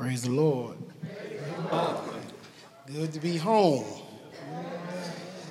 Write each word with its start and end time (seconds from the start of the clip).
Praise 0.00 0.22
the 0.22 0.30
Lord. 0.30 0.78
Good 2.86 3.12
to 3.12 3.20
be 3.20 3.36
home. 3.36 3.84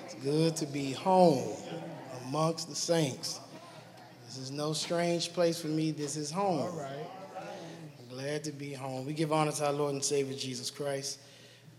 It's 0.06 0.16
good 0.24 0.56
to 0.56 0.66
be 0.66 0.92
home 0.92 1.54
amongst 2.26 2.68
the 2.68 2.74
saints. 2.74 3.40
This 4.26 4.40
is 4.40 4.50
no 4.50 4.74
strange 4.74 5.34
place 5.34 5.62
for 5.62 5.68
me. 5.68 5.92
This 5.92 6.18
is 6.18 6.32
home. 6.32 6.62
All 6.62 6.70
right. 6.72 7.08
I'm 7.38 8.08
glad 8.18 8.44
to 8.46 8.52
be 8.52 8.74
home. 8.74 9.06
We 9.06 9.14
give 9.14 9.32
honor 9.32 9.52
to 9.52 9.68
our 9.68 9.72
Lord 9.72 9.94
and 9.94 10.04
Savior 10.04 10.36
Jesus 10.36 10.72
Christ. 10.72 11.20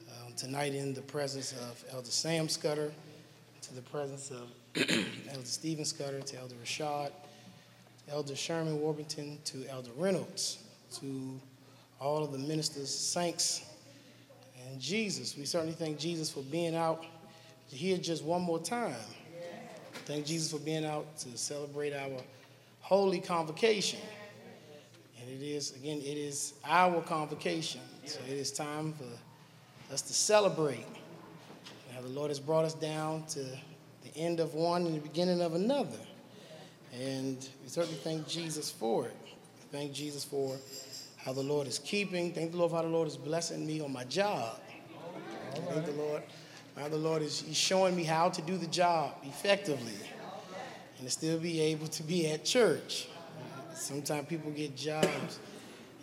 Um, 0.09 0.33
tonight, 0.35 0.73
in 0.73 0.95
the 0.95 1.03
presence 1.03 1.51
of 1.51 1.85
Elder 1.91 2.13
Sam 2.13 2.49
Scudder, 2.49 2.93
to 3.63 3.75
the 3.75 3.83
presence 3.83 4.31
of 4.31 4.49
Elder 5.29 5.45
Stephen 5.45 5.85
Scudder, 5.85 6.21
to 6.21 6.39
Elder 6.39 6.55
Rashad, 6.63 7.11
Elder 8.09 8.37
Sherman 8.37 8.81
Warburton, 8.81 9.41
to 9.47 9.67
Elder 9.69 9.91
Reynolds, 9.97 10.59
to 11.01 11.41
all 12.01 12.25
of 12.25 12.33
the 12.33 12.39
ministers, 12.39 12.93
saints, 12.93 13.63
and 14.67 14.81
Jesus. 14.81 15.37
We 15.37 15.45
certainly 15.45 15.75
thank 15.75 15.99
Jesus 15.99 16.31
for 16.31 16.43
being 16.43 16.75
out 16.75 17.05
here 17.69 17.99
just 17.99 18.25
one 18.25 18.43
more 18.43 18.59
time. 18.59 18.97
Thank 20.07 20.27
Jesus 20.27 20.51
for 20.51 20.59
being 20.59 20.85
out 20.85 21.19
to 21.19 21.37
celebrate 21.37 21.93
our 21.93 22.21
holy 22.81 23.21
convocation. 23.21 24.01
And 25.21 25.31
it 25.31 25.45
is, 25.45 25.77
again, 25.77 25.99
it 25.99 26.17
is 26.17 26.55
our 26.65 27.03
convocation. 27.03 27.81
So 28.07 28.19
it 28.27 28.33
is 28.33 28.51
time 28.51 28.95
for 28.95 29.93
us 29.93 30.03
to 30.03 30.13
celebrate. 30.13 30.87
How 31.95 32.01
the 32.01 32.09
Lord 32.09 32.31
has 32.31 32.41
brought 32.41 32.65
us 32.65 32.75
down 32.75 33.25
to 33.29 33.41
the 33.41 34.17
end 34.17 34.41
of 34.41 34.55
one 34.55 34.87
and 34.87 34.97
the 34.97 35.01
beginning 35.01 35.43
of 35.43 35.55
another. 35.55 35.99
And 36.93 37.37
we 37.63 37.69
certainly 37.69 37.99
thank 37.99 38.27
Jesus 38.27 38.71
for 38.71 39.07
it. 39.07 39.17
Thank 39.71 39.93
Jesus 39.93 40.25
for 40.25 40.57
how 41.25 41.33
the 41.33 41.43
Lord 41.43 41.67
is 41.67 41.79
keeping. 41.79 42.33
Thank 42.33 42.53
the 42.53 42.59
Lord 42.59 42.71
for 42.71 42.77
how 42.77 42.83
the 42.83 42.89
Lord 42.89 43.09
is 43.09 43.17
blessing 43.17 43.67
me 43.67 43.81
on 43.81 43.93
my 43.93 44.05
job. 44.05 44.61
Thank 45.55 45.87
the 45.87 45.93
Lord. 45.93 46.23
How 46.77 46.89
the 46.89 46.97
Lord 46.97 47.23
is 47.23 47.41
He's 47.41 47.57
showing 47.57 47.95
me 47.95 48.05
how 48.05 48.31
to 48.31 48.43
do 48.43 48.57
the 48.57 48.67
job 48.67 49.13
effectively 49.25 49.93
and 50.99 51.07
to 51.07 51.11
still 51.11 51.39
be 51.39 51.61
able 51.61 51.89
to 51.89 52.03
be 52.03 52.31
at 52.31 52.45
church. 52.45 53.09
Sometimes 53.75 54.27
people 54.29 54.51
get 54.51 54.77
jobs. 54.77 55.39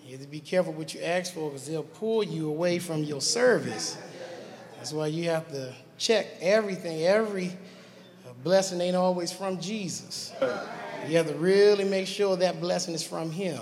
You 0.06 0.14
have 0.14 0.22
to 0.22 0.28
be 0.28 0.40
careful 0.40 0.73
what 0.73 0.94
you 0.94 1.02
ask 1.02 1.34
for 1.34 1.50
because 1.50 1.68
they'll 1.68 1.84
pull 1.84 2.23
you 2.23 2.50
away 2.50 2.80
from 2.80 3.04
your 3.04 3.22
service. 3.22 3.98
That's 4.78 4.94
why 4.94 5.08
you 5.08 5.26
have 5.26 5.50
to 5.50 5.73
check 5.98 6.28
everything. 6.40 7.04
Every 7.04 7.52
blessing 8.44 8.80
ain't 8.82 8.95
always 8.95 9.32
from 9.32 9.60
Jesus. 9.60 10.34
You 11.08 11.18
have 11.18 11.28
to 11.28 11.36
really 11.36 11.84
make 11.84 12.08
sure 12.08 12.36
that 12.38 12.62
blessing 12.62 12.94
is 12.94 13.06
from 13.06 13.32
Him. 13.32 13.62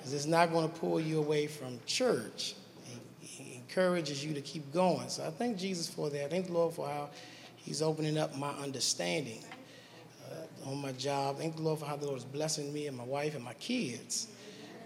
Because 0.00 0.14
it's 0.14 0.26
not 0.26 0.50
going 0.50 0.66
to 0.66 0.74
pull 0.80 0.98
you 0.98 1.18
away 1.18 1.46
from 1.46 1.78
church. 1.84 2.54
He, 3.20 3.54
encourages 3.54 4.24
you 4.24 4.32
to 4.34 4.40
keep 4.40 4.72
going. 4.72 5.08
So 5.10 5.24
I 5.24 5.30
thank 5.30 5.58
Jesus 5.58 5.86
for 5.86 6.08
that. 6.10 6.24
I 6.24 6.28
thank 6.28 6.46
the 6.46 6.52
Lord 6.52 6.74
for 6.74 6.88
how 6.88 7.10
He's 7.56 7.82
opening 7.82 8.16
up 8.16 8.34
my 8.36 8.50
understanding 8.52 9.44
uh, 10.30 10.70
on 10.70 10.78
my 10.78 10.92
job. 10.92 11.38
Thank 11.38 11.56
the 11.56 11.62
Lord 11.62 11.78
for 11.78 11.84
how 11.84 11.96
the 11.96 12.06
Lord 12.06 12.18
is 12.18 12.24
blessing 12.24 12.72
me 12.72 12.86
and 12.86 12.96
my 12.96 13.04
wife 13.04 13.34
and 13.34 13.44
my 13.44 13.52
kids. 13.54 14.28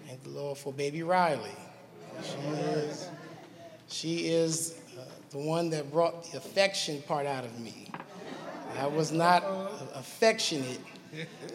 Thank 0.06 0.22
the 0.24 0.30
Lord 0.30 0.58
for 0.58 0.72
baby 0.72 1.02
Riley. 1.02 1.54
She 2.22 2.48
is, 2.48 3.08
she 3.88 4.16
is 4.28 4.80
uh, 4.98 5.04
the 5.30 5.38
one 5.38 5.70
that 5.70 5.90
brought 5.90 6.30
the 6.30 6.38
affection 6.38 7.00
part 7.02 7.26
out 7.26 7.44
of 7.44 7.58
me. 7.60 7.88
I 8.78 8.86
was 8.86 9.12
not 9.12 9.44
affectionate 9.94 10.80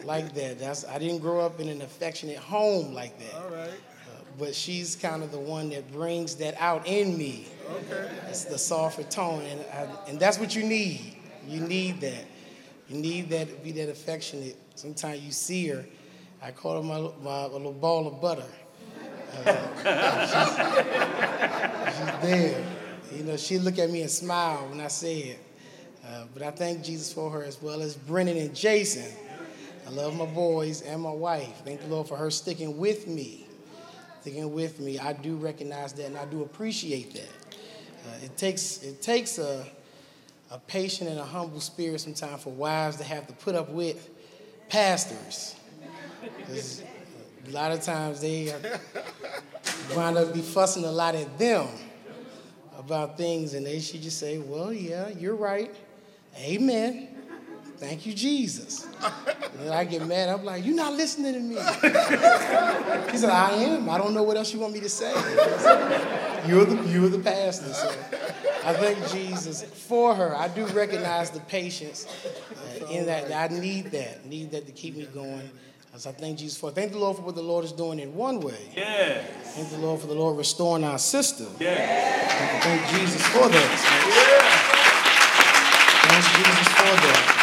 like 0.04 0.34
that. 0.34 0.58
That's, 0.58 0.84
I 0.86 0.98
didn't 0.98 1.18
grow 1.18 1.40
up 1.40 1.60
in 1.60 1.68
an 1.68 1.82
affectionate 1.82 2.38
home 2.38 2.92
like 2.92 3.18
that. 3.18 3.34
All 3.42 3.50
right. 3.50 3.68
Uh, 3.68 4.22
but 4.38 4.54
she's 4.54 4.96
kind 4.96 5.22
of 5.22 5.30
the 5.32 5.38
one 5.38 5.70
that 5.70 5.90
brings 5.92 6.36
that 6.36 6.54
out 6.58 6.86
in 6.86 7.16
me. 7.16 7.46
Okay. 7.70 8.10
It's 8.28 8.44
the 8.44 8.58
softer 8.58 9.02
tone, 9.04 9.42
and 9.42 9.60
I, 9.72 9.88
and 10.08 10.18
that's 10.18 10.38
what 10.38 10.54
you 10.56 10.64
need. 10.64 11.16
You 11.46 11.60
need 11.60 12.00
that. 12.00 12.24
You 12.88 12.96
need 12.96 13.30
that 13.30 13.48
to 13.48 13.54
be 13.56 13.72
that 13.72 13.88
affectionate. 13.88 14.56
Sometimes 14.74 15.20
you 15.20 15.32
see 15.32 15.68
her. 15.68 15.84
I 16.42 16.50
call 16.50 16.82
her 16.82 16.82
my, 16.82 17.10
my 17.22 17.46
little 17.46 17.72
ball 17.72 18.06
of 18.06 18.20
butter. 18.20 18.46
Uh, 19.46 19.52
she's, 21.86 21.96
she's 21.96 22.30
there. 22.30 22.64
You 23.14 23.24
know, 23.24 23.36
she 23.36 23.58
look 23.58 23.78
at 23.78 23.90
me 23.90 24.02
and 24.02 24.10
smile 24.10 24.66
when 24.68 24.80
I 24.80 24.88
say 24.88 25.18
it. 25.18 25.38
Uh, 26.06 26.24
but 26.32 26.42
I 26.42 26.50
thank 26.50 26.82
Jesus 26.82 27.12
for 27.12 27.30
her 27.30 27.42
as 27.44 27.60
well 27.60 27.82
as 27.82 27.94
Brennan 27.94 28.36
and 28.36 28.54
Jason. 28.54 29.12
I 29.90 29.92
love 29.92 30.16
my 30.16 30.26
boys 30.26 30.82
and 30.82 31.02
my 31.02 31.10
wife. 31.10 31.62
Thank 31.64 31.80
the 31.80 31.88
Lord 31.88 32.06
for 32.06 32.16
her 32.16 32.30
sticking 32.30 32.78
with 32.78 33.08
me. 33.08 33.48
Sticking 34.20 34.52
with 34.52 34.78
me. 34.78 35.00
I 35.00 35.14
do 35.14 35.34
recognize 35.34 35.92
that 35.94 36.06
and 36.06 36.16
I 36.16 36.26
do 36.26 36.42
appreciate 36.42 37.12
that. 37.14 37.28
Uh, 38.06 38.24
it 38.24 38.36
takes 38.36 38.84
it 38.84 39.02
takes 39.02 39.38
a, 39.38 39.66
a 40.52 40.58
patient 40.58 41.10
and 41.10 41.18
a 41.18 41.24
humble 41.24 41.58
spirit 41.58 42.00
sometimes 42.00 42.44
for 42.44 42.50
wives 42.50 42.98
to 42.98 43.04
have 43.04 43.26
to 43.26 43.32
put 43.32 43.56
up 43.56 43.70
with 43.70 44.10
pastors. 44.68 45.56
a 46.48 47.50
lot 47.50 47.72
of 47.72 47.82
times 47.82 48.20
they 48.20 48.54
wind 49.96 50.16
up 50.16 50.32
be 50.32 50.40
fussing 50.40 50.84
a 50.84 50.92
lot 50.92 51.16
at 51.16 51.36
them 51.36 51.66
about 52.78 53.18
things, 53.18 53.54
and 53.54 53.66
they 53.66 53.80
should 53.80 54.02
just 54.02 54.20
say, 54.20 54.38
"Well, 54.38 54.72
yeah, 54.72 55.08
you're 55.08 55.34
right. 55.34 55.74
Amen. 56.38 57.08
Thank 57.78 58.06
you, 58.06 58.14
Jesus." 58.14 58.86
And 59.60 59.70
I 59.70 59.84
get 59.84 60.06
mad. 60.06 60.30
I'm 60.30 60.44
like, 60.44 60.64
"You're 60.64 60.74
not 60.74 60.94
listening 60.94 61.34
to 61.34 61.40
me." 61.40 61.54
he 63.12 63.18
said, 63.18 63.30
"I 63.30 63.52
am. 63.52 63.90
I 63.90 63.98
don't 63.98 64.14
know 64.14 64.22
what 64.22 64.36
else 64.36 64.54
you 64.54 64.60
want 64.60 64.72
me 64.72 64.80
to 64.80 64.88
say. 64.88 65.12
You're 66.46 66.64
the 66.64 66.82
you're 66.88 67.10
the 67.10 67.18
pastor." 67.18 67.72
So 67.72 67.88
I 68.64 68.72
thank 68.72 69.10
Jesus 69.10 69.62
for 69.62 70.14
her. 70.14 70.34
I 70.34 70.48
do 70.48 70.64
recognize 70.68 71.30
the 71.30 71.40
patience 71.40 72.06
uh, 72.80 72.86
in 72.86 73.06
that. 73.06 73.30
I 73.32 73.54
need 73.54 73.86
that. 73.92 74.24
Need 74.24 74.52
that 74.52 74.66
to 74.66 74.72
keep 74.72 74.96
me 74.96 75.06
going. 75.12 75.50
As 75.92 76.06
I 76.06 76.12
thank 76.12 76.38
Jesus 76.38 76.56
for. 76.56 76.70
it. 76.70 76.76
Thank 76.76 76.92
the 76.92 76.98
Lord 76.98 77.16
for 77.16 77.22
what 77.22 77.34
the 77.34 77.42
Lord 77.42 77.64
is 77.64 77.72
doing 77.72 77.98
in 77.98 78.14
one 78.14 78.40
way. 78.40 78.70
Yeah. 78.76 79.22
Thank 79.42 79.70
the 79.70 79.78
Lord 79.78 80.00
for 80.00 80.06
the 80.06 80.14
Lord 80.14 80.38
restoring 80.38 80.84
our 80.84 80.98
sister. 80.98 81.46
Yeah. 81.58 82.60
Thank 82.60 83.00
Jesus 83.00 83.26
for 83.26 83.48
that. 83.48 83.70
Yeah. 84.08 84.70
Thank 86.08 86.24
Jesus 86.46 86.68
for 86.68 86.94
that. 87.06 87.39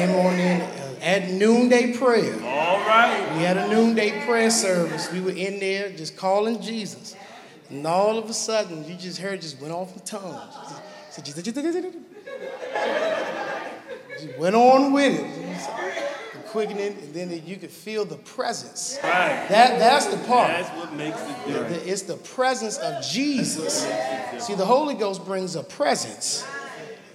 Came 0.00 0.16
on 0.16 0.38
in 0.38 0.62
at 1.02 1.30
noonday 1.30 1.92
prayer. 1.92 2.32
All 2.42 2.78
right. 2.86 3.34
We 3.36 3.42
had 3.42 3.58
a 3.58 3.68
noonday 3.68 4.24
prayer 4.24 4.48
service. 4.48 5.12
We 5.12 5.20
were 5.20 5.32
in 5.32 5.60
there 5.60 5.90
just 5.90 6.16
calling 6.16 6.62
Jesus. 6.62 7.14
And 7.68 7.86
all 7.86 8.16
of 8.16 8.30
a 8.30 8.32
sudden, 8.32 8.88
you 8.88 8.94
just 8.94 9.18
heard 9.18 9.42
just 9.42 9.60
went 9.60 9.74
off 9.74 9.94
in 9.94 10.00
tongues. 10.00 10.54
Just, 11.14 11.36
went 14.38 14.56
on 14.56 14.94
with 14.94 15.20
it. 15.20 16.46
Quickening, 16.46 16.96
and 16.98 17.12
then 17.12 17.42
you 17.44 17.56
could 17.56 17.70
feel 17.70 18.06
the 18.06 18.16
presence. 18.16 18.98
Right. 19.04 19.46
That, 19.50 19.78
that's 19.78 20.06
the 20.06 20.16
part. 20.26 20.48
That's 20.48 20.70
what 20.78 20.94
makes 20.94 21.20
it 21.20 21.46
different. 21.46 21.86
It's 21.86 22.02
the 22.02 22.16
presence 22.16 22.78
of 22.78 23.04
Jesus. 23.04 23.86
See, 24.38 24.54
the 24.54 24.64
Holy 24.64 24.94
Ghost 24.94 25.26
brings 25.26 25.56
a 25.56 25.62
presence. 25.62 26.42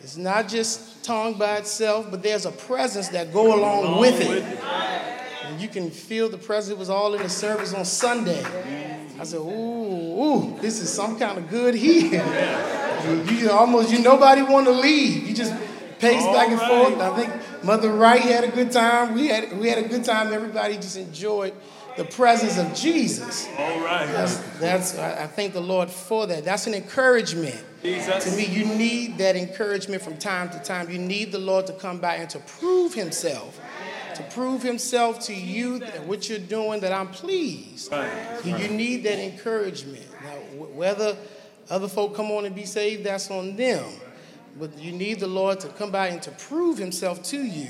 It's 0.03 0.17
not 0.17 0.47
just 0.47 0.94
tongue 1.05 1.35
by 1.35 1.57
itself, 1.57 2.07
but 2.09 2.23
there's 2.23 2.45
a 2.45 2.51
presence 2.51 3.09
that 3.09 3.31
go 3.31 3.55
along 3.55 3.99
with 3.99 4.19
it. 4.19 4.43
And 5.45 5.61
you 5.61 5.67
can 5.67 5.91
feel 5.91 6.29
the 6.29 6.37
presence. 6.37 6.71
It 6.71 6.79
was 6.79 6.89
all 6.89 7.13
in 7.13 7.21
the 7.21 7.29
service 7.29 7.73
on 7.73 7.85
Sunday. 7.85 8.43
I 9.19 9.23
said, 9.23 9.39
ooh, 9.39 10.21
ooh, 10.21 10.59
this 10.59 10.81
is 10.81 10.91
some 10.91 11.17
kind 11.17 11.37
of 11.37 11.49
good 11.49 11.75
here. 11.75 12.25
You, 13.05 13.21
you 13.35 13.51
almost, 13.51 13.91
you 13.91 13.99
nobody 13.99 14.41
want 14.41 14.65
to 14.65 14.73
leave. 14.73 15.27
You 15.27 15.35
just 15.35 15.53
pace 15.99 16.25
back 16.25 16.49
and 16.49 16.59
All 16.59 16.89
forth. 16.89 16.99
I 16.99 17.15
think 17.15 17.63
Mother 17.63 17.93
Wright 17.93 18.21
had 18.21 18.43
a 18.43 18.49
good 18.49 18.71
time. 18.71 19.13
We 19.13 19.27
had, 19.27 19.57
we 19.57 19.69
had 19.69 19.77
a 19.77 19.87
good 19.87 20.03
time. 20.03 20.33
Everybody 20.33 20.75
just 20.75 20.97
enjoyed 20.97 21.53
the 21.97 22.03
presence 22.05 22.57
of 22.57 22.73
Jesus. 22.73 23.47
All 23.57 23.79
right. 23.79 24.05
That's, 24.07 24.37
that's 24.59 24.97
I 24.97 25.27
thank 25.27 25.53
the 25.53 25.61
Lord 25.61 25.89
for 25.89 26.27
that. 26.27 26.43
That's 26.43 26.67
an 26.67 26.73
encouragement. 26.73 27.63
Jesus. 27.81 28.25
To 28.25 28.37
me, 28.37 28.45
you 28.45 28.65
need 28.65 29.17
that 29.19 29.35
encouragement 29.35 30.01
from 30.01 30.17
time 30.17 30.49
to 30.49 30.59
time. 30.59 30.89
You 30.89 30.97
need 30.97 31.31
the 31.31 31.39
Lord 31.39 31.67
to 31.67 31.73
come 31.73 31.99
by 31.99 32.15
and 32.15 32.29
to 32.31 32.39
prove 32.39 32.93
Himself, 32.93 33.59
to 34.15 34.23
prove 34.23 34.61
Himself 34.63 35.19
to 35.21 35.33
you 35.33 35.79
that 35.79 36.05
what 36.05 36.27
you're 36.29 36.39
doing, 36.39 36.81
that 36.81 36.91
I'm 36.91 37.07
pleased. 37.07 37.91
Right. 37.91 38.41
You, 38.43 38.57
you 38.57 38.67
need 38.69 39.03
that 39.03 39.19
encouragement. 39.19 40.05
Now, 40.23 40.65
whether 40.65 41.15
other 41.69 41.87
folk 41.87 42.15
come 42.15 42.31
on 42.31 42.45
and 42.45 42.55
be 42.55 42.65
saved, 42.65 43.05
that's 43.05 43.31
on 43.31 43.55
them. 43.55 43.85
But 44.57 44.77
you 44.79 44.91
need 44.91 45.19
the 45.19 45.27
Lord 45.27 45.59
to 45.61 45.67
come 45.69 45.91
by 45.91 46.07
and 46.07 46.21
to 46.23 46.31
prove 46.31 46.77
Himself 46.77 47.23
to 47.23 47.37
you. 47.37 47.69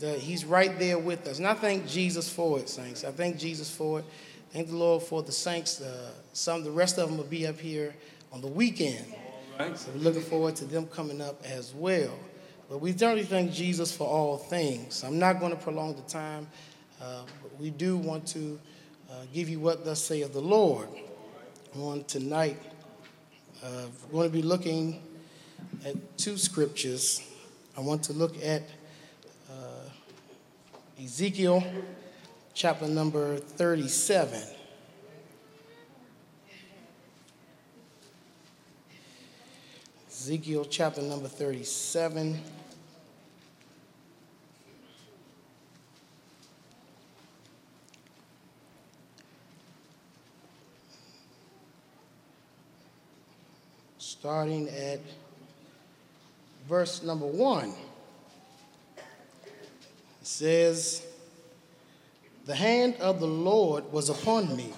That 0.00 0.18
He's 0.18 0.44
right 0.44 0.78
there 0.78 0.98
with 0.98 1.26
us. 1.26 1.38
And 1.38 1.46
I 1.46 1.54
thank 1.54 1.86
Jesus 1.86 2.32
for 2.32 2.58
it, 2.58 2.68
saints. 2.68 3.04
I 3.04 3.10
thank 3.10 3.38
Jesus 3.38 3.70
for 3.70 4.00
it. 4.00 4.04
Thank 4.52 4.68
the 4.68 4.76
Lord 4.76 5.02
for 5.02 5.22
the 5.22 5.32
saints. 5.32 5.80
Uh, 5.80 6.10
some, 6.32 6.64
the 6.64 6.70
rest 6.70 6.98
of 6.98 7.08
them 7.08 7.18
will 7.18 7.24
be 7.24 7.46
up 7.46 7.58
here 7.58 7.94
on 8.32 8.40
the 8.40 8.48
weekend. 8.48 9.04
Right. 9.58 9.76
So 9.78 9.90
we're 9.94 10.02
looking 10.02 10.22
forward 10.22 10.56
to 10.56 10.64
them 10.64 10.86
coming 10.86 11.20
up 11.20 11.42
as 11.44 11.74
well. 11.74 12.18
But 12.68 12.78
we 12.78 12.92
certainly 12.92 13.24
thank 13.24 13.52
Jesus 13.52 13.94
for 13.94 14.06
all 14.06 14.38
things. 14.38 15.04
I'm 15.04 15.18
not 15.18 15.38
going 15.38 15.50
to 15.50 15.56
prolong 15.56 15.94
the 15.96 16.02
time, 16.02 16.46
uh, 17.00 17.22
but 17.42 17.60
we 17.60 17.70
do 17.70 17.96
want 17.96 18.26
to 18.28 18.58
uh, 19.10 19.24
give 19.34 19.48
you 19.48 19.60
what 19.60 19.84
thus 19.84 20.00
saith 20.00 20.32
the 20.32 20.40
Lord. 20.40 20.88
On 21.76 22.04
tonight, 22.04 22.56
uh, 23.62 23.86
we're 24.10 24.20
going 24.20 24.30
to 24.30 24.36
be 24.36 24.42
looking 24.42 25.02
at 25.84 25.94
two 26.16 26.36
scriptures. 26.36 27.22
I 27.76 27.80
want 27.80 28.02
to 28.04 28.12
look 28.12 28.34
at 28.42 28.62
Ezekiel 31.02 31.64
chapter 32.52 32.86
number 32.86 33.38
37. 33.38 34.38
Ezekiel 40.10 40.66
chapter 40.66 41.00
number 41.00 41.26
37. 41.26 42.38
Starting 53.96 54.68
at 54.68 55.00
verse 56.68 57.02
number 57.02 57.24
1. 57.24 57.72
It 60.20 60.26
says, 60.26 61.06
The 62.46 62.54
hand 62.54 62.96
of 62.96 63.20
the 63.20 63.26
Lord 63.26 63.90
was 63.92 64.08
upon 64.08 64.56
me 64.56 64.72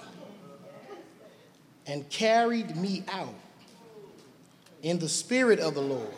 and 1.85 2.09
carried 2.09 2.75
me 2.75 3.03
out 3.07 3.33
in 4.81 4.99
the 4.99 5.09
spirit 5.09 5.59
of 5.59 5.73
the 5.73 5.81
Lord, 5.81 6.13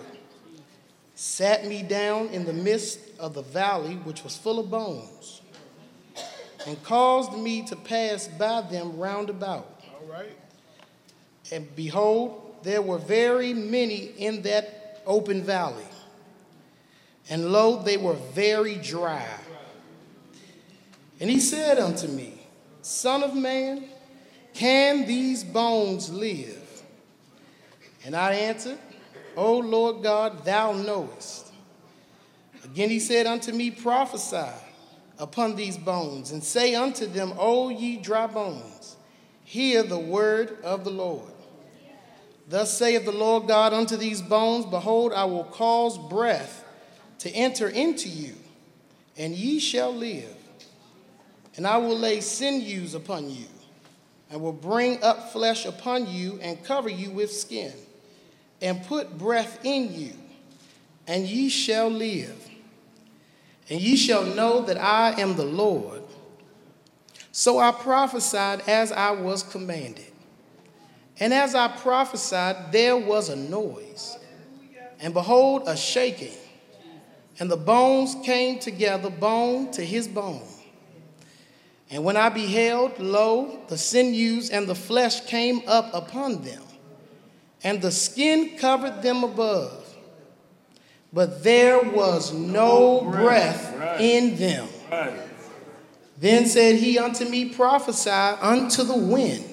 sat 1.13 1.65
me 1.65 1.83
down 1.83 2.29
in 2.29 2.45
the 2.45 2.53
midst 2.53 2.99
of 3.19 3.33
the 3.33 3.43
valley 3.43 3.95
which 3.95 4.23
was 4.23 4.35
full 4.35 4.59
of 4.59 4.69
bones, 4.69 5.41
and 6.65 6.81
caused 6.83 7.33
me 7.37 7.61
to 7.67 7.75
pass 7.75 8.27
by 8.27 8.61
them 8.61 8.97
round 8.97 9.29
about. 9.29 9.81
All 10.01 10.11
right. 10.11 10.35
And 11.51 11.73
behold, 11.75 12.55
there 12.63 12.81
were 12.81 12.97
very 12.97 13.53
many 13.53 14.05
in 14.17 14.41
that 14.41 15.03
open 15.05 15.43
valley, 15.43 15.85
and 17.29 17.51
lo, 17.51 17.81
they 17.81 17.97
were 17.97 18.13
very 18.13 18.75
dry. 18.75 19.27
And 21.19 21.29
he 21.29 21.39
said 21.39 21.79
unto 21.79 22.07
me, 22.07 22.39
Son 22.81 23.23
of 23.23 23.35
man, 23.35 23.85
can 24.53 25.07
these 25.07 25.43
bones 25.43 26.11
live? 26.11 26.61
And 28.05 28.15
I 28.15 28.33
answered, 28.33 28.77
O 29.35 29.57
Lord 29.57 30.03
God, 30.03 30.45
thou 30.45 30.73
knowest. 30.73 31.51
Again 32.63 32.89
he 32.89 32.99
said 32.99 33.25
unto 33.25 33.51
me, 33.51 33.71
Prophesy 33.71 34.51
upon 35.17 35.55
these 35.55 35.77
bones, 35.77 36.31
and 36.31 36.43
say 36.43 36.75
unto 36.75 37.05
them, 37.05 37.33
O 37.37 37.69
ye 37.69 37.97
dry 37.97 38.27
bones, 38.27 38.97
hear 39.43 39.81
the 39.81 39.99
word 39.99 40.57
of 40.63 40.83
the 40.83 40.91
Lord. 40.91 41.31
Thus 42.47 42.77
saith 42.77 43.05
the 43.05 43.11
Lord 43.11 43.47
God 43.47 43.73
unto 43.73 43.97
these 43.97 44.21
bones, 44.21 44.65
Behold, 44.65 45.13
I 45.13 45.23
will 45.25 45.45
cause 45.45 45.97
breath 45.97 46.64
to 47.19 47.29
enter 47.29 47.69
into 47.69 48.09
you, 48.09 48.33
and 49.17 49.33
ye 49.33 49.59
shall 49.59 49.93
live. 49.93 50.35
And 51.55 51.65
I 51.65 51.77
will 51.77 51.97
lay 51.97 52.21
sinews 52.21 52.93
upon 52.93 53.29
you, 53.29 53.45
and 54.29 54.41
will 54.41 54.53
bring 54.53 55.01
up 55.03 55.31
flesh 55.31 55.65
upon 55.65 56.07
you, 56.07 56.39
and 56.41 56.63
cover 56.63 56.89
you 56.89 57.11
with 57.11 57.31
skin 57.31 57.73
and 58.61 58.83
put 58.85 59.17
breath 59.17 59.59
in 59.63 59.93
you, 59.93 60.13
and 61.07 61.25
ye 61.25 61.49
shall 61.49 61.89
live. 61.89 62.49
And 63.69 63.81
ye 63.81 63.95
shall 63.95 64.23
know 64.23 64.61
that 64.61 64.77
I 64.77 65.19
am 65.19 65.35
the 65.35 65.45
Lord. 65.45 66.03
So 67.31 67.59
I 67.59 67.71
prophesied 67.71 68.61
as 68.67 68.91
I 68.91 69.11
was 69.11 69.43
commanded. 69.43 70.11
And 71.19 71.33
as 71.33 71.55
I 71.55 71.67
prophesied, 71.67 72.71
there 72.71 72.97
was 72.97 73.29
a 73.29 73.35
noise, 73.35 74.17
and 74.99 75.13
behold, 75.13 75.63
a 75.67 75.75
shaking. 75.75 76.33
And 77.39 77.51
the 77.51 77.57
bones 77.57 78.15
came 78.23 78.59
together, 78.59 79.09
bone 79.09 79.71
to 79.71 79.83
his 79.85 80.07
bone. 80.07 80.41
And 81.89 82.03
when 82.03 82.17
I 82.17 82.29
beheld, 82.29 82.99
lo, 82.99 83.59
the 83.67 83.77
sinews 83.77 84.49
and 84.49 84.67
the 84.67 84.75
flesh 84.75 85.25
came 85.25 85.61
up 85.67 85.93
upon 85.93 86.41
them 86.43 86.63
and 87.65 87.81
the 87.81 87.91
skin 87.91 88.57
covered 88.59 89.01
them 89.01 89.23
above, 89.23 89.97
but 91.11 91.43
there 91.43 91.81
was 91.81 92.31
no 92.31 93.01
breath 93.01 93.99
in 93.99 94.35
them. 94.35 94.67
Then 96.17 96.45
said 96.45 96.75
he 96.75 96.99
unto 96.99 97.25
me, 97.25 97.49
Prophesy 97.49 98.09
unto 98.09 98.83
the 98.83 98.95
wind. 98.95 99.43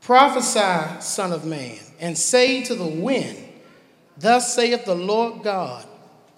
Prophesy, 0.00 1.00
Son 1.00 1.30
of 1.30 1.44
Man, 1.44 1.78
and 2.00 2.16
say 2.16 2.64
to 2.64 2.74
the 2.74 2.86
wind, 2.86 3.36
Thus 4.16 4.54
saith 4.54 4.86
the 4.86 4.94
Lord 4.94 5.42
God, 5.42 5.86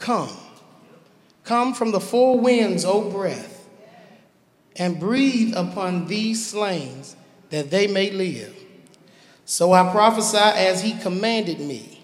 Come, 0.00 0.34
come 1.44 1.74
from 1.74 1.92
the 1.92 2.00
four 2.00 2.40
winds, 2.40 2.84
O 2.86 3.10
breath, 3.10 3.68
and 4.74 4.98
breathe 4.98 5.54
upon 5.54 6.06
these 6.06 6.44
slain, 6.44 7.04
that 7.50 7.70
they 7.70 7.86
may 7.86 8.10
live. 8.10 8.56
So 9.44 9.72
I 9.72 9.92
prophesied 9.92 10.56
as 10.56 10.82
he 10.82 10.94
commanded 10.98 11.60
me, 11.60 12.00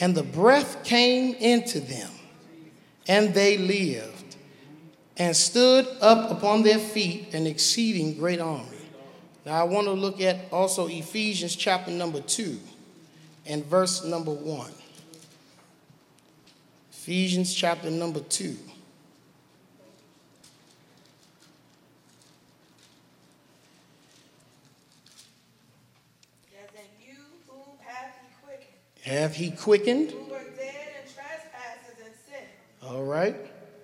and 0.00 0.14
the 0.14 0.22
breath 0.22 0.82
came 0.82 1.34
into 1.34 1.78
them, 1.78 2.10
and 3.06 3.34
they 3.34 3.58
lived, 3.58 4.36
and 5.18 5.36
stood 5.36 5.86
up 6.00 6.30
upon 6.30 6.62
their 6.62 6.78
feet, 6.78 7.34
an 7.34 7.46
exceeding 7.46 8.16
great 8.16 8.40
army. 8.40 8.64
Now 9.44 9.60
I 9.60 9.64
want 9.64 9.88
to 9.88 9.92
look 9.92 10.22
at 10.22 10.50
also 10.50 10.88
Ephesians 10.88 11.54
chapter 11.54 11.90
number 11.90 12.22
2 12.22 12.58
and 13.44 13.64
verse 13.66 14.04
number 14.04 14.32
1. 14.32 14.70
Ephesians 17.08 17.54
chapter 17.54 17.90
number 17.90 18.20
2. 18.20 18.54
Have 29.04 29.34
he 29.34 29.50
quickened? 29.52 30.10
Who 30.10 30.18
were 30.24 30.36
dead 30.52 31.00
in 31.00 31.08
trespasses 31.08 31.96
and 32.04 32.12
sin. 32.28 32.44
All 32.82 33.04
right. 33.04 33.40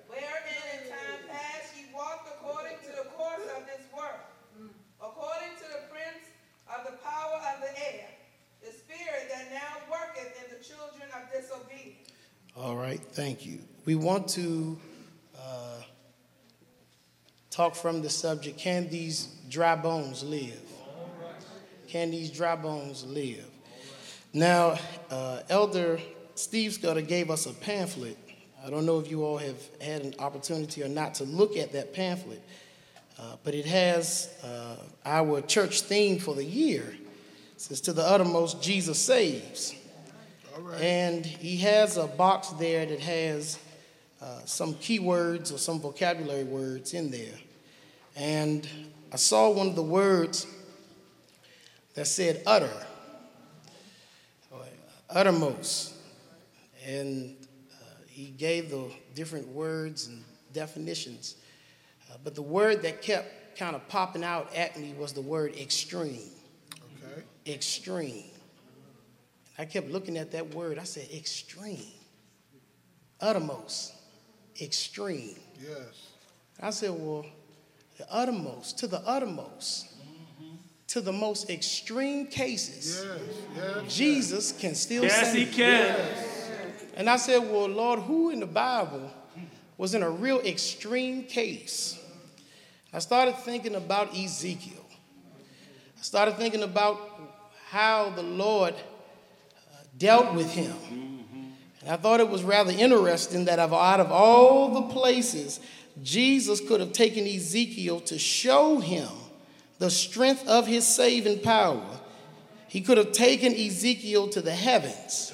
Wherein 0.06 0.28
in 0.76 0.90
time 0.90 1.24
past 1.26 1.72
ye 1.78 1.86
walked 1.94 2.28
according 2.28 2.76
to 2.84 2.88
the 2.92 3.08
course 3.16 3.48
of 3.56 3.64
this 3.64 3.88
world, 3.96 4.68
according 5.00 5.56
to 5.56 5.64
the 5.72 5.88
prince 5.88 6.28
of 6.68 6.84
the 6.84 6.98
power 6.98 7.40
of 7.56 7.62
the 7.62 7.72
air, 7.88 8.04
the 8.60 8.70
spirit 8.70 9.32
that 9.32 9.48
now 9.50 9.80
worketh 9.90 10.36
in 10.44 10.58
the 10.58 10.62
children 10.62 11.08
of 11.16 11.32
disobedience. 11.32 12.12
All 12.56 12.76
right. 12.76 13.00
Thank 13.00 13.44
you. 13.44 13.58
We 13.84 13.96
want 13.96 14.28
to 14.28 14.78
uh, 15.36 15.82
talk 17.50 17.74
from 17.74 18.00
the 18.00 18.08
subject 18.08 18.58
can 18.58 18.88
these 18.88 19.26
dry 19.48 19.74
bones 19.74 20.22
live? 20.22 20.60
Can 21.88 22.12
these 22.12 22.30
dry 22.30 22.54
bones 22.54 23.04
live? 23.04 23.44
Now, 24.32 24.78
uh, 25.10 25.40
Elder 25.48 25.98
Steve 26.36 26.74
Scudder 26.74 27.02
gave 27.02 27.28
us 27.28 27.46
a 27.46 27.52
pamphlet. 27.52 28.16
I 28.64 28.70
don't 28.70 28.86
know 28.86 29.00
if 29.00 29.10
you 29.10 29.24
all 29.24 29.38
have 29.38 29.60
had 29.80 30.02
an 30.02 30.14
opportunity 30.20 30.84
or 30.84 30.88
not 30.88 31.14
to 31.14 31.24
look 31.24 31.56
at 31.56 31.72
that 31.72 31.92
pamphlet, 31.92 32.42
uh, 33.18 33.34
but 33.42 33.54
it 33.54 33.66
has 33.66 34.32
uh, 34.44 34.76
our 35.04 35.40
church 35.40 35.80
theme 35.80 36.20
for 36.20 36.36
the 36.36 36.44
year. 36.44 36.96
It 37.54 37.60
says, 37.60 37.80
To 37.82 37.92
the 37.92 38.04
uttermost, 38.04 38.62
Jesus 38.62 39.00
saves. 39.00 39.74
And 40.80 41.24
he 41.24 41.56
has 41.58 41.96
a 41.96 42.06
box 42.06 42.48
there 42.50 42.86
that 42.86 43.00
has 43.00 43.58
uh, 44.20 44.40
some 44.44 44.74
keywords 44.74 45.52
or 45.52 45.58
some 45.58 45.80
vocabulary 45.80 46.44
words 46.44 46.94
in 46.94 47.10
there. 47.10 47.34
And 48.16 48.68
I 49.12 49.16
saw 49.16 49.50
one 49.50 49.68
of 49.68 49.76
the 49.76 49.82
words 49.82 50.46
that 51.94 52.06
said 52.06 52.42
utter 52.46 52.70
uttermost. 55.14 55.94
And 56.86 57.36
uh, 57.72 57.84
he 58.08 58.26
gave 58.26 58.70
the 58.70 58.90
different 59.14 59.48
words 59.48 60.08
and 60.08 60.22
definitions. 60.52 61.36
Uh, 62.10 62.16
but 62.22 62.34
the 62.34 62.42
word 62.42 62.82
that 62.82 63.00
kept 63.00 63.58
kind 63.58 63.74
of 63.74 63.88
popping 63.88 64.24
out 64.24 64.54
at 64.54 64.78
me 64.78 64.94
was 64.98 65.12
the 65.12 65.22
word 65.22 65.56
extreme. 65.56 66.30
Okay. 67.02 67.22
Extreme. 67.46 68.24
I 69.58 69.64
kept 69.64 69.88
looking 69.88 70.16
at 70.16 70.32
that 70.32 70.54
word. 70.54 70.78
I 70.78 70.84
said, 70.84 71.08
extreme. 71.14 71.84
Uttermost. 73.20 73.94
Extreme. 74.60 75.36
Yes. 75.60 76.08
I 76.60 76.70
said, 76.70 76.90
well, 76.90 77.24
the 77.98 78.12
uttermost, 78.12 78.78
to 78.78 78.86
the 78.86 78.98
uttermost 79.00 79.86
mm-hmm. 79.86 80.56
to 80.88 81.00
the 81.00 81.12
most 81.12 81.48
extreme 81.48 82.26
cases, 82.26 83.04
yes, 83.04 83.20
yes, 83.56 83.94
Jesus 83.94 84.52
can 84.52 84.74
still 84.74 85.02
say. 85.02 85.08
Yes, 85.08 85.32
save. 85.32 85.48
he 85.48 85.54
can. 85.54 85.96
And 86.96 87.10
I 87.10 87.16
said, 87.16 87.38
Well, 87.38 87.66
Lord, 87.66 88.00
who 88.00 88.30
in 88.30 88.40
the 88.40 88.46
Bible 88.46 89.10
was 89.76 89.94
in 89.94 90.02
a 90.02 90.10
real 90.10 90.40
extreme 90.40 91.24
case? 91.24 92.00
I 92.92 93.00
started 93.00 93.36
thinking 93.38 93.74
about 93.74 94.16
Ezekiel. 94.16 94.84
I 95.98 96.02
started 96.02 96.36
thinking 96.36 96.62
about 96.62 97.00
how 97.68 98.10
the 98.10 98.22
Lord 98.22 98.74
dealt 99.98 100.34
with 100.34 100.52
him. 100.52 100.74
And 101.80 101.90
I 101.90 101.96
thought 101.96 102.20
it 102.20 102.28
was 102.28 102.42
rather 102.42 102.72
interesting 102.72 103.44
that 103.44 103.58
out 103.58 104.00
of 104.00 104.10
all 104.10 104.70
the 104.70 104.94
places 104.94 105.60
Jesus 106.02 106.60
could 106.60 106.80
have 106.80 106.92
taken 106.92 107.26
Ezekiel 107.26 108.00
to 108.00 108.18
show 108.18 108.78
him 108.78 109.08
the 109.78 109.90
strength 109.90 110.46
of 110.48 110.66
his 110.66 110.86
saving 110.86 111.40
power, 111.40 111.84
he 112.68 112.80
could 112.80 112.98
have 112.98 113.12
taken 113.12 113.54
Ezekiel 113.54 114.28
to 114.28 114.40
the 114.40 114.54
heavens. 114.54 115.32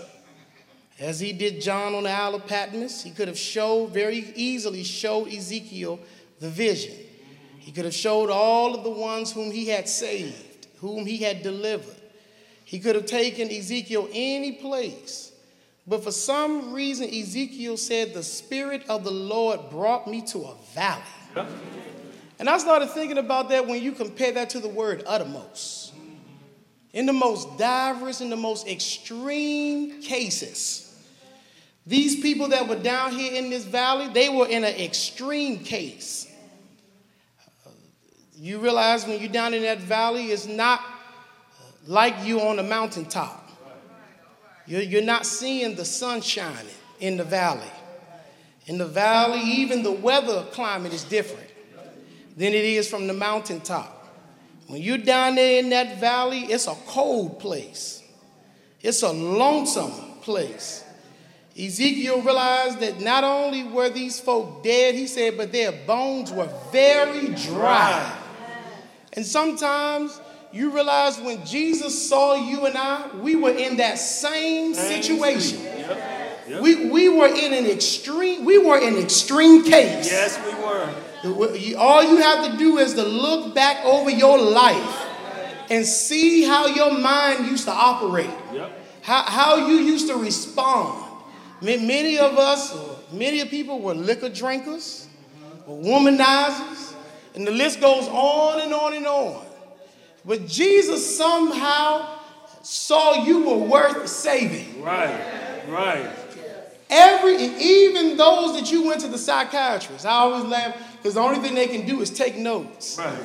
As 0.98 1.18
he 1.18 1.32
did 1.32 1.62
John 1.62 1.94
on 1.94 2.02
the 2.02 2.10
Isle 2.10 2.34
of 2.34 2.46
Patmos, 2.46 3.02
he 3.02 3.10
could 3.10 3.28
have 3.28 3.38
showed 3.38 3.90
very 3.90 4.32
easily 4.36 4.84
showed 4.84 5.28
Ezekiel 5.28 5.98
the 6.40 6.50
vision. 6.50 6.94
He 7.58 7.72
could 7.72 7.86
have 7.86 7.94
showed 7.94 8.28
all 8.28 8.74
of 8.74 8.84
the 8.84 8.90
ones 8.90 9.32
whom 9.32 9.50
he 9.50 9.66
had 9.66 9.88
saved, 9.88 10.66
whom 10.78 11.06
he 11.06 11.18
had 11.18 11.42
delivered. 11.42 11.99
He 12.70 12.78
could 12.78 12.94
have 12.94 13.06
taken 13.06 13.50
Ezekiel 13.50 14.08
any 14.12 14.52
place. 14.52 15.32
But 15.88 16.04
for 16.04 16.12
some 16.12 16.72
reason, 16.72 17.08
Ezekiel 17.08 17.76
said, 17.76 18.14
The 18.14 18.22
Spirit 18.22 18.84
of 18.88 19.02
the 19.02 19.10
Lord 19.10 19.70
brought 19.70 20.06
me 20.06 20.22
to 20.28 20.38
a 20.42 20.54
valley. 20.72 21.48
And 22.38 22.48
I 22.48 22.58
started 22.58 22.90
thinking 22.90 23.18
about 23.18 23.48
that 23.48 23.66
when 23.66 23.82
you 23.82 23.90
compare 23.90 24.30
that 24.30 24.50
to 24.50 24.60
the 24.60 24.68
word 24.68 25.02
uttermost. 25.04 25.94
In 26.92 27.06
the 27.06 27.12
most 27.12 27.58
diverse, 27.58 28.20
in 28.20 28.30
the 28.30 28.36
most 28.36 28.68
extreme 28.68 30.00
cases, 30.00 30.96
these 31.84 32.20
people 32.20 32.50
that 32.50 32.68
were 32.68 32.76
down 32.76 33.10
here 33.10 33.34
in 33.34 33.50
this 33.50 33.64
valley, 33.64 34.06
they 34.06 34.28
were 34.28 34.46
in 34.46 34.62
an 34.62 34.76
extreme 34.76 35.58
case. 35.64 36.32
You 38.36 38.60
realize 38.60 39.08
when 39.08 39.18
you're 39.18 39.28
down 39.28 39.54
in 39.54 39.62
that 39.62 39.80
valley, 39.80 40.26
it's 40.26 40.46
not 40.46 40.80
like 41.86 42.24
you 42.24 42.40
on 42.40 42.56
the 42.56 42.62
mountaintop. 42.62 43.48
You're, 44.66 44.82
you're 44.82 45.02
not 45.02 45.26
seeing 45.26 45.74
the 45.74 45.84
sun 45.84 46.20
shining 46.20 46.66
in 47.00 47.16
the 47.16 47.24
valley. 47.24 47.70
In 48.66 48.78
the 48.78 48.86
valley, 48.86 49.40
even 49.40 49.82
the 49.82 49.90
weather 49.90 50.44
climate 50.52 50.92
is 50.92 51.02
different 51.04 51.48
than 52.36 52.54
it 52.54 52.64
is 52.64 52.88
from 52.88 53.06
the 53.06 53.12
mountaintop. 53.14 53.96
When 54.66 54.80
you're 54.80 54.98
down 54.98 55.34
there 55.34 55.58
in 55.58 55.70
that 55.70 55.98
valley, 55.98 56.40
it's 56.42 56.68
a 56.68 56.76
cold 56.86 57.40
place, 57.40 58.02
it's 58.80 59.02
a 59.02 59.10
lonesome 59.10 60.20
place. 60.22 60.84
Ezekiel 61.58 62.22
realized 62.22 62.78
that 62.78 63.00
not 63.00 63.24
only 63.24 63.64
were 63.64 63.90
these 63.90 64.20
folk 64.20 64.62
dead, 64.62 64.94
he 64.94 65.08
said, 65.08 65.36
but 65.36 65.50
their 65.50 65.72
bones 65.72 66.30
were 66.30 66.48
very 66.70 67.34
dry. 67.34 68.16
And 69.12 69.26
sometimes 69.26 70.20
you 70.52 70.70
realize 70.70 71.20
when 71.20 71.44
Jesus 71.46 72.08
saw 72.08 72.34
you 72.34 72.66
and 72.66 72.76
I, 72.76 73.08
we 73.16 73.36
were 73.36 73.50
in 73.50 73.76
that 73.76 73.98
same 73.98 74.74
situation. 74.74 75.62
Yep. 75.62 76.20
Yep. 76.48 76.62
We, 76.62 76.90
we 76.90 77.08
were 77.08 77.28
in 77.28 77.52
an 77.52 77.66
extreme, 77.66 78.44
we 78.44 78.58
were 78.58 78.78
in 78.78 78.96
extreme 78.96 79.62
case. 79.62 80.10
Yes, 80.10 80.40
we 80.44 80.52
were. 80.64 81.76
All 81.78 82.02
you 82.02 82.16
have 82.16 82.50
to 82.50 82.58
do 82.58 82.78
is 82.78 82.94
to 82.94 83.02
look 83.04 83.54
back 83.54 83.84
over 83.84 84.10
your 84.10 84.38
life 84.40 85.06
and 85.70 85.86
see 85.86 86.42
how 86.42 86.66
your 86.66 86.98
mind 86.98 87.46
used 87.46 87.66
to 87.66 87.70
operate, 87.70 88.30
Yep. 88.52 88.72
how, 89.02 89.22
how 89.22 89.68
you 89.68 89.76
used 89.76 90.08
to 90.08 90.16
respond. 90.16 91.06
Many 91.62 92.18
of 92.18 92.38
us, 92.38 92.74
many 93.12 93.40
of 93.40 93.48
people 93.50 93.80
were 93.80 93.94
liquor 93.94 94.30
drinkers, 94.30 95.06
womanizers, 95.68 96.94
and 97.34 97.46
the 97.46 97.52
list 97.52 97.80
goes 97.80 98.08
on 98.08 98.60
and 98.60 98.72
on 98.72 98.94
and 98.94 99.06
on. 99.06 99.46
But 100.24 100.46
Jesus 100.46 101.16
somehow 101.16 102.18
saw 102.62 103.24
you 103.24 103.48
were 103.48 103.56
worth 103.56 104.06
saving. 104.08 104.82
Right. 104.82 105.66
Right. 105.68 106.10
Every, 106.92 107.36
even 107.36 108.16
those 108.16 108.58
that 108.60 108.72
you 108.72 108.84
went 108.84 109.00
to 109.02 109.08
the 109.08 109.16
psychiatrist, 109.16 110.04
I 110.04 110.10
always 110.10 110.44
laugh 110.44 110.76
because 110.96 111.14
the 111.14 111.20
only 111.20 111.38
thing 111.38 111.54
they 111.54 111.68
can 111.68 111.86
do 111.86 112.00
is 112.00 112.10
take 112.10 112.36
notes. 112.36 112.98
Right. 112.98 113.16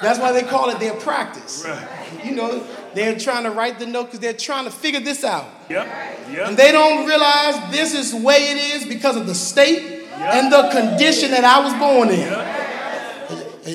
That's 0.00 0.18
why 0.18 0.32
they 0.32 0.42
call 0.42 0.70
it 0.70 0.80
their 0.80 0.94
practice. 0.94 1.64
Right. 1.68 2.24
You 2.24 2.34
know, 2.34 2.66
they're 2.94 3.18
trying 3.18 3.44
to 3.44 3.50
write 3.50 3.78
the 3.78 3.86
note 3.86 4.06
because 4.06 4.20
they're 4.20 4.32
trying 4.32 4.64
to 4.64 4.70
figure 4.70 5.00
this 5.00 5.24
out. 5.24 5.46
Yep. 5.68 5.86
And 6.48 6.56
they 6.56 6.72
don't 6.72 7.06
realize 7.06 7.70
this 7.70 7.94
is 7.94 8.12
the 8.12 8.22
way 8.22 8.50
it 8.50 8.56
is 8.74 8.86
because 8.86 9.16
of 9.16 9.26
the 9.26 9.34
state 9.34 10.08
and 10.14 10.50
the 10.50 10.70
condition 10.70 11.30
that 11.32 11.44
I 11.44 11.60
was 11.60 11.74
born 11.74 12.08
in. 12.08 12.69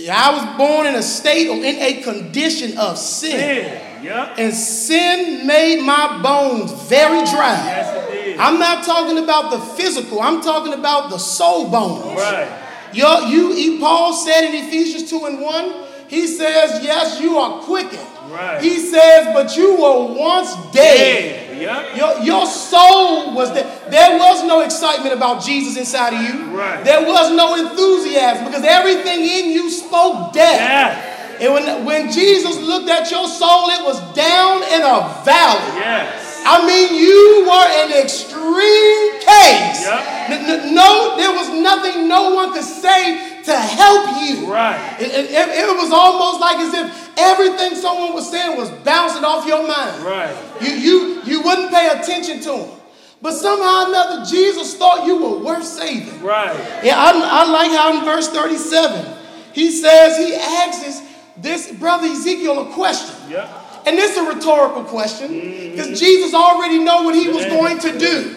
I 0.09 0.31
was 0.31 0.57
born 0.57 0.87
in 0.87 0.95
a 0.95 1.01
state 1.01 1.47
or 1.49 1.55
in 1.55 1.75
a 1.77 2.01
condition 2.01 2.77
of 2.77 2.97
sin. 2.97 3.39
Yeah. 3.39 3.95
Yep. 4.03 4.35
And 4.37 4.53
sin 4.53 5.47
made 5.47 5.81
my 5.81 6.21
bones 6.21 6.71
very 6.87 7.25
dry. 7.25 7.55
Yes, 7.65 8.09
it 8.09 8.11
did. 8.13 8.39
I'm 8.39 8.59
not 8.59 8.85
talking 8.85 9.17
about 9.23 9.49
the 9.49 9.59
physical, 9.59 10.21
I'm 10.21 10.41
talking 10.41 10.73
about 10.73 11.09
the 11.09 11.17
soul 11.17 11.71
bones. 11.71 12.19
Right. 12.19 12.61
Your, 12.93 13.21
you, 13.23 13.53
he, 13.55 13.79
Paul 13.79 14.13
said 14.13 14.47
in 14.47 14.67
Ephesians 14.67 15.09
2 15.09 15.25
and 15.25 15.41
1, 15.41 15.73
he 16.07 16.27
says, 16.27 16.83
Yes, 16.83 17.19
you 17.19 17.37
are 17.37 17.61
quickened. 17.63 18.07
Right. 18.29 18.61
He 18.61 18.77
says, 18.77 19.33
But 19.33 19.57
you 19.57 19.73
were 19.73 20.13
once 20.13 20.55
dead. 20.71 21.41
Yeah. 21.41 21.44
Yep. 21.59 21.97
Your, 21.97 22.19
your 22.21 22.45
soul 22.45 23.33
was 23.33 23.51
dead. 23.51 23.65
There 23.91 24.17
was 24.17 24.43
no 24.45 24.61
excitement 24.61 25.13
about 25.13 25.43
Jesus 25.43 25.77
inside 25.77 26.13
of 26.13 26.21
you. 26.21 26.45
Right. 26.55 26.83
There 26.83 27.01
was 27.05 27.31
no 27.35 27.55
enthusiasm 27.55 28.45
because 28.45 28.63
everything 28.63 29.21
in 29.21 29.51
you 29.51 29.69
spoke 29.69 30.33
death. 30.33 30.59
Yeah. 30.59 31.11
And 31.41 31.53
when, 31.53 31.85
when 31.85 32.11
Jesus 32.11 32.57
looked 32.61 32.89
at 32.89 33.11
your 33.11 33.27
soul, 33.27 33.69
it 33.69 33.83
was 33.83 33.99
down 34.13 34.63
in 34.63 34.81
a 34.81 35.23
valley. 35.25 35.79
Yes. 35.79 36.43
I 36.47 36.65
mean, 36.65 36.93
you 36.95 37.43
were 37.49 37.67
an 37.83 37.91
extreme 38.03 39.11
case. 39.19 39.83
Yep. 39.83 40.29
N- 40.29 40.49
n- 40.69 40.75
No, 40.75 41.17
there 41.17 41.31
was 41.31 41.49
nothing 41.49 42.07
no 42.07 42.33
one 42.35 42.53
could 42.53 42.63
say 42.63 43.34
to 43.45 43.55
help 43.55 44.21
you. 44.21 44.51
Right. 44.51 44.97
It, 44.99 45.11
it- 45.11 45.31
it- 45.31 45.75
was 45.75 45.91
almost 45.91 46.39
like 46.39 46.57
as 46.57 46.73
if 46.73 47.11
everything 47.17 47.75
someone 47.75 48.13
was 48.13 48.31
saying 48.31 48.57
was 48.57 48.69
bouncing 48.83 49.23
off 49.23 49.45
your 49.45 49.67
mind. 49.67 50.03
Right. 50.03 50.35
You, 50.61 50.73
you, 50.73 51.21
you 51.23 51.41
wouldn't 51.43 51.69
pay 51.69 51.89
attention 51.89 52.39
to 52.41 52.49
them. 52.49 52.69
But 53.21 53.33
somehow 53.33 53.83
or 53.83 53.87
another, 53.89 54.25
Jesus 54.25 54.75
thought 54.77 55.05
you 55.05 55.17
were 55.17 55.39
worth 55.39 55.65
saving. 55.65 56.21
Right. 56.23 56.55
Yeah, 56.83 56.95
I, 56.97 57.11
I 57.11 57.51
like 57.51 57.71
how 57.71 57.99
in 57.99 58.05
verse 58.05 58.29
37, 58.29 59.17
he 59.53 59.69
says, 59.69 60.17
he 60.17 60.33
asks 60.35 61.01
this 61.37 61.71
brother 61.73 62.07
Ezekiel 62.07 62.69
a 62.69 62.73
question. 62.73 63.31
Yep. 63.31 63.65
And 63.85 63.97
this 63.97 64.11
is 64.11 64.17
a 64.17 64.33
rhetorical 64.33 64.83
question 64.83 65.27
because 65.27 65.87
mm-hmm. 65.87 65.93
Jesus 65.93 66.33
already 66.33 66.79
know 66.79 67.03
what 67.03 67.13
he 67.13 67.27
was 67.29 67.45
going 67.45 67.77
to 67.79 67.97
do. 67.99 68.35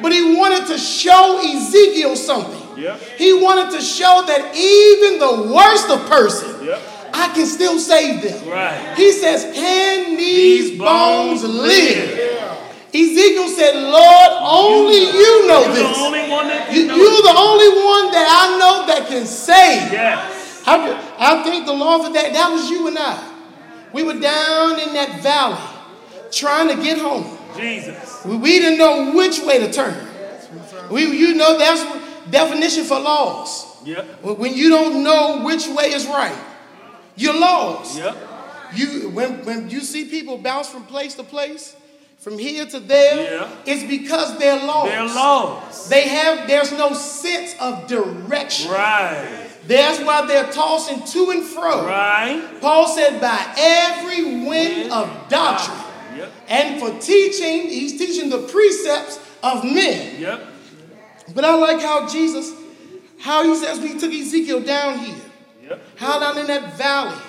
But 0.00 0.12
he 0.12 0.36
wanted 0.36 0.66
to 0.68 0.78
show 0.78 1.40
Ezekiel 1.44 2.16
something. 2.16 2.65
Yep. 2.76 3.00
He 3.16 3.32
wanted 3.32 3.70
to 3.76 3.80
show 3.82 4.22
that 4.26 4.54
even 4.54 5.18
the 5.18 5.52
worst 5.54 5.88
of 5.90 6.08
person, 6.08 6.66
Yep. 6.66 6.80
I 7.14 7.28
can 7.34 7.46
still 7.46 7.78
save 7.78 8.22
them. 8.22 8.48
Right. 8.48 8.94
He 8.96 9.12
says, 9.12 9.44
Can 9.54 10.16
these, 10.16 10.70
These 10.70 10.78
bones, 10.78 11.42
bones 11.42 11.54
live? 11.54 12.12
Ezekiel 12.94 13.48
said, 13.48 13.74
Lord, 13.74 14.30
only 14.40 15.00
you 15.12 15.46
know 15.48 15.60
You're 15.64 15.74
this. 15.74 15.96
the 15.98 16.02
only 16.04 16.30
one 16.30 16.48
that 16.48 16.72
you, 16.72 16.86
know 16.86 16.96
you're 16.96 17.22
the 17.22 17.34
only 17.36 17.68
one 17.84 18.10
that 18.12 18.26
I 18.28 18.58
know 18.58 18.86
that 18.86 19.08
can 19.08 19.26
save. 19.26 19.92
Yes. 19.92 20.62
I, 20.66 20.92
I 21.18 21.42
thank 21.44 21.66
the 21.66 21.72
Lord 21.74 22.06
for 22.06 22.12
that. 22.12 22.32
That 22.32 22.50
was 22.50 22.70
you 22.70 22.88
and 22.88 22.96
I. 22.98 23.32
We 23.92 24.02
were 24.02 24.18
down 24.18 24.80
in 24.80 24.94
that 24.94 25.20
valley 25.22 25.60
trying 26.32 26.68
to 26.74 26.82
get 26.82 26.98
home. 26.98 27.36
Jesus. 27.56 28.24
We, 28.24 28.36
we 28.36 28.58
didn't 28.60 28.78
know 28.78 29.12
which 29.14 29.40
way 29.40 29.58
to 29.58 29.70
turn. 29.72 29.94
We, 30.90 31.04
you 31.16 31.34
know, 31.34 31.58
that's 31.58 31.82
what- 31.82 32.02
definition 32.30 32.84
for 32.84 32.98
lost. 33.00 33.86
Yep. 33.86 34.22
When 34.22 34.54
you 34.54 34.68
don't 34.70 35.02
know 35.04 35.42
which 35.44 35.66
way 35.68 35.92
is 35.92 36.06
right, 36.06 36.36
you're 37.16 37.38
lost. 37.38 37.98
Yep. 37.98 38.16
You 38.74 39.10
when 39.10 39.44
when 39.44 39.70
you 39.70 39.80
see 39.80 40.06
people 40.06 40.38
bounce 40.38 40.68
from 40.68 40.84
place 40.84 41.14
to 41.14 41.22
place, 41.22 41.76
from 42.18 42.38
here 42.38 42.66
to 42.66 42.80
there, 42.80 43.16
Yeah. 43.38 43.48
it's 43.64 43.84
because 43.84 44.38
they're 44.38 44.64
lost. 44.64 44.90
They're 44.90 45.04
lost. 45.04 45.90
They 45.90 46.08
have 46.08 46.48
there's 46.48 46.72
no 46.72 46.92
sense 46.94 47.54
of 47.60 47.86
direction. 47.86 48.70
Right. 48.72 49.42
That's 49.68 50.00
why 50.00 50.26
they're 50.26 50.50
tossing 50.52 51.02
to 51.04 51.30
and 51.30 51.44
fro. 51.44 51.86
Right. 51.86 52.60
Paul 52.60 52.86
said, 52.88 53.20
by 53.20 53.52
every 53.58 54.46
wind 54.46 54.92
of 54.92 55.08
doctrine. 55.28 55.76
Ah. 55.76 56.14
Yep. 56.16 56.32
And 56.48 56.80
for 56.80 56.90
teaching, 57.00 57.68
he's 57.68 57.98
teaching 57.98 58.30
the 58.30 58.38
precepts 58.46 59.18
of 59.42 59.64
men. 59.64 60.20
Yep. 60.20 60.46
But 61.36 61.44
I 61.44 61.54
like 61.54 61.80
how 61.80 62.08
Jesus, 62.08 62.52
how 63.20 63.44
he 63.44 63.54
says 63.54 63.78
we 63.78 63.98
took 63.98 64.10
Ezekiel 64.12 64.62
down 64.62 64.98
here, 64.98 65.14
Yep. 65.68 65.80
how 65.96 66.18
down 66.18 66.38
in 66.38 66.46
that 66.48 66.76
valley. 66.78 67.20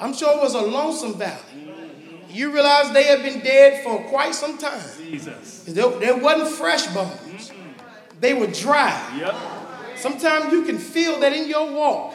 I'm 0.00 0.14
sure 0.14 0.32
it 0.36 0.40
was 0.40 0.54
a 0.54 0.60
lonesome 0.60 1.14
valley. 1.18 1.40
You 2.30 2.52
realize 2.52 2.92
they 2.92 3.02
had 3.04 3.22
been 3.24 3.40
dead 3.40 3.82
for 3.82 3.98
quite 4.04 4.36
some 4.36 4.56
time. 4.56 4.80
Jesus. 4.96 5.64
There, 5.66 5.90
there 5.98 6.16
wasn't 6.16 6.48
fresh 6.50 6.86
bones. 6.94 7.50
They 8.20 8.34
were 8.34 8.46
dry. 8.46 8.94
Yep. 9.18 9.34
Sometimes 9.96 10.52
you 10.52 10.62
can 10.64 10.78
feel 10.78 11.18
that 11.20 11.32
in 11.32 11.48
your 11.48 11.72
walk. 11.72 12.14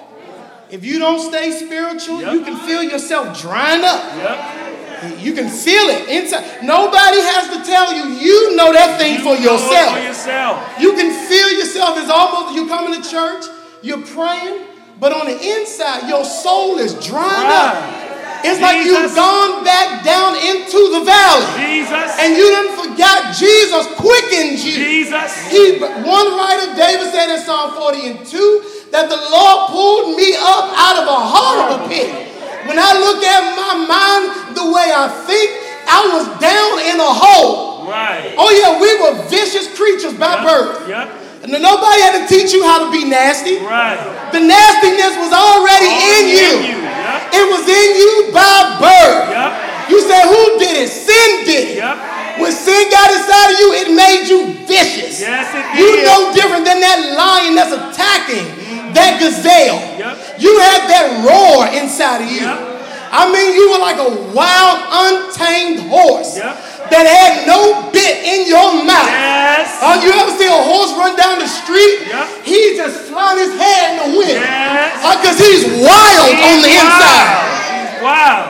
If 0.72 0.86
you 0.86 1.00
don't 1.00 1.20
stay 1.20 1.51
spiritual, 1.51 2.22
Yep. 2.22 2.34
you 2.34 2.42
can 2.46 2.58
feel 2.65 2.82
yourself 2.82 3.39
drying 3.42 3.84
up. 3.84 4.01
Yep. 4.15 4.75
You 5.20 5.34
can 5.34 5.50
feel 5.50 5.90
it 5.90 6.10
inside. 6.10 6.64
Nobody 6.64 7.20
has 7.22 7.50
to 7.56 7.64
tell 7.64 7.94
you. 7.94 8.16
You 8.16 8.56
know 8.56 8.74
that 8.74 9.00
thing 9.00 9.20
for 9.20 9.34
Know 9.34 9.34
it 9.34 9.44
yourself. 9.44 9.98
For 9.98 10.04
yourself. 10.04 10.80
You 10.80 10.94
can 10.94 11.12
feel 11.28 11.50
yourself. 11.58 11.98
It's 11.98 12.10
almost 12.10 12.56
you 12.56 12.68
coming 12.68 13.02
to 13.02 13.04
church, 13.08 13.46
you're 13.82 14.02
praying, 14.02 14.66
but 15.00 15.12
on 15.12 15.28
the 15.28 15.38
inside, 15.38 16.08
your 16.08 16.24
soul 16.24 16.78
is 16.78 16.94
drying 17.06 17.52
up. 17.52 18.06
It's 18.46 18.62
like 18.62 18.86
you've 18.86 19.16
gone 19.16 19.64
back 19.64 20.06
down 20.06 20.38
into 20.38 20.78
the 20.94 21.02
valley. 21.02 21.46
Jesus. 21.58 22.14
And 22.22 22.38
you 22.38 22.46
didn't 22.46 22.78
forget 22.78 23.34
Jesus 23.34 23.90
quickened 23.98 24.62
you. 24.62 24.75
Jesus. 24.78 25.50
He, 25.50 25.80
one 25.82 26.30
writer, 26.38 26.75
David 26.78 27.10
said 27.10 27.34
in 27.34 27.42
Psalm 27.42 27.74
40 27.74 28.06
and 28.06 28.25
2, 28.25 28.75
that 28.92 29.10
the 29.10 29.18
Lord 29.18 29.72
pulled 29.72 30.16
me 30.16 30.36
up 30.38 30.72
out 30.78 30.96
of 31.02 31.06
a 31.10 31.20
horrible 31.20 31.88
pit. 31.90 32.25
When 32.66 32.82
I 32.82 32.92
look 32.98 33.22
at 33.22 33.44
my 33.54 33.74
mind, 33.86 34.58
the 34.58 34.66
way 34.66 34.90
I 34.90 35.06
think, 35.30 35.50
I 35.86 36.02
was 36.18 36.26
down 36.42 36.82
in 36.82 36.98
a 36.98 37.12
hole. 37.14 37.86
Right. 37.86 38.34
Oh 38.38 38.50
yeah, 38.50 38.82
we 38.82 38.90
were 38.98 39.14
vicious 39.30 39.70
creatures 39.78 40.18
by 40.18 40.42
birth. 40.42 40.90
Yep. 40.90 41.46
And 41.46 41.54
nobody 41.62 42.02
had 42.02 42.18
to 42.18 42.26
teach 42.26 42.58
you 42.58 42.66
how 42.66 42.82
to 42.82 42.90
be 42.90 43.06
nasty. 43.06 43.62
Right. 43.62 44.02
The 44.34 44.42
nastiness 44.42 45.14
was 45.22 45.30
already 45.30 45.94
in 45.94 46.24
you. 46.34 46.52
Yep. 46.74 47.38
It 47.38 47.46
was 47.54 47.70
in 47.70 47.90
you 48.02 48.34
by 48.34 48.82
birth. 48.82 49.30
Yep. 49.30 49.52
You 49.94 50.02
say, 50.02 50.22
who 50.26 50.58
did 50.58 50.74
it? 50.74 50.90
Sin 50.90 51.46
did 51.46 51.78
it. 51.78 51.86
Yep. 51.86 52.42
When 52.42 52.52
sin 52.52 52.90
got 52.90 53.14
inside 53.14 53.54
of 53.54 53.60
you, 53.62 53.70
it 53.78 53.90
made 53.94 54.26
you 54.26 54.58
vicious. 54.66 55.22
Yes, 55.22 55.54
it 55.54 55.64
did. 55.70 56.02
You 56.02 56.04
no 56.04 56.34
different 56.34 56.66
than 56.66 56.82
that 56.82 57.14
lion 57.14 57.54
that's 57.54 57.78
attacking 57.78 58.66
that 58.96 59.20
gazelle. 59.20 59.80
Yep. 60.00 60.40
You 60.42 60.52
had 60.60 60.88
that 60.90 61.08
roar 61.28 61.68
inside 61.75 62.24
of 62.24 62.30
you. 62.32 62.42
Yep. 62.48 62.74
I 63.16 63.32
mean, 63.32 63.54
you 63.56 63.72
were 63.72 63.80
like 63.80 63.96
a 64.02 64.12
wild, 64.36 64.78
untamed 64.92 65.88
horse 65.88 66.36
Yep. 66.36 66.90
that 66.92 67.06
had 67.08 67.48
no 67.48 67.88
bit 67.96 68.24
in 68.28 68.44
your 68.50 68.84
mouth. 68.84 69.08
Yes. 69.08 69.80
Oh, 69.80 69.96
you 70.04 70.12
ever 70.12 70.34
see 70.36 70.48
a 70.50 70.60
horse 70.68 70.92
run 71.00 71.16
down 71.16 71.40
the 71.40 71.48
street? 71.48 72.12
He's 72.44 72.75
just 72.75 73.08
flying 73.08 73.40
his 73.40 73.56
head 73.56 74.04
in 74.04 74.12
the 74.12 74.18
wind. 74.20 74.42
Yes. 74.44 75.00
Uh, 75.00 75.16
because 75.22 75.38
he's 75.40 75.64
wild 75.80 76.34
on 76.36 76.58
the 76.60 76.68
He's 76.68 76.82
inside. 76.84 77.30
wild. 77.32 77.56
He's 77.72 77.94
wild. 78.04 78.46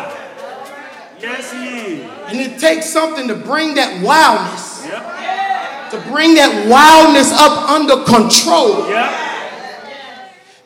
Yes, 1.21 1.51
he 1.51 2.01
is. 2.01 2.11
And 2.31 2.37
it 2.41 2.57
takes 2.59 2.89
something 2.89 3.27
to 3.27 3.35
bring 3.35 3.75
that 3.75 4.01
wildness, 4.01 4.81
to 5.93 5.97
bring 6.09 6.33
that 6.41 6.65
wildness 6.65 7.29
up 7.33 7.69
under 7.69 8.01
control. 8.03 8.89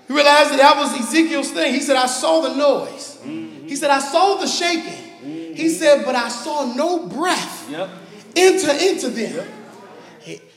Yep. 0.10 0.16
You 0.16 0.16
realize 0.16 0.50
that 0.50 0.58
that 0.58 0.78
was 0.78 1.00
Ezekiel's 1.00 1.52
thing. 1.52 1.74
He 1.74 1.82
said, 1.82 1.96
I 1.96 2.08
saw 2.08 2.42
the 2.42 2.56
noise. 2.56 3.20
He 3.24 3.76
said, 3.76 3.92
I 3.92 4.00
saw 4.00 4.36
the 4.36 4.48
shaking. 4.48 5.56
He 5.56 5.70
said, 5.70 6.04
but 6.06 6.16
I 6.16 6.30
saw 6.30 6.74
no 6.74 7.08
breath 7.08 7.70
Yep. 7.70 7.90
enter 8.36 8.72
into 8.72 9.10
them. 9.10 9.48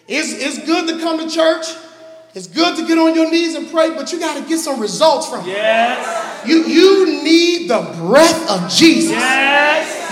It's, 0.09 0.33
it's 0.33 0.65
good 0.67 0.89
to 0.89 0.99
come 1.01 1.19
to 1.19 1.29
church. 1.35 1.67
It's 2.35 2.47
good 2.47 2.77
to 2.79 2.87
get 2.87 2.97
on 2.99 3.15
your 3.15 3.31
knees 3.31 3.55
and 3.55 3.71
pray, 3.71 3.91
but 3.91 4.11
you 4.11 4.19
got 4.19 4.41
to 4.43 4.49
get 4.49 4.59
some 4.59 4.81
results 4.81 5.29
from 5.29 5.41
it. 5.47 5.49
Yes. 5.49 6.49
You, 6.49 6.65
you 6.65 7.23
need 7.23 7.69
the 7.69 7.81
breath 7.99 8.49
of 8.51 8.71
Jesus. 8.71 9.11
Yes. 9.13 10.11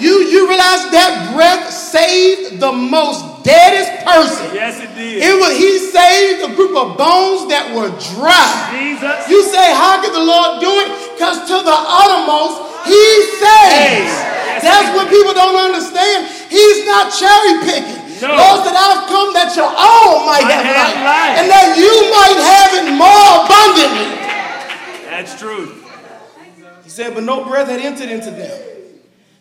You, 0.00 0.08
you, 0.08 0.18
you 0.28 0.48
realize 0.48 0.90
that 0.92 1.32
breath 1.34 1.70
saved 1.70 2.58
the 2.60 2.72
most 2.72 3.37
deadest 3.48 4.04
person. 4.04 4.52
Yes, 4.52 4.76
it 4.84 4.92
did. 4.92 5.24
It 5.24 5.34
was, 5.40 5.56
he 5.56 5.80
saved 5.80 6.44
a 6.44 6.52
group 6.52 6.76
of 6.76 7.00
bones 7.00 7.48
that 7.48 7.72
were 7.72 7.88
dry. 8.12 8.48
Jesus. 8.76 9.16
You 9.32 9.40
say, 9.48 9.72
how 9.72 10.04
could 10.04 10.12
the 10.12 10.20
Lord 10.20 10.60
do 10.60 10.68
it? 10.84 10.88
Because 11.16 11.48
to 11.48 11.56
the 11.64 11.72
uttermost, 11.72 12.60
he 12.84 13.00
saves. 13.40 14.12
Yes. 14.12 14.60
That's 14.62 14.90
what 14.92 15.08
people 15.08 15.32
don't 15.32 15.56
understand. 15.56 16.28
He's 16.52 16.84
not 16.84 17.08
cherry 17.16 17.64
picking. 17.64 18.04
No. 18.20 18.34
Lord 18.34 18.66
said, 18.66 18.74
I've 18.74 19.06
come 19.06 19.32
that 19.32 19.54
your 19.54 19.70
own 19.70 20.26
might, 20.26 20.42
Might 20.42 20.50
have, 20.52 20.66
have 20.66 20.94
life, 21.00 21.06
life. 21.06 21.34
and 21.38 21.46
that 21.48 21.68
you 21.78 21.94
might 22.10 22.38
have 22.42 22.70
it 22.82 22.86
more 22.98 23.46
abundantly. 23.46 24.10
That's 25.08 25.38
true. 25.38 25.74
He 26.82 26.90
said, 26.90 27.14
but 27.14 27.22
no 27.22 27.44
breath 27.44 27.68
had 27.68 27.78
entered 27.80 28.08
into 28.10 28.30
them. 28.30 28.64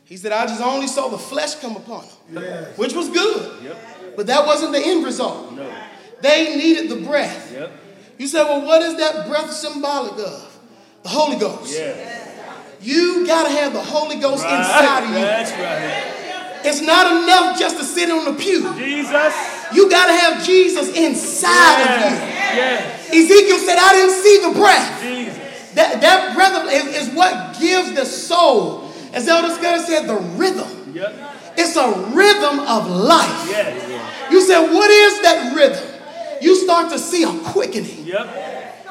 He 0.05 0.15
said, 0.15 0.31
I 0.31 0.45
just 0.45 0.61
only 0.61 0.87
saw 0.87 1.07
the 1.09 1.17
flesh 1.17 1.55
come 1.55 1.75
upon 1.75 2.05
them, 2.29 2.43
which 2.75 2.93
was 2.93 3.09
good. 3.09 3.63
Yep. 3.63 3.77
But 4.17 4.27
that 4.27 4.45
wasn't 4.45 4.73
the 4.73 4.81
end 4.83 5.05
result. 5.05 5.53
No. 5.53 5.71
They 6.21 6.57
needed 6.57 6.89
the 6.89 7.05
breath. 7.05 7.53
Yep. 7.53 7.71
You 8.17 8.27
say, 8.27 8.43
well, 8.43 8.65
what 8.65 8.81
is 8.81 8.97
that 8.97 9.27
breath 9.27 9.51
symbolic 9.53 10.13
of? 10.13 10.59
The 11.03 11.09
Holy 11.09 11.37
Ghost. 11.37 11.77
Yeah. 11.77 12.25
You 12.81 13.25
got 13.27 13.43
to 13.43 13.49
have 13.49 13.73
the 13.73 13.81
Holy 13.81 14.19
Ghost 14.19 14.43
Right. 14.43 14.57
inside 14.57 15.03
of 15.03 15.09
you. 15.09 15.15
That's 15.15 15.51
right. 15.51 16.65
It's 16.65 16.81
not 16.81 17.23
enough 17.23 17.59
just 17.59 17.77
to 17.77 17.83
sit 17.83 18.09
on 18.09 18.25
the 18.25 18.33
pew. 18.33 18.73
Jesus. 18.73 19.33
You 19.73 19.89
got 19.89 20.07
to 20.07 20.13
have 20.13 20.43
Jesus 20.43 20.89
inside 20.97 21.81
of 21.83 22.11
you. 22.11 22.17
Yes. 22.57 23.09
Ezekiel 23.13 23.59
said, 23.59 23.77
I 23.79 23.93
didn't 23.93 24.15
see 24.15 24.39
the 24.41 24.51
breath. 24.59 25.01
Jesus. 25.03 25.73
That, 25.75 26.01
that 26.01 26.33
breath 26.35 26.73
is, 26.73 27.07
is 27.07 27.13
what 27.15 27.59
gives 27.59 27.93
the 27.93 28.05
soul, 28.05 28.91
as 29.13 29.27
Elder 29.27 29.53
Scudder 29.53 29.83
said, 29.83 30.07
the 30.07 30.15
rhythm. 30.35 30.93
Yep. 30.95 31.26
It's 31.57 31.75
a 31.75 31.89
rhythm 32.15 32.59
of 32.59 32.87
life. 32.89 33.49
Yes. 33.49 34.31
You 34.31 34.41
said, 34.41 34.71
what 34.73 34.89
is 34.89 35.21
that 35.23 35.55
rhythm? 35.55 35.83
You 36.41 36.55
start 36.55 36.91
to 36.91 36.99
see 36.99 37.23
a 37.23 37.31
quickening. 37.51 38.05
Yep. 38.05 38.27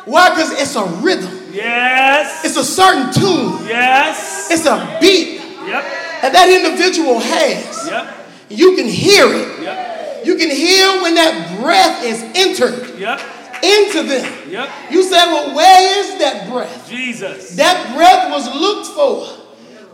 Why? 0.07 0.31
Because 0.31 0.53
it's 0.53 0.75
a 0.77 0.85
rhythm. 1.03 1.53
Yes. 1.53 2.45
It's 2.45 2.57
a 2.57 2.65
certain 2.65 3.13
tune. 3.13 3.67
Yes. 3.67 4.51
It's 4.51 4.67
a 4.67 4.99
beat 5.01 5.41
Yep. 5.67 5.83
that 6.23 6.33
that 6.33 6.49
individual 6.49 7.19
has. 7.19 7.89
Yep. 7.89 8.15
You 8.51 8.77
can 8.77 8.87
hear 8.87 9.27
it. 9.27 9.63
Yep. 9.63 10.27
You 10.27 10.37
can 10.37 10.51
hear 10.51 11.03
when 11.03 11.15
that 11.15 11.59
breath 11.61 12.05
is 12.05 12.23
entered 12.35 12.99
Yep. 12.99 13.21
into 13.63 14.03
them. 14.03 14.51
Yep. 14.51 14.69
You 14.91 15.03
say, 15.03 15.17
well, 15.17 15.55
where 15.55 15.99
is 16.01 16.19
that 16.19 16.49
breath? 16.51 16.89
Jesus. 16.89 17.57
That 17.57 17.95
breath 17.97 18.31
was 18.31 18.53
looked 18.55 18.87
for. 18.89 19.45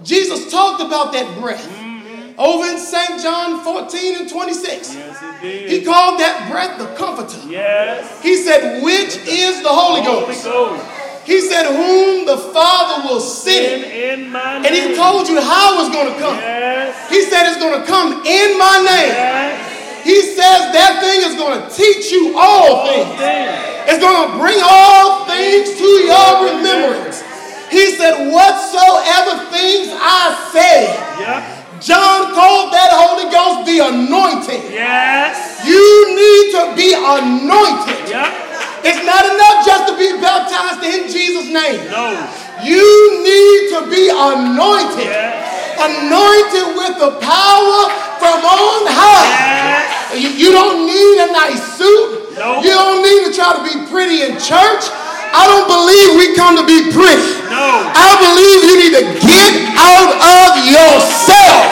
Jesus 0.05 0.51
talked 0.51 0.83
about 0.83 1.13
that 1.13 1.39
breath 1.41 1.67
mm. 1.69 1.92
Over 2.39 2.65
in 2.69 2.79
St. 2.79 3.21
John 3.23 3.63
14 3.65 4.17
and 4.21 4.29
26. 4.31 4.95
Yes, 4.95 5.41
He 5.71 5.85
called 5.85 6.19
that 6.21 6.49
breath 6.51 6.79
the 6.79 6.87
comforter. 6.95 7.39
Yes. 7.49 8.23
He 8.23 8.37
said, 8.37 8.83
which 8.83 9.17
is 9.29 9.63
the 9.63 9.69
Holy 9.69 10.03
Holy 10.03 10.27
Ghost? 10.27 10.45
Ghost. 10.45 10.85
He 11.25 11.41
said, 11.41 11.67
whom 11.71 12.27
the 12.27 12.37
Father 12.37 13.07
will 13.09 13.21
send. 13.21 13.85
in 13.85 14.31
my 14.31 14.59
name. 14.59 14.67
And 14.67 14.75
he 14.75 14.97
told 14.97 15.29
you 15.29 15.41
how 15.41 15.79
it's 15.85 15.95
going 15.95 16.13
to 16.13 16.19
come. 16.19 16.35
Yes. 16.37 16.97
He 17.11 17.23
said 17.23 17.47
it's 17.47 17.59
going 17.63 17.79
to 17.81 17.87
come 17.87 18.25
in 18.27 18.59
my 18.59 18.77
name. 18.83 19.13
Yes. 19.15 20.05
He 20.05 20.19
says 20.23 20.75
that 20.75 20.99
thing 20.99 21.23
is 21.31 21.39
going 21.39 21.63
to 21.63 21.71
teach 21.71 22.11
you 22.11 22.35
all 22.37 22.91
things. 22.91 23.07
Thing. 23.23 23.47
It's 23.87 24.03
going 24.03 24.19
to 24.19 24.39
bring 24.39 24.59
all 24.63 25.27
things 25.31 25.79
to 25.79 25.89
your 26.03 26.59
remembrance. 26.59 27.23
He 27.71 27.95
said, 27.95 28.31
whatsoever 28.35 29.47
things 29.55 29.95
I 29.95 30.51
say, 30.53 30.91
Yep. 31.23 31.52
John 31.83 32.31
called 32.31 32.71
that 32.71 32.95
Holy 32.95 33.27
Ghost 33.27 33.67
the 33.67 33.83
anointing. 33.83 34.71
Yes. 34.71 35.67
You 35.67 35.83
need 36.15 36.45
to 36.55 36.63
be 36.79 36.95
anointed. 36.95 38.07
Yep. 38.07 38.87
It's 38.87 39.03
not 39.03 39.27
enough 39.27 39.67
just 39.67 39.91
to 39.91 39.95
be 39.99 40.15
baptized 40.23 40.87
in 40.87 41.11
Jesus' 41.11 41.51
name. 41.51 41.83
No. 41.91 42.15
You 42.63 42.87
need 43.27 43.75
to 43.75 43.91
be 43.91 44.15
anointed. 44.15 45.11
Yes. 45.11 45.43
Anointed 45.75 46.79
with 46.79 46.95
the 47.03 47.19
power 47.19 47.81
from 48.23 48.39
on 48.47 48.87
high. 48.87 49.27
Yes. 49.35 50.23
You, 50.23 50.31
you 50.39 50.51
don't 50.55 50.87
need 50.87 51.19
a 51.19 51.35
nice 51.35 51.63
suit. 51.75 52.39
No. 52.39 52.63
You 52.63 52.71
don't 52.71 53.03
need 53.03 53.27
to 53.27 53.31
try 53.35 53.59
to 53.59 53.63
be 53.67 53.91
pretty 53.91 54.23
in 54.23 54.39
church. 54.39 54.87
I 55.33 55.49
don't 55.49 55.65
believe 55.65 56.09
we 56.21 56.37
come 56.37 56.61
to 56.61 56.65
be 56.69 56.93
pretty. 56.93 57.41
No. 57.49 57.89
I 57.89 58.11
believe 58.21 58.59
you 58.69 58.75
need 58.85 58.95
to 59.01 59.05
get 59.17 59.53
out 59.81 60.13
of 60.13 60.51
yourself. 60.69 61.65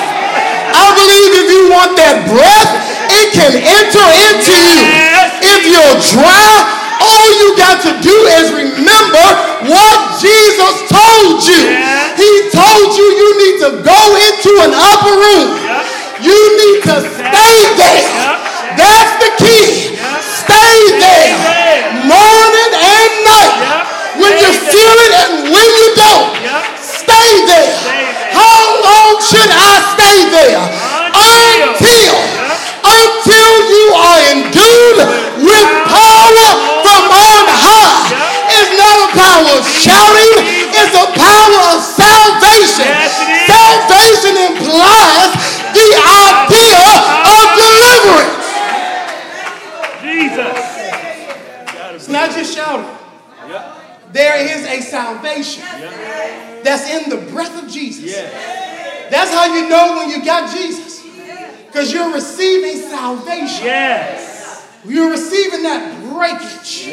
I 0.72 0.86
believe 0.96 1.30
if 1.44 1.46
you 1.52 1.62
want 1.68 1.92
that 2.00 2.24
breath, 2.24 2.72
it 3.12 3.36
can 3.36 3.52
enter 3.60 4.06
into 4.32 4.56
you. 4.56 4.80
If 5.44 5.60
you're 5.68 5.96
dry, 6.16 6.80
all 7.04 7.28
you 7.36 7.48
got 7.60 7.84
to 7.84 7.92
do 8.00 8.16
is 8.40 8.48
remember 8.52 9.26
what 9.68 9.98
Jesus 10.24 10.74
told 10.88 11.44
you. 11.44 11.62
He 12.16 12.30
told 12.48 12.88
you 12.96 13.06
you 13.12 13.28
need 13.44 13.56
to 13.68 13.70
go 13.84 14.00
into 14.24 14.50
an 14.64 14.72
upper 14.72 15.14
room. 15.20 15.46
You 16.24 16.36
need 16.36 16.80
to 16.88 16.96
stay 17.12 17.56
there. 17.76 18.08
That's 18.76 19.14
the 19.20 19.30
key. 19.40 19.96
Stay 20.20 20.80
there. 21.00 21.32
there. 21.36 22.08
Morning 22.08 22.79
feel 24.70 24.96
it, 25.06 25.12
and 25.26 25.32
when 25.50 25.68
you 25.82 25.88
don't, 25.98 26.30
yep. 26.46 26.62
stay, 26.78 27.30
there. 27.46 27.74
stay, 27.74 28.06
there. 28.06 28.38
How 28.38 28.58
long 28.78 29.18
should 29.18 29.50
I 29.50 29.72
stay 29.98 30.18
there? 30.30 30.62
Until, 31.10 31.74
until, 31.74 32.14
yep. 32.38 32.54
until 32.86 33.52
you 33.66 33.86
are 33.98 34.20
endued 34.30 34.98
with 35.42 35.68
power 35.90 36.48
from 36.86 37.02
on 37.10 37.44
high. 37.50 38.14
Yep. 38.14 38.62
It's 38.62 38.72
not 38.78 38.96
a 39.02 39.08
power 39.10 39.50
of 39.58 39.64
shouting, 39.66 40.32
it's 40.70 40.94
a 40.94 41.06
power 41.18 41.60
of 41.74 41.78
salvation. 41.82 42.86
Yes, 42.86 43.10
salvation 43.50 44.34
implies 44.54 45.30
the 45.74 45.88
idea 45.98 46.86
of 47.26 47.44
deliverance. 47.58 48.46
Jesus. 49.98 50.58
It's 51.94 52.08
not 52.08 52.30
just 52.30 52.54
shouting. 52.54 52.86
Yep 53.48 53.89
that's 56.64 56.88
in 56.90 57.10
the 57.10 57.16
breath 57.32 57.62
of 57.62 57.68
Jesus. 57.70 58.14
That's 59.10 59.32
how 59.32 59.54
you 59.54 59.68
know 59.68 59.96
when 59.98 60.10
you 60.10 60.24
got 60.24 60.54
Jesus. 60.54 61.00
Because 61.66 61.92
you're 61.92 62.12
receiving 62.12 62.76
salvation. 62.82 63.64
Yes. 63.64 64.66
You're 64.84 65.10
receiving 65.10 65.62
that 65.62 66.00
breakage. 66.12 66.88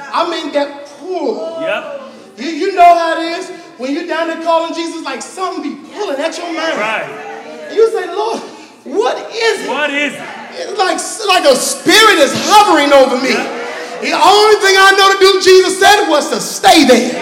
I 0.00 0.30
mean, 0.30 0.52
that 0.52 0.86
pull. 0.98 1.60
Yep. 1.60 2.00
You, 2.38 2.48
you 2.48 2.72
know 2.74 2.94
how 2.98 3.20
it 3.20 3.38
is 3.38 3.50
when 3.78 3.94
you're 3.94 4.06
down 4.06 4.28
there 4.28 4.42
calling 4.42 4.74
Jesus, 4.74 5.04
like 5.04 5.22
something 5.22 5.62
be 5.62 5.76
pulling 5.92 6.20
at 6.20 6.36
your 6.36 6.46
mind. 6.46 6.78
Right. 6.78 7.70
You 7.72 7.90
say, 7.92 8.06
Lord, 8.08 8.40
what 8.84 9.16
is 9.30 9.64
it? 9.64 9.68
What 9.68 9.90
is 9.90 10.14
it? 10.14 10.22
It's 10.52 10.78
like, 10.78 10.98
like 11.28 11.52
a 11.52 11.56
spirit 11.56 12.18
is 12.18 12.32
hovering 12.34 12.92
over 12.92 13.16
me. 13.22 13.59
The 14.00 14.16
only 14.16 14.56
thing 14.64 14.74
I 14.80 14.96
know 14.96 15.12
to 15.12 15.18
do, 15.20 15.30
Jesus 15.44 15.78
said, 15.78 16.08
was 16.08 16.30
to 16.30 16.40
stay 16.40 16.84
there. 16.84 17.12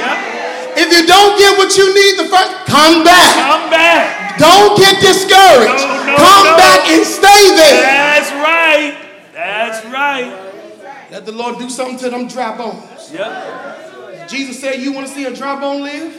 If 0.79 0.93
you 0.95 1.07
don't 1.07 1.39
get 1.39 1.59
what 1.59 1.75
you 1.77 1.91
need 1.91 2.23
the 2.23 2.31
first, 2.31 2.55
come 2.71 3.03
back. 3.03 3.35
Come 3.35 3.71
back. 3.71 4.39
Don't 4.39 4.79
get 4.79 5.03
discouraged. 5.03 5.83
No, 5.83 6.07
no, 6.07 6.17
come 6.17 6.47
no. 6.47 6.57
back 6.57 6.87
and 6.89 7.05
stay 7.05 7.43
there. 7.59 7.83
That's 7.83 8.31
right. 8.39 8.95
That's 9.35 9.85
right. 9.87 11.11
Let 11.11 11.27
the 11.27 11.33
Lord 11.33 11.59
do 11.59 11.69
something 11.69 11.99
to 11.99 12.11
them 12.11 12.29
dry 12.29 12.57
bones. 12.57 13.13
Yep. 13.13 14.29
Jesus 14.29 14.61
said, 14.61 14.81
You 14.81 14.93
want 14.93 15.09
to 15.09 15.13
see 15.13 15.25
a 15.25 15.35
dry 15.35 15.59
bone 15.59 15.83
live? 15.83 16.15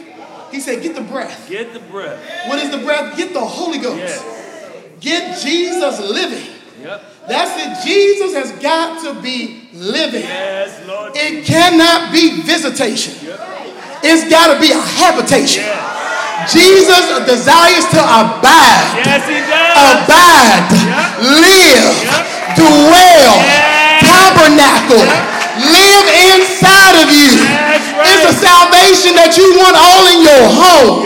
He 0.50 0.60
said, 0.60 0.82
Get 0.82 0.94
the 0.94 1.02
breath. 1.02 1.48
Get 1.48 1.72
the 1.72 1.80
breath. 1.80 2.20
What 2.48 2.58
is 2.58 2.70
the 2.70 2.78
breath? 2.78 3.16
Get 3.16 3.32
the 3.32 3.40
Holy 3.40 3.78
Ghost. 3.78 3.98
Yes. 3.98 4.40
Get 5.00 5.40
Jesus 5.40 6.00
living. 6.00 6.52
Yep. 6.82 7.04
That's 7.30 7.54
it. 7.62 7.86
Jesus 7.86 8.34
has 8.34 8.50
got 8.60 8.98
to 9.06 9.14
be 9.22 9.62
living. 9.72 10.22
Yes, 10.26 10.82
Lord. 10.86 11.12
It 11.14 11.46
cannot 11.46 12.10
be 12.12 12.42
visitation. 12.42 13.14
It's 14.02 14.26
got 14.28 14.52
to 14.54 14.58
be 14.58 14.72
a 14.74 14.80
habitation. 14.98 15.62
Yes. 15.62 16.50
Jesus 16.50 17.04
desires 17.28 17.84
to 17.92 18.00
abide, 18.00 19.04
Yes, 19.04 19.22
he 19.28 19.38
does. 19.44 19.76
abide, 19.76 20.72
live, 21.20 21.92
dwell, 22.56 23.36
tabernacle, 24.00 25.04
live 25.68 26.06
inside 26.32 26.96
of 27.04 27.12
you. 27.12 27.36
Right. 27.36 28.08
It's 28.08 28.24
a 28.32 28.34
salvation 28.40 29.12
that 29.20 29.36
you 29.36 29.52
want 29.60 29.76
all 29.76 30.04
in 30.08 30.18
your 30.24 30.44
home. 30.48 31.04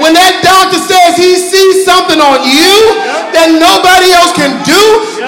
When 0.00 0.12
that 0.12 0.44
doctor 0.44 0.76
says 0.76 1.16
he 1.16 1.36
sees 1.40 1.84
something 1.84 2.20
on 2.20 2.44
you 2.44 2.76
that 3.32 3.48
nobody 3.52 4.12
else 4.12 4.32
can 4.36 4.60
do, 4.64 4.82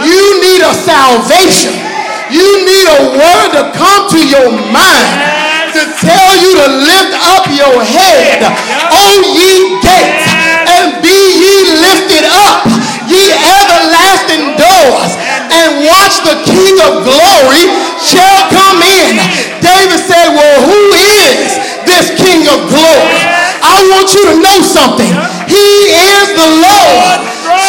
you 0.05 0.23
need 0.45 0.61
a 0.61 0.73
salvation. 0.77 1.73
You 2.29 2.45
need 2.69 2.87
a 2.89 3.01
word 3.17 3.49
to 3.57 3.63
come 3.73 4.13
to 4.13 4.21
your 4.21 4.53
mind 4.69 5.49
to 5.73 5.83
tell 6.01 6.33
you 6.37 6.53
to 6.61 6.67
lift 6.85 7.13
up 7.33 7.45
your 7.53 7.81
head, 7.85 8.41
O 8.45 8.97
oh, 8.97 9.17
ye 9.37 9.68
want 24.09 24.25
you 24.25 24.25
to 24.33 24.37
know 24.41 24.59
something. 24.65 25.13
He 25.53 25.69
is 25.93 26.33
the 26.33 26.49
Lord, 26.65 27.21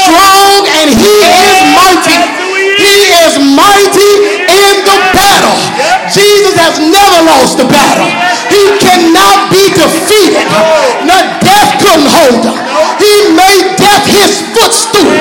strong, 0.08 0.63
and 0.80 0.88
he 0.88 1.15
is 1.19 1.52
mighty. 1.75 2.19
He 2.80 2.95
is 3.28 3.34
mighty 3.43 4.12
in 4.47 4.73
the 4.88 4.97
battle. 5.12 5.60
Jesus 6.08 6.56
has 6.56 6.80
never 6.80 7.19
lost 7.28 7.60
a 7.60 7.67
battle. 7.67 8.08
He 8.47 8.63
cannot 8.80 9.52
be 9.52 9.67
defeated. 9.75 10.47
Not 11.04 11.43
death 11.43 11.75
couldn't 11.84 12.08
hold 12.08 12.39
him. 12.47 12.56
He 13.04 13.36
made 13.36 13.75
death 13.75 14.08
his 14.08 14.39
footstool. 14.56 15.12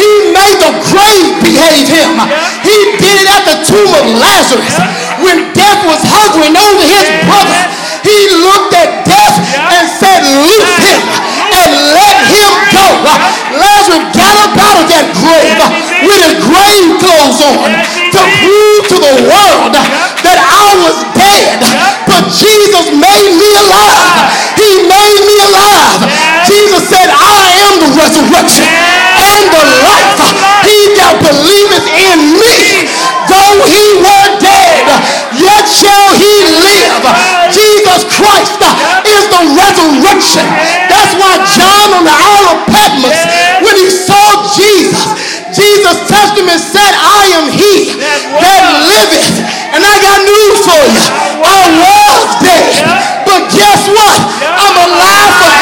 He 0.00 0.10
made 0.32 0.58
the 0.64 0.72
grave 0.88 1.44
behave 1.44 1.92
him. 1.92 2.24
He 2.64 2.76
did 3.04 3.16
it 3.20 3.28
at 3.28 3.44
the 3.52 3.58
tomb 3.68 3.92
of 4.00 4.04
Lazarus 4.16 4.80
when 5.20 5.52
death 5.52 5.84
was 5.84 6.00
hovering 6.08 6.56
over 6.56 6.84
his 6.88 7.08
brother. 7.28 7.84
He 8.04 8.28
looked 8.44 8.63
and 9.54 9.84
said, 9.88 10.20
Loose 10.26 10.74
him 10.82 11.00
and 11.54 11.70
let 11.94 12.16
him 12.30 12.50
go. 12.74 12.88
Lazarus 13.54 14.14
up 14.44 14.54
out 14.60 14.76
of 14.82 14.86
that 14.92 15.06
grave 15.16 15.58
with 16.04 16.20
his 16.20 16.36
grave 16.44 16.90
clothes 17.00 17.40
on 17.40 17.70
to 18.12 18.20
prove 18.44 18.82
to 18.92 18.98
the 19.00 19.14
world 19.24 19.72
that 19.72 20.38
I 20.38 20.68
was 20.84 20.96
dead, 21.16 21.60
but 22.04 22.28
Jesus 22.28 22.92
made 22.92 23.30
me 23.36 23.50
alive. 23.64 24.28
He 24.60 24.84
made 24.84 25.20
me 25.24 25.36
alive. 25.48 26.00
Jesus 26.44 26.84
said, 26.92 27.08
I 27.08 27.44
am 27.64 27.74
the 27.80 27.90
resurrection 27.96 28.68
and 28.68 29.42
the 29.48 29.64
life. 29.80 30.20
He 30.68 30.78
that 31.00 31.16
believeth 31.24 31.88
in 31.88 32.18
me, 32.36 32.88
though 33.32 33.58
he 33.64 33.84
were 34.00 34.28
dead, 34.40 34.84
yet 35.36 35.64
shall 35.64 36.10
he 36.20 36.34
live. 36.60 37.02
Jesus 37.52 38.04
Christ 38.12 38.60
resurrection. 39.54 40.46
That's 40.86 41.14
why 41.18 41.32
John 41.56 41.88
on 41.98 42.04
the 42.06 42.14
Isle 42.14 42.48
of 42.54 42.58
Patmos, 42.70 43.18
when 43.64 43.76
he 43.78 43.88
saw 43.90 44.24
Jesus, 44.54 45.02
Jesus 45.54 45.96
touched 46.10 46.38
him 46.38 46.50
and 46.50 46.60
said, 46.60 46.92
I 46.94 47.22
am 47.38 47.46
he 47.50 47.94
that 47.98 48.62
liveth. 48.90 49.42
And 49.74 49.82
I 49.82 49.94
got 49.98 50.18
news 50.22 50.58
for 50.62 50.82
you. 50.86 51.06
I 51.42 51.60
was 51.82 52.26
dead, 52.42 52.72
but 53.26 53.42
guess 53.50 53.82
what? 53.90 54.18
I'm 54.42 54.76
alive 54.86 55.53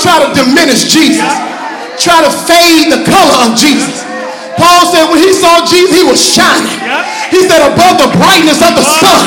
try 0.00 0.16
to 0.24 0.28
diminish 0.34 0.88
Jesus, 0.88 1.28
try 2.00 2.24
to 2.24 2.32
fade 2.48 2.90
the 2.92 3.00
color 3.04 3.36
of 3.46 3.56
Jesus. 3.56 4.04
Paul 4.56 4.84
said 4.92 5.08
when 5.08 5.20
he 5.20 5.32
saw 5.32 5.64
Jesus, 5.64 5.92
he 5.96 6.04
was 6.04 6.20
shining. 6.20 6.80
He 7.32 7.46
said 7.48 7.62
above 7.64 7.96
the 8.02 8.10
brightness 8.18 8.60
of 8.60 8.74
the 8.76 8.84
sun. 8.84 9.24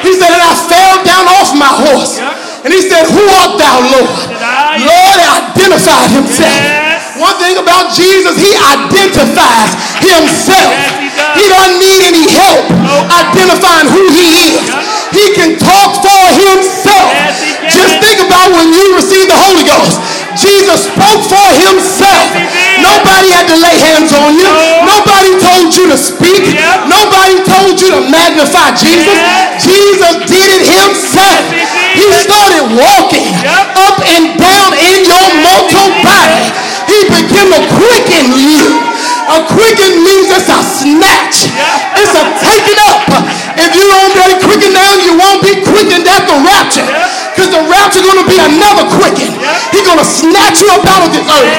He 0.00 0.14
said, 0.16 0.30
and 0.32 0.40
I 0.40 0.54
fell 0.68 1.04
down 1.04 1.26
off 1.36 1.52
my 1.52 1.68
horse. 1.68 2.16
And 2.64 2.72
he 2.72 2.80
said, 2.84 3.08
Who 3.08 3.24
art 3.40 3.56
thou, 3.56 3.76
Lord? 3.88 4.08
Said, 4.28 4.36
"I 4.36 4.76
am." 4.76 4.84
Lord 4.84 5.18
identified 5.40 6.08
himself. 6.12 6.60
One 7.16 7.36
thing 7.40 7.56
about 7.56 7.92
Jesus, 7.92 8.36
he 8.36 8.52
identifies 8.56 9.72
himself. 10.00 10.72
He 11.00 11.08
does. 11.12 11.36
He 11.36 11.44
doesn't 11.48 11.78
need 11.80 12.00
any 12.04 12.24
help 12.28 12.64
identifying 13.08 13.88
who 13.92 14.04
he 14.12 14.26
is. 14.56 14.60
He 15.12 15.24
can 15.36 15.56
talk 15.60 16.00
for 16.04 16.22
himself. 16.36 17.12
Just 17.68 17.92
think 18.04 18.24
about 18.24 18.52
when 18.56 18.72
you 18.72 18.96
receive 18.96 19.28
the 19.28 19.36
Holy 19.36 19.64
Ghost. 19.64 20.00
Jesus 20.40 20.88
spoke 20.88 21.22
for 21.28 21.46
himself. 21.68 22.32
Nobody 22.80 23.28
had 23.36 23.44
to 23.52 23.56
lay 23.60 23.76
hands 23.76 24.12
on 24.16 24.32
you. 24.40 24.48
No. 24.48 24.88
Nobody 24.88 25.36
told 25.36 25.68
you 25.76 25.84
to 25.92 25.98
speak. 26.00 26.56
Nobody 26.88 27.44
told 27.44 27.76
you 27.76 27.92
to 27.92 28.00
magnify 28.08 28.72
Jesus. 28.72 29.16
Jesus 29.60 30.14
did 30.24 30.48
it 30.48 30.64
himself. 30.64 31.44
He 31.92 32.08
started 32.24 32.72
walking 32.72 33.28
up 33.76 34.00
and 34.00 34.40
down 34.40 34.70
in 34.80 35.04
your 35.04 35.26
mortal 35.44 35.88
body. 36.00 36.48
He 36.88 36.98
began 37.12 37.52
to 37.52 37.60
quicken 37.76 38.32
you. 38.32 38.80
A 39.30 39.46
quicken 39.46 40.02
means 40.02 40.26
it's 40.32 40.50
a 40.50 40.58
snatch. 40.64 41.46
It's 41.94 42.14
a 42.16 42.24
taking 42.42 42.80
up. 42.88 43.06
If 43.60 43.76
you 43.76 43.84
don't 43.84 44.12
get 44.16 44.40
quickened 44.40 44.72
down, 44.72 44.94
you 45.04 45.12
won't 45.20 45.44
be 45.44 45.60
quickened 45.60 46.08
at 46.08 46.24
the 46.24 46.36
rapture. 46.40 46.88
Because 47.36 47.52
the 47.52 47.62
rapture 47.68 48.00
going 48.00 48.20
to 48.24 48.28
be 48.28 48.40
another 48.40 48.88
quicken. 48.96 49.36
He's 49.72 49.84
going 49.84 50.00
to 50.00 50.08
snatch 50.08 50.64
you 50.64 50.68
up 50.72 50.84
out 50.88 51.04
of 51.04 51.10
this 51.12 51.24
earth 51.24 51.56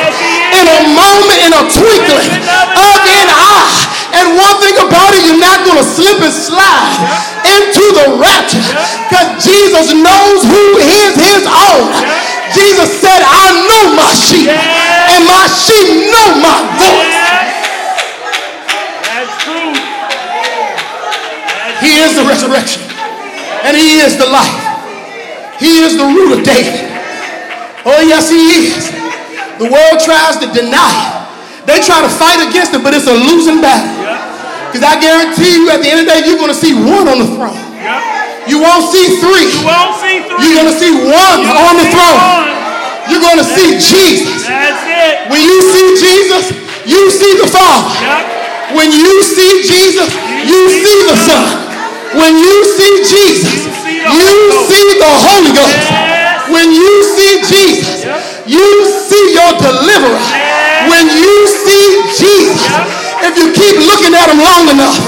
in 0.57 0.65
a 0.65 0.79
moment, 0.97 1.39
in 1.45 1.51
a 1.53 1.63
twinkling 1.69 2.31
of 2.73 2.97
an 3.05 3.27
eye. 3.29 3.77
And 4.17 4.35
one 4.35 4.57
thing 4.59 4.75
about 4.81 5.15
it, 5.15 5.23
you're 5.23 5.39
not 5.39 5.63
going 5.63 5.79
to 5.79 5.87
slip 5.87 6.19
and 6.19 6.33
slide 6.33 6.99
into 7.47 7.85
the 7.95 8.19
rapture. 8.19 8.65
Because 9.07 9.39
Jesus 9.39 9.95
knows 9.95 10.39
who 10.43 10.65
is 10.81 11.13
his 11.15 11.43
own. 11.47 11.87
Jesus 12.51 12.99
said, 12.99 13.23
I 13.23 13.45
know 13.63 13.95
my 13.95 14.11
sheep, 14.11 14.51
resurrection, 22.51 22.83
and 23.63 23.77
he 23.77 24.03
is 24.03 24.19
the 24.19 24.27
life. 24.27 24.59
He 25.59 25.79
is 25.87 25.95
the 25.95 26.03
root 26.03 26.35
of 26.35 26.43
David. 26.43 26.91
Oh, 27.87 28.01
yes, 28.03 28.29
he 28.29 28.67
is. 28.67 28.91
The 29.57 29.69
world 29.69 29.97
tries 30.01 30.37
to 30.41 30.47
deny 30.51 30.91
it, 30.91 31.65
They 31.69 31.77
try 31.85 32.01
to 32.01 32.09
fight 32.09 32.41
against 32.49 32.73
it, 32.73 32.81
but 32.83 32.93
it's 32.93 33.07
a 33.07 33.13
losing 33.13 33.61
battle. 33.61 33.87
Because 34.67 34.83
I 34.83 34.97
guarantee 34.99 35.61
you, 35.61 35.69
at 35.69 35.79
the 35.85 35.89
end 35.89 35.99
of 36.01 36.05
the 36.07 36.11
day, 36.17 36.21
you're 36.25 36.39
going 36.39 36.51
to 36.51 36.57
see 36.57 36.73
one 36.73 37.05
on 37.07 37.21
the 37.21 37.29
throne. 37.37 37.57
You 38.49 38.57
won't 38.57 38.89
see 38.89 39.21
three. 39.21 39.53
You 39.53 39.63
won't 39.69 39.95
see 40.01 40.25
three. 40.25 40.41
You're 40.41 40.57
going 40.57 40.71
to 40.73 40.77
see 40.81 40.91
one 40.91 41.39
on 41.45 41.73
the 41.77 41.87
throne. 41.93 42.17
one. 42.17 42.49
You're 43.05 43.21
going 43.21 43.37
to 43.37 43.45
see 43.45 43.77
Jesus. 43.77 44.49
That's 44.49 44.81
it. 44.81 45.29
When 45.29 45.41
you 45.45 45.57
see 45.69 45.87
Jesus, 46.01 46.43
you 46.89 47.11
see 47.13 47.37
the 47.37 47.45
Father. 47.45 47.85
Yep. 48.01 48.77
When 48.81 48.89
you 48.89 49.21
see 49.21 49.61
Jesus, 49.61 50.09
you 50.41 50.59
see 50.73 50.97
the 51.05 51.17
Son. 51.21 51.70
When 52.11 52.35
you 52.35 52.55
see 52.75 52.93
Jesus, 53.07 53.71
you 53.87 54.31
see 54.67 54.87
the 54.99 55.11
Holy 55.23 55.51
Ghost. 55.55 55.87
When 56.51 56.67
you 56.75 56.91
see 57.07 57.39
Jesus, 57.47 58.03
you 58.43 58.67
see 59.07 59.31
your 59.31 59.55
deliverer. 59.55 60.19
When 60.91 61.07
you 61.07 61.35
see 61.47 62.03
Jesus, 62.19 62.67
if 63.23 63.33
you 63.39 63.55
keep 63.55 63.79
looking 63.87 64.11
at 64.11 64.27
him 64.27 64.43
long 64.43 64.67
enough, 64.75 64.99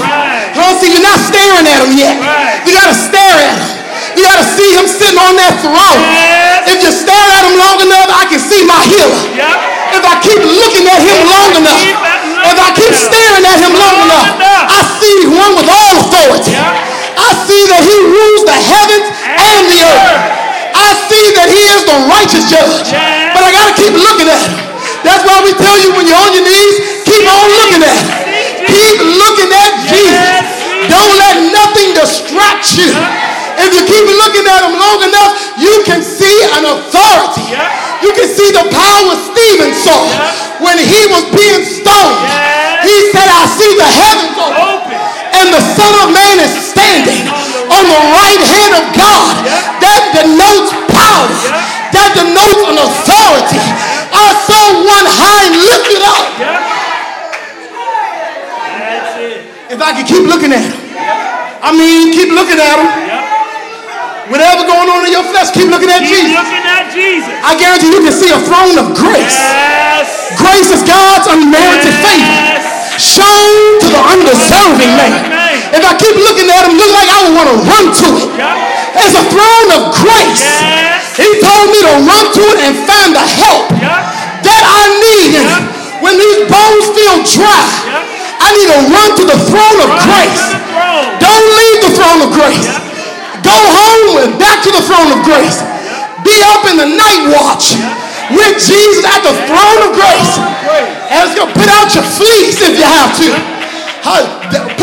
well, 0.56 0.72
see, 0.80 0.96
you're 0.96 1.04
not 1.04 1.20
staring 1.20 1.66
at 1.68 1.84
him 1.84 1.92
yet. 1.98 2.16
You 2.64 2.72
got 2.72 2.88
to 2.88 2.96
stare 2.96 3.36
at 3.36 3.52
him. 3.52 3.68
You 4.16 4.22
got 4.24 4.38
to 4.40 4.46
see 4.46 4.70
him 4.72 4.86
sitting 4.86 5.18
on 5.18 5.34
that 5.36 5.60
throne. 5.60 6.00
If 6.70 6.80
you 6.80 6.90
stare 6.94 7.28
at 7.36 7.44
him 7.44 7.58
long 7.60 7.84
enough, 7.84 8.08
I 8.16 8.24
can 8.30 8.40
see 8.40 8.64
my 8.64 8.80
healer. 8.86 9.20
If 9.92 10.02
I 10.06 10.14
keep 10.24 10.40
looking 10.40 10.86
at 10.88 11.02
him 11.04 11.18
long 11.28 11.52
enough, 11.60 11.82
Keep 11.84 12.00
that 12.00 12.22
looking 12.24 12.50
if 12.50 12.56
I 12.56 12.68
keep 12.74 12.94
staring 12.96 13.44
at 13.44 13.58
him 13.60 13.74
long 13.76 13.96
enough. 14.08 14.26
I 14.40 14.80
see 15.02 15.26
one 15.28 15.52
with 15.58 15.68
all 15.68 15.94
authority. 16.06 16.54
I 17.16 17.30
see 17.46 17.62
that 17.70 17.82
he 17.82 17.96
rules 18.04 18.42
the 18.46 18.58
heavens 18.58 19.06
and 19.26 19.62
the 19.70 19.80
earth. 19.84 20.22
I 20.74 20.88
see 21.08 21.26
that 21.38 21.48
he 21.48 21.62
is 21.74 21.82
the 21.86 21.98
righteous 22.10 22.44
judge. 22.50 22.90
But 23.34 23.42
I 23.46 23.50
got 23.54 23.70
to 23.70 23.74
keep 23.78 23.94
looking 23.94 24.28
at 24.28 24.40
him. 24.42 24.58
That's 25.06 25.22
why 25.22 25.38
we 25.44 25.52
tell 25.54 25.76
you 25.80 25.94
when 25.94 26.08
you're 26.08 26.18
on 26.18 26.32
your 26.34 26.44
knees, 26.44 26.76
keep 27.06 27.24
on 27.24 27.46
looking 27.60 27.82
at 27.84 27.94
him. 27.94 28.08
Keep 28.66 28.98
looking 29.20 29.50
at 29.52 29.72
Jesus. 29.86 30.26
Don't 30.90 31.14
let 31.20 31.36
nothing 31.54 31.94
distract 31.96 32.74
you. 32.76 32.90
If 33.60 33.70
you 33.70 33.82
keep 33.86 34.06
looking 34.10 34.44
at 34.50 34.66
him 34.66 34.74
long 34.74 35.00
enough, 35.06 35.32
you 35.56 35.84
can 35.86 36.02
see 36.02 36.42
an 36.58 36.66
authority. 36.66 37.54
You 38.02 38.10
can 38.12 38.26
see 38.28 38.50
the 38.50 38.66
power 38.68 39.12
Stephen 39.30 39.72
saw 39.72 40.02
when 40.60 40.76
he 40.76 41.06
was 41.08 41.24
being 41.32 41.62
stoned. 41.62 42.18
He 42.82 42.96
said, 43.14 43.28
I 43.30 43.44
see 43.56 43.72
the 43.78 43.88
heavens 43.88 44.36
open 44.36 44.58
Open. 44.60 44.98
and 45.40 45.46
the 45.54 45.62
Son 45.78 45.92
of 46.04 46.12
Man 46.12 46.36
is 46.44 46.73
on 47.84 47.92
the 47.92 48.04
right 48.16 48.40
hand 48.40 48.72
of 48.80 48.84
God. 48.96 49.44
That 49.84 50.00
denotes 50.16 50.72
power. 50.88 51.28
That 51.92 52.10
denotes 52.16 52.62
an 52.72 52.78
authority. 52.80 53.60
I 53.60 54.28
saw 54.48 54.64
one 54.88 55.04
high 55.04 55.52
and 55.52 55.56
lifted 55.68 56.00
up. 56.00 56.24
That's 58.72 59.12
it. 59.20 59.44
If 59.68 59.80
I 59.84 59.90
could 59.92 60.08
keep 60.08 60.24
looking 60.24 60.52
at 60.56 60.64
him. 60.64 60.72
I 61.60 61.72
mean, 61.76 62.12
keep 62.16 62.32
looking 62.32 62.56
at 62.56 62.76
him. 62.80 62.88
Whatever 64.32 64.64
going 64.64 64.88
on 64.88 65.04
in 65.04 65.12
your 65.12 65.26
flesh, 65.28 65.52
keep 65.52 65.68
looking 65.68 65.92
at 65.92 66.00
Keep 66.00 66.32
Jesus. 66.32 66.40
looking 66.40 66.64
at 66.64 66.88
Jesus. 66.88 67.36
I 67.44 67.52
guarantee 67.60 67.92
you 67.92 68.00
can 68.00 68.14
see 68.16 68.32
a 68.32 68.40
throne 68.40 68.80
of 68.80 68.96
grace. 68.96 69.36
Yes. 69.36 70.32
Grace 70.40 70.72
is 70.72 70.80
God's 70.88 71.28
unmerited 71.28 71.92
favor 72.00 72.32
shown 72.96 73.84
to 73.84 73.88
the 73.92 74.00
undeserving 74.16 74.92
man. 74.96 75.43
If 75.74 75.82
I 75.82 75.92
keep 75.98 76.14
looking 76.14 76.46
at 76.54 76.62
him, 76.70 76.78
look 76.78 76.92
like 76.94 77.08
I 77.10 77.18
would 77.26 77.34
want 77.34 77.48
to 77.50 77.58
run 77.66 77.84
to 77.90 78.06
it. 78.22 78.28
Yep. 78.38 78.56
There's 78.94 79.16
a 79.18 79.24
throne 79.26 79.68
of 79.74 79.82
grace. 79.98 80.46
Yes. 80.62 81.18
He 81.18 81.26
told 81.42 81.66
me 81.74 81.82
to 81.82 81.92
run 82.06 82.24
to 82.30 82.42
it 82.54 82.58
and 82.62 82.72
find 82.86 83.10
the 83.10 83.22
help 83.42 83.66
Yep. 83.74 84.00
that 84.46 84.62
I 84.62 84.82
need. 85.02 85.30
Yep. 85.34 85.62
When 85.98 86.14
these 86.20 86.46
bones 86.46 86.84
feel 86.94 87.16
dry. 87.26 87.66
I 88.44 88.48
need 88.54 88.68
to 88.70 88.80
run 88.92 89.08
to 89.18 89.24
the 89.24 89.38
throne 89.50 89.78
of 89.82 89.88
Run 89.90 90.04
grace. 90.04 90.44
throne. 90.68 91.06
Don't 91.18 91.46
leave 91.58 91.78
the 91.90 91.92
throne 91.96 92.20
of 92.22 92.30
grace. 92.36 92.66
Go 93.42 93.56
home 93.56 94.20
and 94.22 94.30
back 94.38 94.62
to 94.62 94.70
the 94.70 94.84
throne 94.84 95.10
of 95.10 95.20
grace. 95.26 95.58
Be 96.22 96.36
up 96.54 96.62
in 96.70 96.76
the 96.78 96.86
night 96.86 97.22
watch 97.34 97.74
with 98.30 98.54
Jesus 98.62 99.02
at 99.08 99.24
the 99.26 99.34
throne 99.48 99.80
of 99.88 99.90
grace. 99.96 100.32
And 101.10 101.18
it's 101.24 101.34
gonna 101.34 101.50
put 101.56 101.66
out 101.72 101.88
your 101.96 102.04
fleece 102.04 102.60
if 102.62 102.76
you 102.78 102.84
have 102.86 103.10
to. 103.18 103.28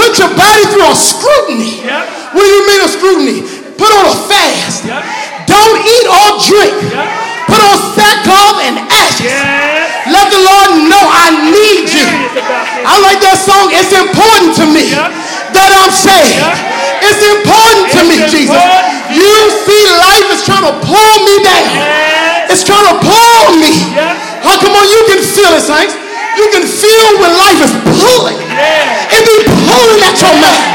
Put 0.02 0.18
your 0.18 0.34
body 0.34 0.66
through 0.74 0.90
a 0.90 0.98
scrutiny. 0.98 1.86
Yep. 1.86 2.34
What 2.34 2.42
do 2.42 2.50
you 2.50 2.64
mean 2.66 2.82
a 2.82 2.90
scrutiny? 2.90 3.38
Put 3.78 3.94
on 3.94 4.10
a 4.10 4.16
fast. 4.26 4.82
Yep. 4.82 4.98
Don't 5.46 5.78
eat 5.78 6.08
or 6.10 6.28
drink. 6.42 6.74
Yep. 6.90 7.06
Put 7.46 7.62
on 7.62 7.78
sackcloth 7.94 8.66
and 8.66 8.82
ashes. 8.90 9.30
Yes. 9.30 10.10
Let 10.10 10.34
the 10.34 10.42
Lord 10.42 10.90
know 10.90 11.04
I 11.06 11.54
need 11.54 11.86
you. 11.86 12.02
Serious 12.02 12.34
about 12.34 12.66
this. 12.66 12.82
I 12.82 12.94
like 12.98 13.20
that 13.22 13.38
song. 13.46 13.70
It's 13.70 13.94
important 13.94 14.58
to 14.58 14.66
me 14.74 14.90
that 15.54 15.70
I'm 15.70 15.94
saved. 15.94 16.50
It's 17.06 17.22
important 17.22 17.94
to 17.94 18.02
It's 18.02 18.10
me, 18.10 18.18
Jesus. 18.26 18.58
You 19.14 19.34
see, 19.70 19.84
life 20.02 20.28
is 20.34 20.42
trying 20.42 20.66
to 20.66 20.74
pull 20.82 21.16
me 21.30 21.36
down. 21.46 21.78
Yes. 21.78 22.58
It's 22.58 22.66
trying 22.66 22.90
to 22.90 22.98
pull 23.06 23.46
me. 23.62 23.70
How 24.42 24.58
come 24.58 24.74
on? 24.74 24.86
You 24.90 25.02
can 25.14 25.22
feel 25.22 25.54
it, 25.54 25.62
saints. 25.62 25.94
You 26.38 26.46
can 26.56 26.64
feel 26.68 27.08
when 27.22 27.32
life 27.36 27.60
is 27.64 27.74
pulling. 28.00 28.40
It 28.40 29.24
be 29.28 29.38
pulling 29.68 30.02
at 30.04 30.16
your 30.22 30.36
mind. 30.40 30.68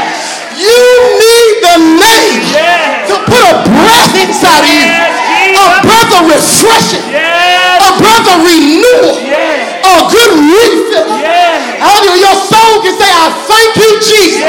You 0.57 0.79
need 1.21 1.53
the 1.61 1.77
name 2.01 2.37
to 3.09 3.15
put 3.29 3.41
a 3.45 3.55
breath 3.65 4.13
inside 4.17 4.63
of 4.65 4.71
you. 4.73 4.85
A 5.57 5.81
breath 5.85 6.11
of 6.17 6.23
refreshing. 6.29 7.05
A 7.13 7.89
breath 8.01 8.27
of 8.33 8.37
renewal. 8.45 9.15
A 9.17 9.95
good 10.09 10.31
refill. 10.53 11.07
Do 11.97 12.13
your 12.13 12.35
soul 12.35 12.79
can 12.85 12.93
say, 12.95 13.09
I 13.09 13.27
thank 13.49 13.71
you, 13.75 13.91
Jesus. 13.99 14.45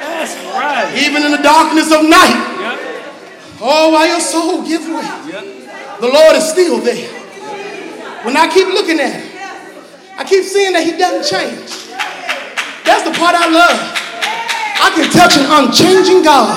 That's 0.00 0.34
right. 0.56 0.88
Even 1.06 1.22
in 1.24 1.30
the 1.30 1.42
darkness 1.42 1.92
of 1.92 2.02
night. 2.08 2.34
Yep. 2.58 3.60
Oh, 3.60 3.90
while 3.92 4.06
your 4.08 4.20
soul 4.20 4.64
gives 4.66 4.86
way, 4.88 5.04
Yep. 5.04 6.00
the 6.00 6.08
Lord 6.08 6.36
is 6.36 6.48
still 6.48 6.80
there. 6.80 7.23
When 8.24 8.36
I 8.40 8.48
keep 8.48 8.72
looking 8.72 8.98
at 9.00 9.12
him, 9.12 9.24
I 10.16 10.24
keep 10.24 10.48
seeing 10.48 10.72
that 10.72 10.80
he 10.80 10.96
doesn't 10.96 11.28
change. 11.28 11.92
That's 12.88 13.04
the 13.04 13.12
part 13.12 13.36
I 13.36 13.52
love. 13.52 13.76
I 14.80 14.88
can 14.96 15.12
touch 15.12 15.36
an 15.36 15.44
unchanging 15.44 16.24
God. 16.24 16.56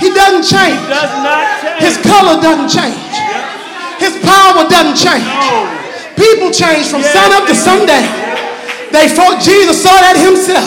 He 0.00 0.08
doesn't 0.08 0.48
change. 0.48 0.80
Does 0.88 1.12
not 1.20 1.44
change. 1.60 1.80
His 1.84 1.96
color 2.00 2.40
doesn't 2.40 2.72
change. 2.72 2.96
His 4.00 4.16
power 4.24 4.64
doesn't 4.64 4.96
change. 4.96 5.28
People 6.16 6.48
change 6.48 6.88
from 6.88 7.04
sun 7.04 7.28
up 7.36 7.44
to 7.44 7.54
sundown. 7.54 8.08
They 8.88 9.12
fought, 9.12 9.44
Jesus 9.44 9.84
saw 9.84 10.00
that 10.00 10.16
himself. 10.16 10.64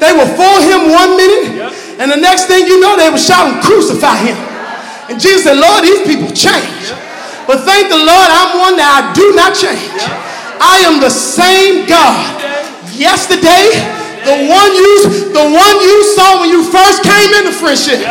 They 0.00 0.16
were 0.16 0.28
for 0.32 0.54
him 0.64 0.96
one 0.96 1.12
minute, 1.20 1.76
and 2.00 2.08
the 2.08 2.16
next 2.16 2.48
thing 2.48 2.64
you 2.64 2.80
know, 2.80 2.96
they 2.96 3.12
were 3.12 3.20
shouting, 3.20 3.60
crucify 3.60 4.16
him. 4.16 4.38
And 5.12 5.20
Jesus 5.20 5.44
said, 5.44 5.60
Lord, 5.60 5.84
these 5.84 6.00
people 6.08 6.32
change. 6.32 6.96
But 7.50 7.66
thank 7.66 7.90
the 7.90 7.98
Lord, 7.98 8.30
I'm 8.30 8.62
one 8.62 8.78
that 8.78 8.86
I 8.94 9.10
do 9.10 9.34
not 9.34 9.58
change. 9.58 9.98
I 10.62 10.86
am 10.86 11.02
the 11.02 11.10
same 11.10 11.82
God. 11.90 12.14
Yesterday, 12.94 13.74
the 14.22 14.46
one 14.46 14.70
you 14.70 15.34
the 15.34 15.50
one 15.50 15.76
you 15.82 15.98
saw 16.14 16.38
when 16.38 16.54
you 16.54 16.62
first 16.62 17.02
came 17.02 17.34
into 17.42 17.50
friendship. 17.50 18.06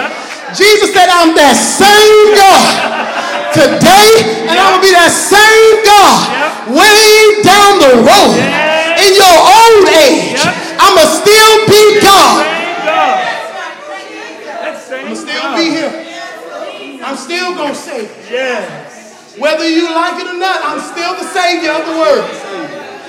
Jesus 0.52 0.92
said, 0.92 1.08
I'm 1.08 1.32
that 1.40 1.56
same 1.56 2.36
God 2.36 2.68
today, 3.56 4.44
and 4.44 4.60
I'm 4.60 4.76
gonna 4.76 4.84
be 4.84 4.92
that 4.92 5.08
same 5.08 5.88
God 5.88 6.76
way 6.76 7.40
down 7.40 7.80
the 7.80 7.96
road. 8.04 8.36
In 9.00 9.16
your 9.16 9.38
old 9.40 9.88
age, 9.88 10.44
I'ma 10.84 11.08
still 11.08 11.56
be 11.64 12.04
God. 12.04 12.44
I'ma 15.00 15.16
still 15.16 15.48
be 15.56 15.72
here. 15.80 15.96
I'm 17.08 17.16
still 17.16 17.56
gonna 17.56 17.72
save. 17.72 18.12
Yes. 18.28 18.89
Whether 19.40 19.72
you 19.72 19.88
like 19.88 20.20
it 20.20 20.28
or 20.28 20.36
not, 20.36 20.60
I'm 20.68 20.84
still 20.84 21.16
the 21.16 21.24
Savior 21.32 21.72
of 21.72 21.88
the 21.88 21.96
world. 21.96 22.28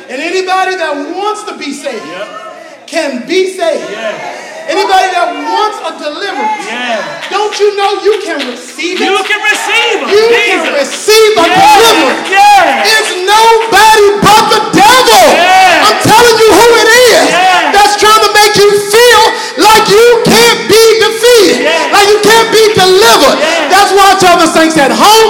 And 0.06 0.22
anybody 0.22 0.78
that 0.78 0.94
wants 1.14 1.42
to 1.50 1.58
be 1.58 1.74
saved 1.74 2.06
can 2.86 3.26
be 3.26 3.50
saved. 3.50 3.90
Anybody 4.70 5.10
that 5.10 5.34
wants 5.34 5.78
a 5.82 5.90
deliverance, 5.98 6.62
don't 7.26 7.54
you 7.58 7.74
know 7.74 7.98
you 8.06 8.22
can 8.22 8.38
receive 8.46 9.02
it? 9.02 9.10
You 9.10 9.18
can 9.26 9.42
receive 9.42 10.06
it. 10.06 10.14
You 10.14 10.22
Jesus. 10.30 10.54
can 10.54 10.74
receive 10.78 11.32
a 11.34 11.46
deliverance. 11.50 12.30
It's 12.86 13.10
nobody 13.26 14.06
but 14.22 14.42
the 14.54 14.62
devil. 14.70 15.22
I'm 15.82 15.98
telling 16.06 16.36
you 16.38 16.50
who 16.54 16.66
it 16.78 16.90
is 17.10 17.26
that's 17.74 17.98
trying 17.98 18.22
to 18.22 18.30
make 18.30 18.54
you 18.54 18.70
feel 18.70 19.22
like 19.58 19.90
you 19.90 20.06
can't 20.22 20.60
be 20.70 20.82
defeated, 21.02 21.66
like 21.90 22.06
you 22.06 22.22
can't 22.22 22.50
be 22.54 22.64
delivered. 22.78 23.42
That's 23.74 23.90
why 23.90 24.14
I 24.14 24.16
tell 24.22 24.38
the 24.38 24.50
saints 24.50 24.78
at 24.78 24.94
home, 24.94 25.29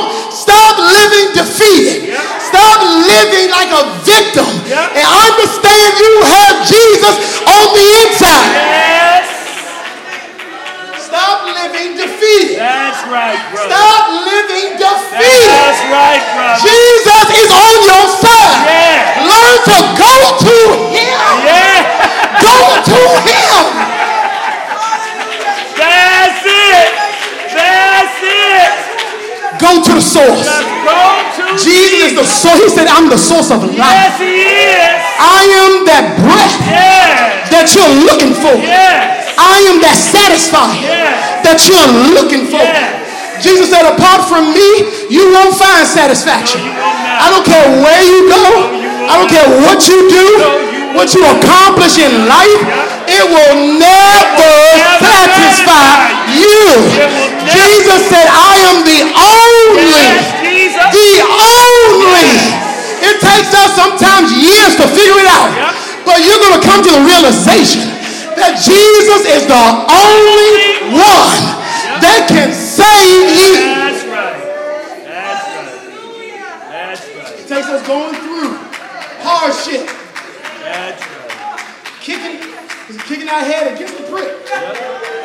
That 41.61 41.69
you're 41.69 42.17
looking 42.17 42.49
for. 42.49 42.57
Yes. 42.57 43.45
Jesus 43.45 43.69
said, 43.69 43.85
apart 43.85 44.25
from 44.33 44.49
me, 44.57 44.69
you 45.13 45.29
won't 45.29 45.53
find 45.53 45.85
satisfaction. 45.85 46.65
No, 46.65 46.73
you 46.73 46.73
will 46.73 46.89
not. 46.89 47.21
I 47.21 47.27
don't 47.29 47.45
care 47.45 47.69
where 47.85 48.01
you 48.01 48.21
go. 48.33 48.45
you 48.81 48.89
I 49.05 49.13
don't 49.21 49.29
care 49.29 49.49
what 49.61 49.85
you 49.85 50.09
do, 50.09 50.25
No, 50.41 50.57
you 50.57 50.97
what 50.97 51.13
you 51.13 51.21
accomplish 51.21 52.01
in 52.01 52.25
life. 52.25 52.65
It 53.13 53.25
will 53.29 53.77
never 53.77 54.57
satisfy 55.05 56.09
you. 56.33 56.65
Jesus 57.45 58.09
said, 58.09 58.25
I 58.25 58.57
am 58.73 58.77
the 58.89 59.01
only, 59.13 60.17
the 60.97 61.13
only. 61.21 62.29
It 63.05 63.21
takes 63.21 63.53
us 63.53 63.77
sometimes 63.77 64.33
years 64.33 64.81
to 64.81 64.89
figure 64.97 65.21
it 65.21 65.29
out. 65.29 65.77
But 66.09 66.25
you're 66.25 66.41
going 66.41 66.57
to 66.57 66.65
come 66.65 66.81
to 66.81 66.89
the 66.89 67.05
realization 67.05 67.85
that 68.41 68.57
Jesus 68.57 69.29
is 69.29 69.45
the 69.45 69.65
only 69.93 70.89
one 70.97 71.50
that 72.01 72.27
can 72.29 72.51
save 72.53 73.29
you. 73.37 73.53
That's 73.61 74.03
right. 74.09 74.41
That's 75.05 75.45
right. 75.53 75.81
That's 76.69 77.03
right. 77.17 77.35
It 77.41 77.47
takes 77.49 77.69
us 77.69 77.83
going 77.87 78.15
through 78.17 78.57
hardship, 79.21 79.85
That's 80.65 81.03
right. 81.05 81.61
kicking, 82.01 82.41
kicking 83.05 83.29
our 83.29 83.45
head 83.45 83.75
against 83.77 83.97
the 83.99 84.05
prick. 84.09 84.33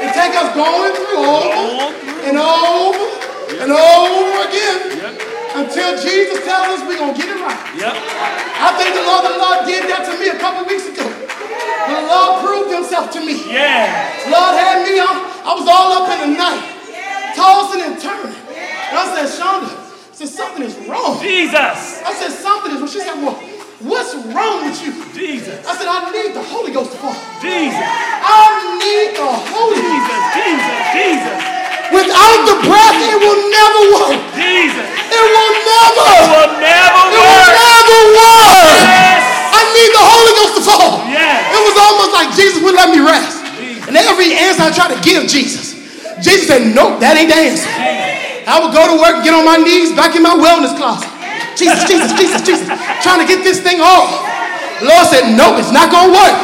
It 0.03 0.11
takes 0.13 0.35
us 0.35 0.51
going 0.53 0.91
through 0.93 1.23
over 1.23 1.87
and 2.27 2.35
over 2.37 3.05
and 3.61 3.69
over 3.71 4.33
again 4.51 4.79
until 5.55 5.95
Jesus 5.95 6.43
tells 6.43 6.75
us 6.75 6.83
we're 6.83 6.99
going 6.99 7.15
to 7.15 7.19
get 7.19 7.31
it 7.31 7.39
right. 7.39 7.61
Yep. 7.79 7.95
I 7.95 8.75
think 8.75 8.91
the 8.91 9.05
Lord, 9.07 9.23
the 9.23 9.37
Lord 9.39 9.59
did 9.63 9.87
that 9.87 10.03
to 10.11 10.13
me 10.19 10.27
a 10.27 10.35
couple 10.35 10.67
weeks 10.67 10.83
ago. 10.83 11.07
The 11.07 12.01
Lord 12.11 12.43
proved 12.43 12.75
himself 12.75 13.07
to 13.15 13.21
me. 13.23 13.39
Yeah. 13.47 13.87
Lord 14.27 14.57
had 14.59 14.83
me 14.83 14.99
on, 14.99 15.15
I 15.45 15.53
was 15.53 15.69
all 15.69 15.93
up 15.93 16.09
in 16.09 16.19
the 16.25 16.31
night, 16.41 16.57
tossing 17.37 17.85
and 17.85 18.01
turning. 18.01 18.33
And 18.33 18.95
I 18.97 19.05
said, 19.13 19.29
Shonda, 19.29 19.69
I 19.69 20.13
said, 20.17 20.33
something 20.33 20.65
is 20.65 20.73
wrong. 20.89 21.21
Jesus. 21.21 22.01
I 22.01 22.17
said, 22.17 22.33
something 22.33 22.73
is 22.73 22.81
wrong. 22.81 22.89
She 22.89 23.05
said, 23.05 23.13
well, 23.21 23.37
what's 23.85 24.17
wrong 24.33 24.65
with 24.65 24.73
you? 24.81 24.89
Jesus. 25.13 25.61
I 25.69 25.77
said, 25.77 25.85
I 25.85 26.09
need 26.09 26.33
the 26.33 26.41
Holy 26.41 26.73
Ghost 26.73 26.95
to 26.95 26.97
fall. 26.97 27.13
Jesus. 27.45 27.77
I 27.77 28.41
need 28.81 29.13
the 29.13 29.29
Holy 29.29 29.77
Ghost. 29.85 30.33
Jesus. 30.33 30.33
Jesus. 30.33 30.77
Jesus. 30.97 31.37
Without 31.93 32.39
the 32.49 32.57
breath, 32.65 32.97
it 33.05 33.17
will 33.21 33.41
never 33.45 33.81
work. 34.01 34.17
Jesus. 34.33 34.87
It 35.13 35.25
will 35.29 35.53
never. 35.61 36.09
It 36.09 36.25
Will 36.25 36.53
never 36.57 37.03
work. 37.05 37.21
It 37.21 37.21
will 37.21 37.53
never 37.53 37.99
work. 38.17 38.65
Yes. 38.81 39.21
I 39.53 39.61
need 39.77 39.91
the 39.93 40.05
Holy 40.09 40.33
Ghost 40.41 40.53
to 40.57 40.63
fall. 40.65 41.05
Yes. 41.05 41.53
It 41.53 41.61
was 41.61 41.77
almost 41.77 42.11
like 42.17 42.33
Jesus 42.33 42.57
wouldn't 42.65 42.81
let 42.81 42.89
me 42.89 43.05
rest. 43.05 43.34
And 43.87 43.93
every 43.95 44.33
answer 44.33 44.65
I 44.65 44.71
tried 44.73 44.93
to 44.95 44.99
give 45.05 45.29
Jesus, 45.29 45.77
Jesus 46.21 46.47
said, 46.47 46.73
Nope, 46.73 46.99
that 47.01 47.17
ain't 47.17 47.29
the 47.29 47.37
answer. 47.37 47.69
I 48.45 48.61
would 48.61 48.73
go 48.73 48.85
to 48.85 48.97
work 48.97 49.21
and 49.21 49.23
get 49.25 49.33
on 49.33 49.45
my 49.45 49.57
knees 49.57 49.93
back 49.93 50.13
in 50.13 50.21
my 50.21 50.37
wellness 50.37 50.73
closet. 50.77 51.09
Jesus, 51.57 51.85
Jesus, 51.87 52.13
Jesus, 52.13 52.41
Jesus, 52.45 52.65
trying 53.01 53.21
to 53.21 53.27
get 53.27 53.41
this 53.41 53.61
thing 53.61 53.81
off. 53.81 54.11
Lord 54.81 55.05
said, 55.07 55.33
Nope, 55.33 55.57
it's 55.61 55.73
not 55.73 55.89
going 55.89 56.11
to 56.11 56.15
work. 56.15 56.37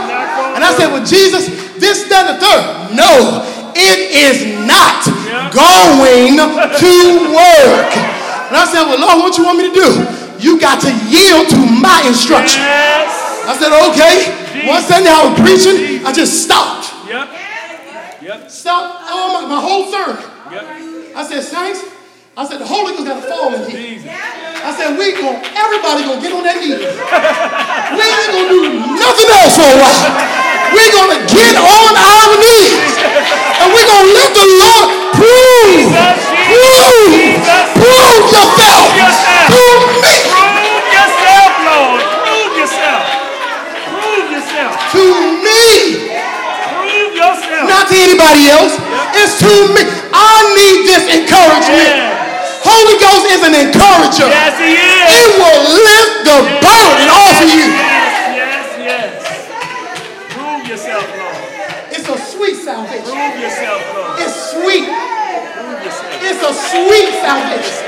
And 0.58 0.62
I 0.65 0.71
said, 0.73 0.89
Well, 0.93 1.06
Jesus, 1.06 1.49
this, 1.77 2.08
that, 2.10 2.30
and 2.30 2.36
the 2.36 2.38
third. 2.41 2.63
No, 2.93 3.41
it 3.73 3.99
is 4.12 4.45
not 4.65 5.06
going 5.54 6.38
to 6.38 6.97
work. 7.34 7.91
And 8.49 8.56
I 8.58 8.65
said, 8.67 8.86
Well, 8.86 8.99
Lord, 8.99 9.23
what 9.25 9.38
you 9.38 9.45
want 9.45 9.58
me 9.58 9.69
to 9.69 9.75
do? 9.75 9.88
You 10.41 10.60
got 10.60 10.82
to 10.82 10.91
yield 11.06 11.49
to 11.54 11.58
my 11.58 12.01
instruction. 12.10 12.65
I 12.65 13.54
said, 13.54 13.69
okay. 13.93 14.67
One 14.67 14.82
Sunday 14.82 15.10
I 15.10 15.30
was 15.30 15.38
preaching, 15.38 16.06
I 16.06 16.12
just 16.12 16.43
stopped. 16.43 16.90
Yep. 17.12 17.28
Yep. 18.24 18.39
Stopped 18.47 19.12
all 19.12 19.43
my, 19.43 19.43
my 19.43 19.60
whole 19.60 19.91
sermon. 19.91 20.15
Yep. 20.47 20.63
I 21.12 21.28
said, 21.28 21.43
Saints, 21.43 21.84
I 22.39 22.47
said, 22.47 22.63
the 22.63 22.69
Holy 22.69 22.95
Ghost 22.95 23.04
got 23.04 23.19
to 23.19 23.28
fall 23.28 23.52
in 23.52 23.67
here. 23.67 24.00
Jesus. 24.00 24.08
I 24.08 24.71
said, 24.71 24.95
we 24.95 25.12
going 25.19 25.43
everybody 25.43 26.08
gonna 26.08 26.24
get 26.24 26.32
on 26.32 26.47
their 26.47 26.56
knees. 26.56 26.80
we 26.80 28.04
ain't 28.08 28.32
gonna 28.32 28.47
do 28.47 28.62
nothing 28.95 29.28
else 29.28 29.60
for 29.60 29.67
a 29.67 29.78
while. 29.84 30.08
we 30.71 30.84
gonna 30.95 31.19
get 31.28 31.54
on 31.60 31.93
our 32.00 32.32
knees. 32.39 32.95
And 33.60 33.67
we 33.76 33.82
gonna 33.84 34.08
to 49.62 49.74
me. 49.78 49.84
I 50.13 50.34
need 50.58 50.89
this 50.89 51.06
encouragement. 51.06 51.93
Yes. 51.93 52.62
Holy 52.65 52.97
Ghost 52.97 53.26
is 53.30 53.41
an 53.45 53.56
encourager. 53.58 54.30
Yes, 54.30 54.58
he 54.58 54.74
is. 54.78 55.06
It 55.10 55.30
will 55.38 55.62
lift 55.82 56.15
the 56.26 56.39
burden 56.62 57.08
off 57.10 57.38
of 57.41 57.50
you. 57.50 57.67
Yes, 57.69 58.13
yes, 58.38 58.65
yes. 58.82 59.10
Prove 60.34 60.63
yourself, 60.65 61.06
Lord. 61.17 61.38
It's 61.93 62.08
a 62.10 62.17
sweet 62.17 62.58
salvation. 62.58 63.13
Prove 63.13 63.38
yourself, 63.38 63.82
Lord. 63.93 64.21
It's 64.21 64.38
sweet. 64.54 64.86
Prove 64.89 65.80
yourself. 65.86 66.26
It's 66.26 66.41
a 66.41 66.54
sweet 66.54 67.10
salvation. 67.21 67.86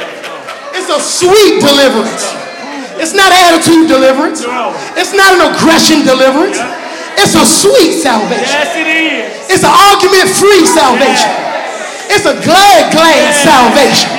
It's 0.74 0.90
a 0.90 1.00
sweet 1.02 1.62
deliverance. 1.62 2.34
It's 2.98 3.14
not 3.14 3.34
attitude 3.34 3.88
deliverance. 3.90 4.46
It's 4.98 5.14
not 5.14 5.38
an 5.38 5.54
aggression 5.54 6.06
deliverance. 6.06 6.58
It's 7.18 7.38
a 7.38 7.46
sweet 7.46 8.02
salvation. 8.02 8.50
Yes, 8.50 8.74
it 8.74 8.90
is. 8.90 9.54
It's 9.54 9.64
an 9.64 9.74
argument-free 9.74 10.66
salvation. 10.66 11.53
It's 12.14 12.26
a 12.30 12.38
glad, 12.46 12.94
glad 12.94 13.34
salvation. 13.34 14.10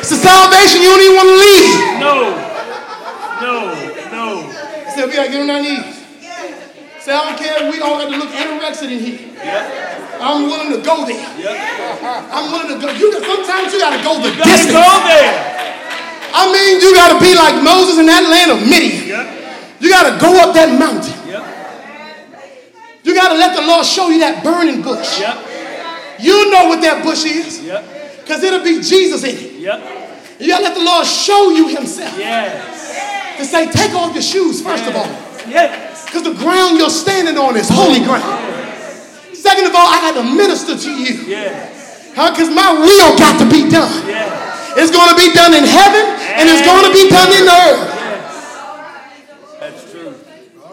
It's 0.00 0.10
a 0.12 0.16
salvation 0.20 0.80
you 0.80 0.88
don't 0.90 1.04
even 1.04 1.16
want 1.16 1.28
to 1.28 1.38
leave. 1.44 1.68
No. 2.00 2.14
No. 3.44 3.56
No. 4.12 4.26
Said 4.96 5.06
we 5.08 5.14
gotta 5.14 5.30
get 5.30 5.40
on 5.44 5.50
our 5.50 5.60
knees. 5.60 6.00
Say, 7.04 7.12
I 7.12 7.20
don't 7.28 7.36
care, 7.36 7.68
we 7.70 7.80
all 7.84 8.00
got 8.00 8.08
to 8.08 8.16
look 8.16 8.32
anorexic 8.32 8.88
in 8.88 8.96
here. 8.96 9.20
I'm 10.24 10.48
willing 10.48 10.72
to 10.72 10.80
go 10.80 11.04
there. 11.04 11.20
I'm 12.32 12.48
willing 12.48 12.72
to 12.72 12.78
go. 12.80 12.88
You 12.96 13.12
got, 13.12 13.20
sometimes 13.28 13.72
you 13.74 13.78
gotta 13.80 14.00
go 14.00 14.16
the 14.24 14.32
Gotta 14.32 14.48
distance. 14.48 14.72
go 14.72 14.88
there. 15.04 15.36
I 16.32 16.48
mean, 16.48 16.80
you 16.80 16.94
gotta 16.96 17.20
be 17.20 17.34
like 17.36 17.60
Moses 17.62 17.98
in 18.00 18.06
that 18.06 18.24
land 18.24 18.56
of 18.56 18.64
Midian. 18.64 19.20
You 19.84 19.90
gotta 19.92 20.16
go 20.18 20.32
up 20.40 20.54
that 20.56 20.72
mountain. 20.80 21.12
You 23.04 23.14
gotta 23.14 23.34
let 23.36 23.54
the 23.54 23.66
Lord 23.66 23.84
show 23.84 24.08
you 24.08 24.18
that 24.20 24.42
burning 24.42 24.80
bush. 24.80 25.20
Yep. 26.18 26.20
You 26.20 26.50
know 26.50 26.68
what 26.68 26.80
that 26.82 27.02
bush 27.04 27.24
is, 27.24 27.62
Yep. 27.62 28.20
because 28.22 28.42
it'll 28.42 28.62
be 28.64 28.80
Jesus 28.80 29.22
in 29.24 29.34
it. 29.36 29.52
Yep. 29.60 30.40
You 30.40 30.48
gotta 30.48 30.64
let 30.64 30.74
the 30.74 30.82
Lord 30.84 31.06
show 31.06 31.50
you 31.50 31.68
himself. 31.68 32.16
Yes. 32.18 33.38
To 33.38 33.44
say, 33.44 33.66
take 33.70 33.94
off 33.94 34.12
your 34.14 34.22
shoes, 34.22 34.62
first 34.62 34.86
of 34.86 34.94
all. 34.96 35.06
Yes. 35.48 36.04
Because 36.06 36.22
the 36.22 36.34
ground 36.34 36.78
you're 36.78 36.90
standing 36.90 37.36
on 37.38 37.56
is 37.56 37.68
holy 37.68 38.00
ground. 38.00 38.24
Second 39.34 39.66
of 39.66 39.74
all, 39.74 39.86
I 39.86 40.00
got 40.00 40.14
to 40.22 40.24
minister 40.24 40.76
to 40.76 40.90
you. 40.90 41.14
Yes. 41.26 42.10
Because 42.14 42.48
my 42.50 42.72
will 42.72 43.18
got 43.18 43.38
to 43.42 43.46
be 43.50 43.68
done. 43.68 43.90
Yes. 44.06 44.76
It's 44.76 44.90
going 44.90 45.10
to 45.10 45.16
be 45.16 45.30
done 45.34 45.54
in 45.54 45.62
heaven 45.64 46.04
and 46.38 46.48
it's 46.48 46.62
going 46.66 46.82
to 46.86 46.92
be 46.94 47.08
done 47.10 47.30
in 47.30 47.44
the 47.46 47.58
earth. 47.68 47.82
That's 49.60 49.90
true. 49.90 50.14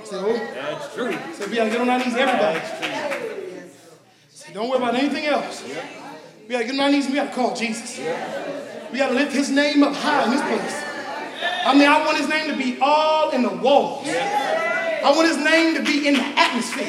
So, 0.05 0.33
That's 0.33 0.93
true. 0.95 1.11
so 1.33 1.47
we 1.49 1.55
got 1.55 1.65
to 1.65 1.69
get 1.69 1.81
on 1.81 1.89
our 1.89 1.97
knees, 1.99 2.15
everybody. 2.15 3.20
Don't 4.53 4.69
worry 4.69 4.77
about 4.77 4.95
anything 4.95 5.25
else. 5.25 5.63
We 5.63 6.49
got 6.49 6.59
to 6.59 6.65
get 6.65 6.73
on 6.73 6.79
our 6.81 6.89
knees 6.89 7.05
and 7.05 7.13
we 7.13 7.19
got 7.19 7.29
to 7.29 7.33
call 7.35 7.55
Jesus. 7.55 7.97
We 8.91 8.97
got 8.97 9.09
to 9.09 9.15
lift 9.15 9.31
his 9.33 9.49
name 9.49 9.83
up 9.83 9.95
high 9.95 10.25
in 10.25 10.31
this 10.31 10.41
place. 10.41 10.83
I 11.65 11.73
mean, 11.73 11.87
I 11.87 12.05
want 12.05 12.17
his 12.17 12.27
name 12.27 12.49
to 12.51 12.57
be 12.57 12.77
all 12.81 13.29
in 13.31 13.43
the 13.43 13.49
walls. 13.49 14.07
I 14.07 15.11
want 15.15 15.27
his 15.27 15.37
name 15.37 15.75
to 15.75 15.83
be 15.83 16.07
in 16.07 16.15
the 16.15 16.23
atmosphere. 16.35 16.85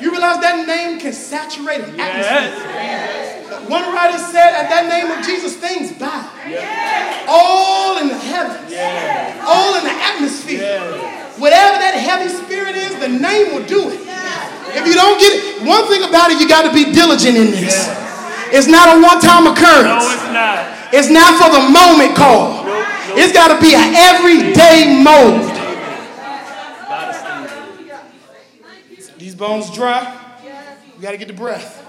You 0.00 0.10
realize 0.10 0.40
that 0.40 0.66
name 0.66 0.98
can 0.98 1.12
saturate 1.12 1.80
an 1.80 2.00
atmosphere. 2.00 3.70
One 3.70 3.94
writer 3.94 4.18
said, 4.18 4.52
at 4.52 4.68
that 4.68 4.88
name 4.90 5.10
of 5.16 5.24
Jesus, 5.24 5.56
things 5.56 5.92
bow. 5.92 6.28
All 7.28 7.98
in 7.98 8.08
the 8.08 8.18
heavens, 8.18 8.74
all 9.46 9.78
in 9.78 9.84
the 9.84 9.94
atmosphere. 9.94 10.82
Whatever 11.38 11.78
that 11.78 11.94
heavy 11.94 12.28
spirit 12.28 12.76
is, 12.76 12.96
the 12.98 13.08
name 13.08 13.54
will 13.54 13.66
do 13.66 13.90
it. 13.90 14.00
If 14.76 14.86
you 14.86 14.94
don't 14.94 15.18
get 15.18 15.32
it, 15.32 15.66
one 15.66 15.86
thing 15.86 16.02
about 16.02 16.30
it, 16.30 16.40
you 16.40 16.48
got 16.48 16.62
to 16.68 16.72
be 16.74 16.92
diligent 16.92 17.36
in 17.36 17.50
this. 17.50 17.88
It's 18.52 18.66
not 18.66 18.96
a 18.96 19.00
one 19.00 19.20
time 19.20 19.46
occurrence. 19.46 20.04
No, 20.04 20.12
it's 20.12 20.30
not. 20.32 20.94
it's 20.94 21.10
not 21.10 21.30
for 21.38 21.50
the 21.50 21.62
moment 21.70 22.16
call. 22.16 22.64
It's 23.16 23.32
got 23.32 23.54
to 23.54 23.60
be 23.60 23.74
an 23.74 23.94
everyday 23.94 25.02
mode. 25.02 25.50
These 29.18 29.34
bones 29.34 29.70
dry, 29.70 30.20
we 30.96 31.02
got 31.02 31.12
to 31.12 31.16
get 31.16 31.28
the 31.28 31.34
breath. 31.34 31.80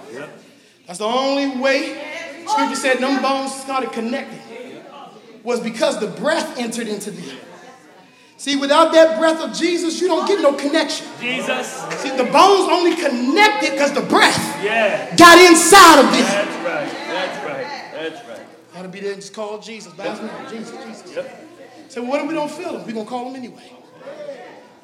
That's 0.88 1.00
the 1.00 1.06
only 1.06 1.60
way. 1.60 2.02
Scripture 2.48 2.76
said 2.76 2.98
them 3.00 3.22
bones 3.22 3.54
started 3.54 3.92
connecting. 3.92 4.40
was 5.44 5.60
because 5.60 6.00
the 6.00 6.08
breath 6.08 6.58
entered 6.58 6.88
into 6.88 7.12
them. 7.12 7.38
See, 8.38 8.56
without 8.58 8.92
that 8.94 9.18
breath 9.18 9.42
of 9.42 9.54
Jesus, 9.54 10.02
you 10.02 10.08
don't 10.08 10.28
get 10.28 10.42
no 10.42 10.54
connection. 10.54 11.08
Jesus. 11.22 11.68
See, 12.02 12.10
the 12.10 12.26
bones 12.26 12.70
only 12.70 12.96
connected 12.96 13.72
because 13.72 13.94
the 13.94 14.02
breath 14.02 14.64
Yeah. 14.64 15.16
got 15.16 15.38
inside 15.40 16.00
of 16.00 16.12
them. 16.12 16.22
That's 16.22 16.66
right. 16.66 17.08
That's 17.08 17.46
right. 17.46 17.68
That's 17.94 18.28
right. 18.28 18.40
Gotta 18.74 18.88
be 18.90 19.00
there 19.00 19.14
and 19.14 19.22
just 19.22 19.34
call 19.34 19.58
Jesus. 19.60 19.94
By 19.94 20.10
his 20.10 20.20
name. 20.20 20.30
Jesus, 20.50 20.78
Jesus. 20.86 21.16
Yep. 21.16 21.42
So 21.88 22.04
what 22.04 22.22
if 22.22 22.28
we 22.28 22.34
don't 22.34 22.52
feel 22.52 22.78
him? 22.78 22.86
We're 22.86 22.92
gonna 22.94 23.06
call 23.06 23.30
him 23.30 23.36
anyway. 23.38 23.72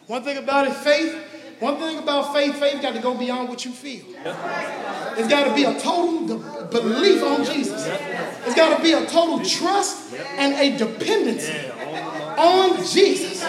One 0.07 0.23
thing 0.23 0.37
about 0.37 0.67
it, 0.67 0.73
faith, 0.73 1.13
one 1.59 1.77
thing 1.77 1.97
about 1.99 2.33
faith, 2.33 2.57
faith 2.57 2.81
got 2.81 2.93
to 2.95 2.99
go 2.99 3.13
beyond 3.13 3.47
what 3.49 3.65
you 3.65 3.71
feel. 3.71 4.03
It's 5.17 5.27
got 5.27 5.45
to 5.45 5.53
be 5.53 5.63
a 5.63 5.77
total 5.79 6.25
de- 6.27 6.65
belief 6.71 7.23
on 7.23 7.45
Jesus. 7.45 7.85
It's 8.45 8.55
got 8.55 8.75
to 8.77 8.83
be 8.83 8.93
a 8.93 9.05
total 9.05 9.39
trust 9.45 10.13
and 10.37 10.53
a 10.55 10.77
dependency 10.77 11.53
on 12.37 12.77
Jesus, 12.85 13.43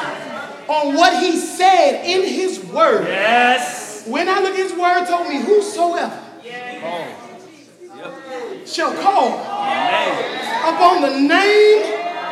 on 0.69 0.95
what 0.95 1.23
he 1.23 1.37
said 1.37 2.05
in 2.05 2.27
his 2.27 2.63
word. 2.65 3.07
Yes. 3.07 4.07
When 4.07 4.29
I 4.29 4.41
look 4.41 4.55
at 4.55 4.57
his 4.57 4.73
word, 4.73 5.07
told 5.07 5.29
me, 5.29 5.41
whosoever 5.41 6.19
shall 8.67 8.95
call 9.03 9.41
upon 10.69 11.03
the 11.03 11.21
name 11.21 11.83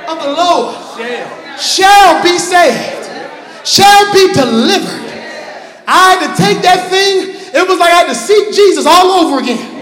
of 0.08 0.22
the 0.22 0.32
Lord 0.32 0.76
Shall. 1.58 2.22
be 2.22 2.38
saved, 2.38 3.06
shall 3.66 4.12
be 4.12 4.32
delivered. 4.32 5.10
I 5.86 6.14
had 6.14 6.34
to 6.34 6.42
take 6.42 6.62
that 6.62 6.88
thing, 6.88 7.34
it 7.52 7.68
was 7.68 7.78
like 7.78 7.92
I 7.92 8.04
had 8.04 8.08
to 8.08 8.14
seek 8.14 8.54
Jesus 8.54 8.86
all 8.86 9.24
over 9.24 9.42
again. 9.42 9.80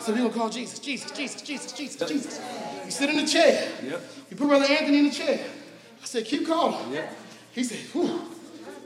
So 0.00 0.12
we're 0.12 0.18
gonna 0.18 0.30
call 0.30 0.48
Jesus, 0.48 0.78
Jesus, 0.78 1.10
Jesus, 1.10 1.42
Jesus, 1.42 1.72
Jesus, 1.72 2.08
Jesus. 2.08 2.40
You 2.84 2.90
sit 2.90 3.10
in 3.10 3.16
the 3.16 3.26
chair. 3.26 3.68
You 3.82 4.36
put 4.36 4.48
Brother 4.48 4.64
Anthony 4.64 4.98
in 4.98 5.04
the 5.06 5.10
chair. 5.10 5.44
I 6.06 6.08
said, 6.08 6.24
keep 6.24 6.46
calling. 6.46 6.96
He 7.50 7.64
said, 7.64 7.78
Whew. 7.90 8.20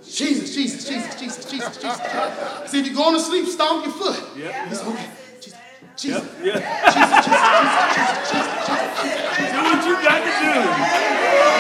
Jesus, 0.03 0.55
Jesus, 0.55 0.89
Jesus, 0.89 1.21
Jesus, 1.21 1.45
Jesus, 1.45 1.77
Jesus. 1.77 1.85
I 1.85 2.65
said, 2.67 2.87
you're 2.87 2.95
going 2.95 3.15
to 3.15 3.21
sleep, 3.21 3.47
stomp 3.47 3.85
your 3.85 3.93
foot. 3.93 4.19
Yep. 4.39 4.69
He 4.69 4.75
said, 4.75 4.87
okay. 4.89 5.11
Jesus, 5.39 5.59
Jesus, 5.99 6.25
Yeah. 6.43 6.57
Jesus, 6.89 7.21
Jesus, 7.21 7.45
Jesus, 8.25 8.49
Jesus, 8.65 8.97
Jesus. 8.97 9.53
Do 9.53 9.61
what 9.69 9.85
you 9.85 9.95
got 10.01 10.25
to 10.25 10.33
do. 10.33 10.49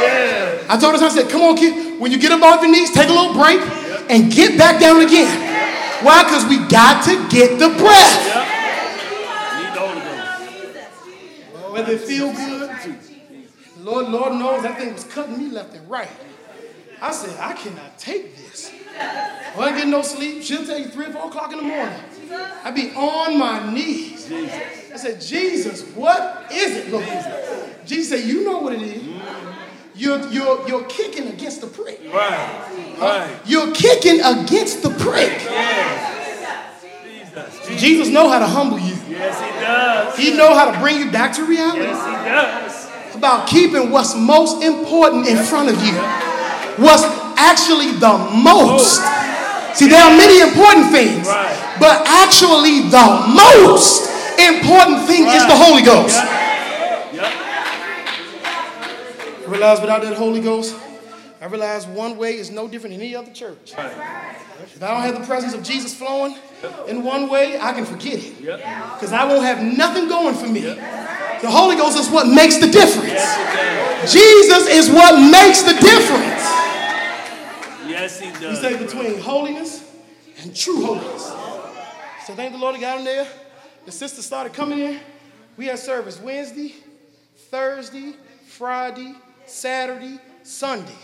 Yeah. 0.00 0.64
I 0.72 0.78
told 0.80 0.94
us, 0.94 1.02
I 1.02 1.10
said, 1.10 1.28
come 1.28 1.42
on, 1.42 1.56
kid. 1.58 2.00
When 2.00 2.10
you 2.10 2.18
get 2.18 2.32
up 2.32 2.40
off 2.40 2.62
your 2.62 2.72
knees, 2.72 2.90
take 2.90 3.10
a 3.10 3.12
little 3.12 3.34
break 3.34 3.60
and 4.08 4.32
get 4.32 4.56
back 4.56 4.80
down 4.80 5.04
again. 5.04 5.28
Why? 6.02 6.24
Because 6.24 6.46
we 6.48 6.56
got 6.68 7.04
to 7.04 7.28
get 7.28 7.58
the 7.58 7.68
breath. 7.76 8.16
Yep. 8.24 8.48
Need 9.60 9.74
the 9.76 9.80
Holy 9.84 10.00
Ghost. 11.52 11.72
Whether 11.72 11.92
it 11.92 12.00
feel 12.00 12.32
good, 12.32 13.09
Lord, 13.82 14.08
Lord 14.08 14.34
knows 14.34 14.62
that 14.62 14.78
thing 14.78 14.92
was 14.92 15.04
cutting 15.04 15.38
me 15.38 15.48
left 15.48 15.74
and 15.74 15.88
right. 15.88 16.08
I 17.00 17.12
said, 17.12 17.38
I 17.40 17.54
cannot 17.54 17.98
take 17.98 18.36
this. 18.36 18.70
I 18.98 19.54
wasn't 19.56 19.76
getting 19.76 19.90
no 19.90 20.02
sleep. 20.02 20.42
She'll 20.42 20.66
tell 20.66 20.78
you 20.78 20.88
three 20.88 21.06
or 21.06 21.12
four 21.12 21.28
o'clock 21.28 21.50
in 21.52 21.58
the 21.58 21.64
morning. 21.64 21.98
I'd 22.62 22.74
be 22.74 22.90
on 22.90 23.38
my 23.38 23.72
knees. 23.72 24.30
I 24.30 24.96
said, 24.96 25.20
Jesus, 25.20 25.82
what 25.94 26.52
is 26.52 26.76
it, 26.76 26.92
Lord? 26.92 27.06
Jesus 27.86 28.10
said, 28.10 28.28
you 28.28 28.44
know 28.44 28.58
what 28.58 28.74
it 28.74 28.82
is. 28.82 29.02
You're, 29.94 30.26
you're, 30.28 30.68
you're 30.68 30.84
kicking 30.84 31.28
against 31.28 31.62
the 31.62 31.66
prick. 31.66 32.00
Right. 32.12 32.96
Right. 32.98 33.40
You're 33.46 33.72
kicking 33.74 34.20
against 34.20 34.82
the 34.82 34.90
prick. 34.90 35.38
Jesus. 37.02 37.80
Jesus 37.80 38.08
know 38.08 38.28
how 38.28 38.40
to 38.40 38.46
humble 38.46 38.78
you. 38.78 38.96
Yes, 39.08 39.40
he 39.40 39.60
does. 39.60 40.16
He 40.18 40.36
know 40.36 40.54
how 40.54 40.70
to 40.70 40.78
bring 40.80 40.98
you 40.98 41.10
back 41.10 41.34
to 41.36 41.44
reality. 41.44 41.82
Yes, 41.82 42.04
he 42.06 42.12
does. 42.28 42.89
About 43.20 43.46
keeping 43.46 43.90
what's 43.90 44.16
most 44.16 44.62
important 44.64 45.28
in 45.28 45.36
front 45.36 45.68
of 45.68 45.76
you. 45.84 45.92
What's 46.82 47.04
actually 47.36 47.92
the 48.00 48.16
most. 48.32 48.96
See, 49.76 49.88
there 49.88 50.00
are 50.02 50.16
many 50.16 50.40
important 50.40 50.90
things, 50.90 51.28
but 51.28 52.00
actually 52.08 52.88
the 52.88 53.28
most 53.36 54.08
important 54.40 55.06
thing 55.06 55.28
is 55.28 55.44
the 55.46 55.54
Holy 55.54 55.82
Ghost. 55.82 56.16
I 59.36 59.44
realize 59.46 59.82
without 59.82 60.00
that 60.00 60.14
Holy 60.14 60.40
Ghost, 60.40 60.74
I 61.42 61.44
realize 61.44 61.86
one 61.86 62.16
way 62.16 62.36
is 62.36 62.50
no 62.50 62.68
different 62.68 62.94
than 62.94 63.02
any 63.02 63.14
other 63.14 63.32
church. 63.32 63.74
If 63.76 64.82
I 64.82 64.88
don't 64.88 65.02
have 65.02 65.20
the 65.20 65.26
presence 65.26 65.52
of 65.52 65.62
Jesus 65.62 65.94
flowing 65.94 66.36
in 66.88 67.02
one 67.02 67.28
way, 67.28 67.58
I 67.60 67.74
can 67.74 67.84
forget 67.84 68.14
it. 68.14 68.38
Because 68.38 69.12
I 69.12 69.24
won't 69.24 69.44
have 69.44 69.62
nothing 69.62 70.08
going 70.08 70.34
for 70.34 70.46
me. 70.46 70.62
The 71.40 71.50
Holy 71.50 71.76
Ghost 71.76 71.98
is 71.98 72.10
what 72.10 72.26
makes 72.28 72.58
the 72.58 72.66
difference. 72.70 72.99
Jesus 74.10 74.68
is 74.68 74.90
what 74.90 75.18
makes 75.30 75.62
the 75.62 75.72
difference. 75.74 76.44
Yes, 77.86 78.20
he 78.20 78.26
He 78.26 78.32
does. 78.40 78.60
say 78.60 78.76
between 78.76 79.20
holiness 79.20 79.84
and 80.42 80.54
true 80.56 80.84
holiness. 80.84 81.24
So 82.26 82.34
thank 82.34 82.52
the 82.52 82.58
Lord 82.58 82.76
he 82.76 82.80
got 82.80 82.98
in 82.98 83.04
there. 83.04 83.26
The 83.86 83.92
sisters 83.92 84.24
started 84.24 84.52
coming 84.52 84.78
in. 84.78 85.00
We 85.56 85.66
had 85.66 85.78
service 85.78 86.20
Wednesday, 86.20 86.74
Thursday, 87.50 88.14
Friday, 88.46 89.14
Saturday, 89.46 90.18
Sunday. 90.42 90.94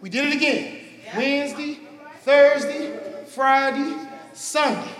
We 0.00 0.08
did 0.10 0.28
it 0.28 0.34
again. 0.36 0.78
Wednesday, 1.16 1.78
Thursday, 2.22 2.98
Friday, 3.26 3.94
Sunday. 4.32 4.90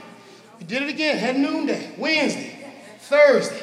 We 0.59 0.65
did 0.65 0.83
it 0.83 0.89
again. 0.91 1.19
Had 1.19 1.39
noonday. 1.39 1.93
Wednesday, 1.97 2.59
Thursday, 3.01 3.63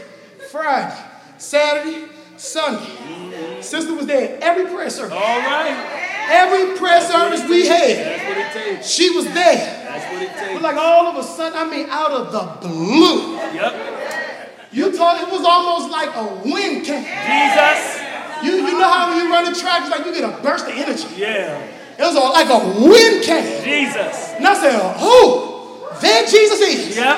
Friday, 0.52 0.98
Saturday, 1.38 2.06
Sunday. 2.38 3.62
Sister 3.62 3.94
was 3.96 4.06
there 4.06 4.38
every 4.42 4.66
prayer 4.66 4.90
service. 4.90 5.14
All 5.14 5.20
right. 5.40 6.02
Every 6.28 6.76
prayer 6.78 7.02
service 7.02 7.48
we 7.48 7.68
had, 7.68 7.98
That's 7.98 8.24
what 8.26 8.38
it 8.38 8.52
takes. 8.76 8.90
she 8.90 9.10
was 9.12 9.26
there. 9.26 9.84
That's 9.86 10.12
what 10.12 10.22
it 10.24 10.54
But 10.54 10.62
like 10.64 10.76
all 10.76 11.06
of 11.08 11.18
a 11.18 11.24
sudden, 11.24 11.58
I 11.58 11.70
mean, 11.70 11.88
out 11.90 12.12
of 12.12 12.32
the 12.32 12.68
blue, 12.68 13.36
Yep. 13.54 14.70
you 14.72 14.92
thought 14.92 15.22
it 15.22 15.32
was 15.32 15.44
almost 15.46 15.92
like 15.92 16.10
a 16.16 16.24
wind 16.44 16.84
came. 16.86 17.04
Jesus. 17.06 18.02
You, 18.44 18.52
you 18.68 18.78
know 18.80 18.90
how 18.90 19.10
when 19.12 19.24
you 19.26 19.32
run 19.32 19.46
the 19.46 19.58
track, 19.58 19.82
it's 19.84 19.92
like 19.92 20.06
you 20.06 20.14
get 20.14 20.24
a 20.24 20.42
burst 20.42 20.66
of 20.66 20.74
energy. 20.74 21.08
Yeah. 21.16 21.62
It 21.98 22.02
was 22.02 22.16
all 22.16 22.34
like 22.34 22.50
a 22.50 22.82
wind 22.82 23.24
came. 23.24 23.64
Jesus. 23.64 24.34
And 24.36 24.46
I 24.48 24.54
said, 24.56 24.98
who? 24.98 25.55
There 26.02 26.24
Jesus 26.28 26.60
is. 26.62 26.98
Yep. 26.98 27.16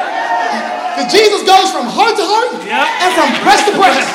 Because 0.98 1.10
Jesus 1.14 1.42
goes 1.46 1.70
from 1.74 1.86
heart 1.90 2.18
to 2.18 2.26
heart 2.26 2.58
Yeah. 2.66 2.82
and 3.06 3.10
from 3.14 3.30
breast 3.46 3.66
to 3.70 3.74
breast. 3.78 4.06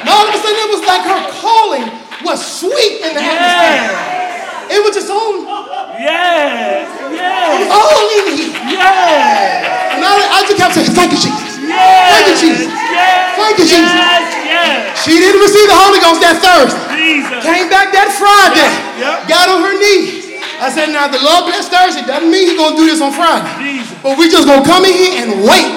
and 0.00 0.08
all 0.08 0.28
of 0.28 0.32
a 0.34 0.38
sudden, 0.40 0.58
it 0.60 0.70
was 0.72 0.82
like 0.84 1.02
her 1.04 1.20
calling 1.40 1.86
was 2.24 2.38
sweet 2.40 3.00
in 3.04 3.12
the 3.16 3.22
atmosphere. 3.22 3.92
Yeah. 3.96 4.74
It 4.76 4.80
was 4.82 4.92
just 4.96 5.08
all, 5.08 5.44
Yes. 5.96 6.88
Yes. 7.12 7.70
all 7.72 8.04
in 8.20 8.24
here. 8.36 8.52
Yes. 8.76 9.94
And 9.96 10.02
I, 10.04 10.12
I 10.36 10.38
just 10.44 10.58
kept 10.60 10.74
saying, 10.74 10.92
thank 10.92 11.12
you, 11.12 11.20
Jesus. 11.20 11.52
Yes. 11.64 12.08
Thank 12.12 12.26
you, 12.28 12.36
Jesus. 12.36 12.68
Yes. 12.68 13.36
Thank 13.36 13.54
you, 13.60 13.66
Jesus. 13.68 13.92
Yes. 13.96 14.24
Yes. 14.46 15.04
She 15.04 15.14
didn't 15.20 15.40
receive 15.40 15.68
the 15.68 15.78
Holy 15.78 16.00
Ghost 16.00 16.20
that 16.24 16.36
Thursday. 16.44 16.82
Jesus. 16.96 17.40
Came 17.44 17.68
back 17.72 17.92
that 17.92 18.10
Friday. 18.16 18.68
Yeah, 19.00 19.20
yeah. 19.22 19.28
Got 19.30 19.46
on 19.52 19.60
her 19.64 19.76
knees. 19.78 20.15
I 20.60 20.72
said, 20.72 20.88
now 20.92 21.06
the 21.08 21.20
Lord 21.20 21.48
bless 21.52 21.68
Thursday. 21.68 22.02
Doesn't 22.06 22.30
mean 22.30 22.48
He's 22.48 22.58
gonna 22.58 22.76
do 22.76 22.86
this 22.88 23.00
on 23.04 23.12
Friday. 23.12 23.48
Jesus. 23.60 23.92
But 24.00 24.16
we 24.16 24.28
just 24.28 24.48
gonna 24.48 24.64
come 24.64 24.84
in 24.88 24.94
here 24.96 25.20
and 25.20 25.44
wait. 25.44 25.68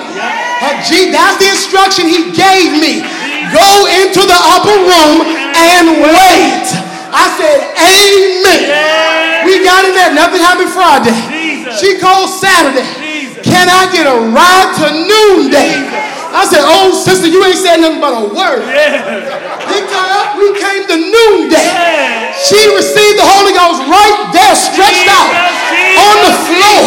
Uh, 0.59 0.75
gee, 0.87 1.11
that's 1.11 1.39
the 1.39 1.49
instruction 1.51 2.07
He 2.07 2.31
gave 2.31 2.75
me. 2.79 3.03
Go 3.51 3.69
into 3.89 4.21
the 4.23 4.39
upper 4.55 4.75
room 4.85 5.23
and 5.55 5.99
wait. 6.03 6.67
I 7.11 7.25
said, 7.35 7.57
Amen. 7.75 8.61
Yeah. 8.69 9.45
We 9.45 9.63
got 9.65 9.83
in 9.83 9.93
there. 9.97 10.13
Nothing 10.13 10.41
happened 10.45 10.69
Friday. 10.69 11.15
Jesus. 11.27 11.79
She 11.79 11.97
called 11.97 12.29
Saturday. 12.29 12.85
Jesus. 13.01 13.41
Can 13.41 13.67
I 13.67 13.89
get 13.91 14.05
a 14.05 14.17
ride 14.29 14.69
to 14.79 14.87
noonday? 14.93 15.98
I 16.29 16.45
said, 16.45 16.61
Oh, 16.61 16.93
sister, 16.93 17.25
you 17.27 17.41
ain't 17.43 17.57
said 17.57 17.81
nothing 17.81 17.99
but 18.01 18.13
a 18.13 18.23
word. 18.29 18.61
Yeah. 18.69 19.65
Picked 19.65 19.91
her 19.91 20.07
up. 20.21 20.37
We 20.37 20.53
came 20.57 20.85
to 20.87 20.95
noonday. 20.97 21.65
Yeah. 21.65 22.31
She 22.37 22.59
received 22.73 23.17
the 23.19 23.27
Holy 23.27 23.51
Ghost 23.53 23.81
right 23.89 24.17
there, 24.31 24.53
stretched 24.55 25.09
out 25.09 25.29
Jesus. 25.73 25.97
on 25.99 26.15
the 26.29 26.33
floor. 26.47 26.81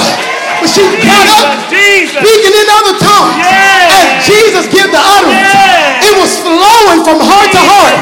But 0.62 0.70
she 0.70 0.82
got 1.03 1.26
up, 1.43 1.47
Jesus. 1.74 2.14
speaking 2.22 2.55
in 2.55 2.66
other 2.70 2.95
tongues. 3.03 3.34
Yeah. 3.43 3.99
And 3.99 4.07
Jesus 4.22 4.64
gave 4.70 4.88
the 4.95 5.03
utterance. 5.03 5.51
Yeah. 5.51 6.07
It 6.07 6.14
was 6.22 6.30
flowing 6.38 7.03
from 7.03 7.18
heart 7.18 7.51
to 7.51 7.62
heart. 7.62 7.95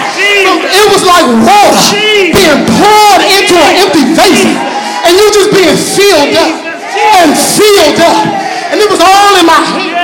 From- 0.44 0.60
It 0.68 0.86
was 0.92 1.02
like 1.08 1.24
water 1.40 1.80
Jesus. 1.88 2.36
being 2.36 2.60
poured 2.68 3.22
into 3.24 3.56
an 3.56 3.72
empty 3.80 4.04
vase. 4.12 4.44
And 5.08 5.16
you 5.16 5.24
just 5.32 5.50
being 5.56 5.72
filled 5.76 6.36
up 6.36 6.52
and 7.24 7.32
filled 7.32 7.98
up. 8.04 8.28
And 8.70 8.76
it 8.78 8.88
was 8.92 9.00
all 9.00 9.32
in 9.40 9.46
my 9.48 9.60
hand. 9.64 9.96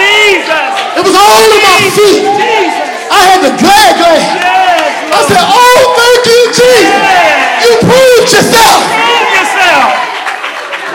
Yes. 0.00 0.48
Jesus. 0.48 0.72
It 0.96 1.02
was 1.04 1.14
all 1.14 1.36
in 1.44 1.60
my 1.60 1.80
feet. 1.92 2.22
Jesus. 2.24 2.88
I 3.12 3.20
had 3.28 3.40
the 3.44 3.52
glad 3.60 3.92
glad. 4.00 4.22
Yes. 4.40 5.12
I 5.12 5.20
said, 5.28 5.42
oh, 5.44 5.80
thank 6.00 6.22
you, 6.26 6.42
Jesus. 6.56 6.88
Yeah. 6.88 7.64
You 7.64 7.72
proved 7.84 8.28
yourself. 8.32 8.80
Prove 8.88 9.30
yourself. 9.36 9.88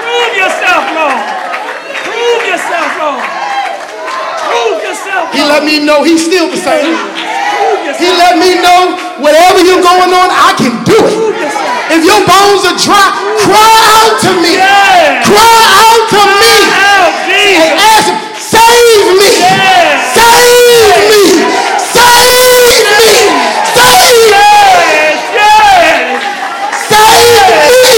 Prove 0.02 0.34
yourself, 0.34 0.84
Lord. 0.98 1.20
Prove 2.06 2.44
yourself, 2.50 2.90
Lord. 2.98 3.24
Prove 4.46 4.80
yourself, 4.82 5.34
He 5.36 5.42
let 5.44 5.64
me 5.66 5.84
know 5.84 6.04
he's 6.04 6.24
still 6.24 6.48
the 6.50 6.58
same. 6.58 6.96
Yes, 7.84 8.00
He 8.00 8.10
let 8.14 8.38
me 8.38 8.56
know 8.62 8.96
whatever 9.20 9.60
you're 9.62 9.84
going 9.84 10.12
on, 10.14 10.28
I 10.32 10.54
can 10.58 10.74
do 10.86 10.96
it. 10.96 11.18
If 11.92 12.02
your 12.02 12.22
bones 12.26 12.66
are 12.66 12.78
dry, 12.82 13.08
cry 13.46 13.78
out 14.02 14.16
to 14.26 14.32
me. 14.42 14.58
Cry 15.28 15.62
out 15.86 16.04
to 16.14 16.22
me. 16.42 16.56
And 17.62 17.78
ask 17.78 18.25
save 19.06 19.18
me. 19.20 19.30
Save 20.16 21.06
me. 21.10 21.24
Save 21.94 22.86
me. 22.90 23.14
Save 23.76 24.26
me. 24.26 24.50
Save 26.90 27.46
me. 27.86 27.98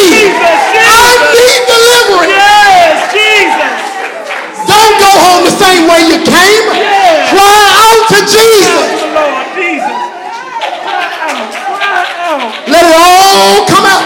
I 0.78 1.16
need 1.34 1.62
deliverance. 1.72 3.08
Don't 4.68 4.96
go 5.00 5.12
home 5.24 5.44
the 5.48 5.56
same 5.56 5.88
way 5.88 6.02
you 6.12 6.20
came. 6.28 6.66
Cry 7.32 7.64
out 7.88 8.04
to 8.12 8.20
Jesus. 8.28 8.88
Let 12.68 12.84
it 12.84 12.96
all 13.00 13.66
come 13.66 13.86
out. 13.88 14.04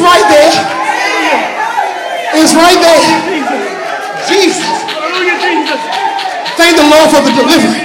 right 0.03 0.27
there. 0.29 0.51
It's 2.35 2.53
right 2.53 2.79
there. 2.83 3.01
Jesus. 4.27 4.65
Hallelujah, 4.91 5.37
Jesus. 5.39 5.81
Thank 6.57 6.77
the 6.77 6.83
Lord 6.83 7.09
for 7.09 7.21
the 7.23 7.31
deliverance. 7.31 7.82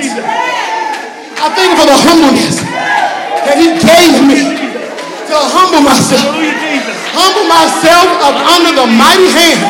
I 1.49 1.57
thank 1.57 1.73
him 1.73 1.81
for 1.81 1.89
the 1.89 1.97
humbleness 1.97 2.61
that 2.61 3.57
he 3.57 3.73
gave 3.81 4.21
me 4.21 4.53
to 5.33 5.37
humble 5.57 5.81
myself. 5.81 6.29
Humble 7.17 7.49
myself 7.49 8.05
up 8.21 8.37
under 8.53 8.77
the 8.77 8.85
mighty 8.85 9.33
hand 9.33 9.65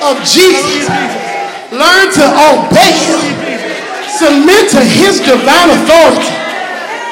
of 0.00 0.24
Jesus. 0.24 0.88
Learn 1.68 2.08
to 2.16 2.24
obey 2.48 2.96
him. 2.96 3.20
Submit 4.08 4.72
to 4.72 4.80
his 4.80 5.20
divine 5.20 5.68
authority. 5.68 6.32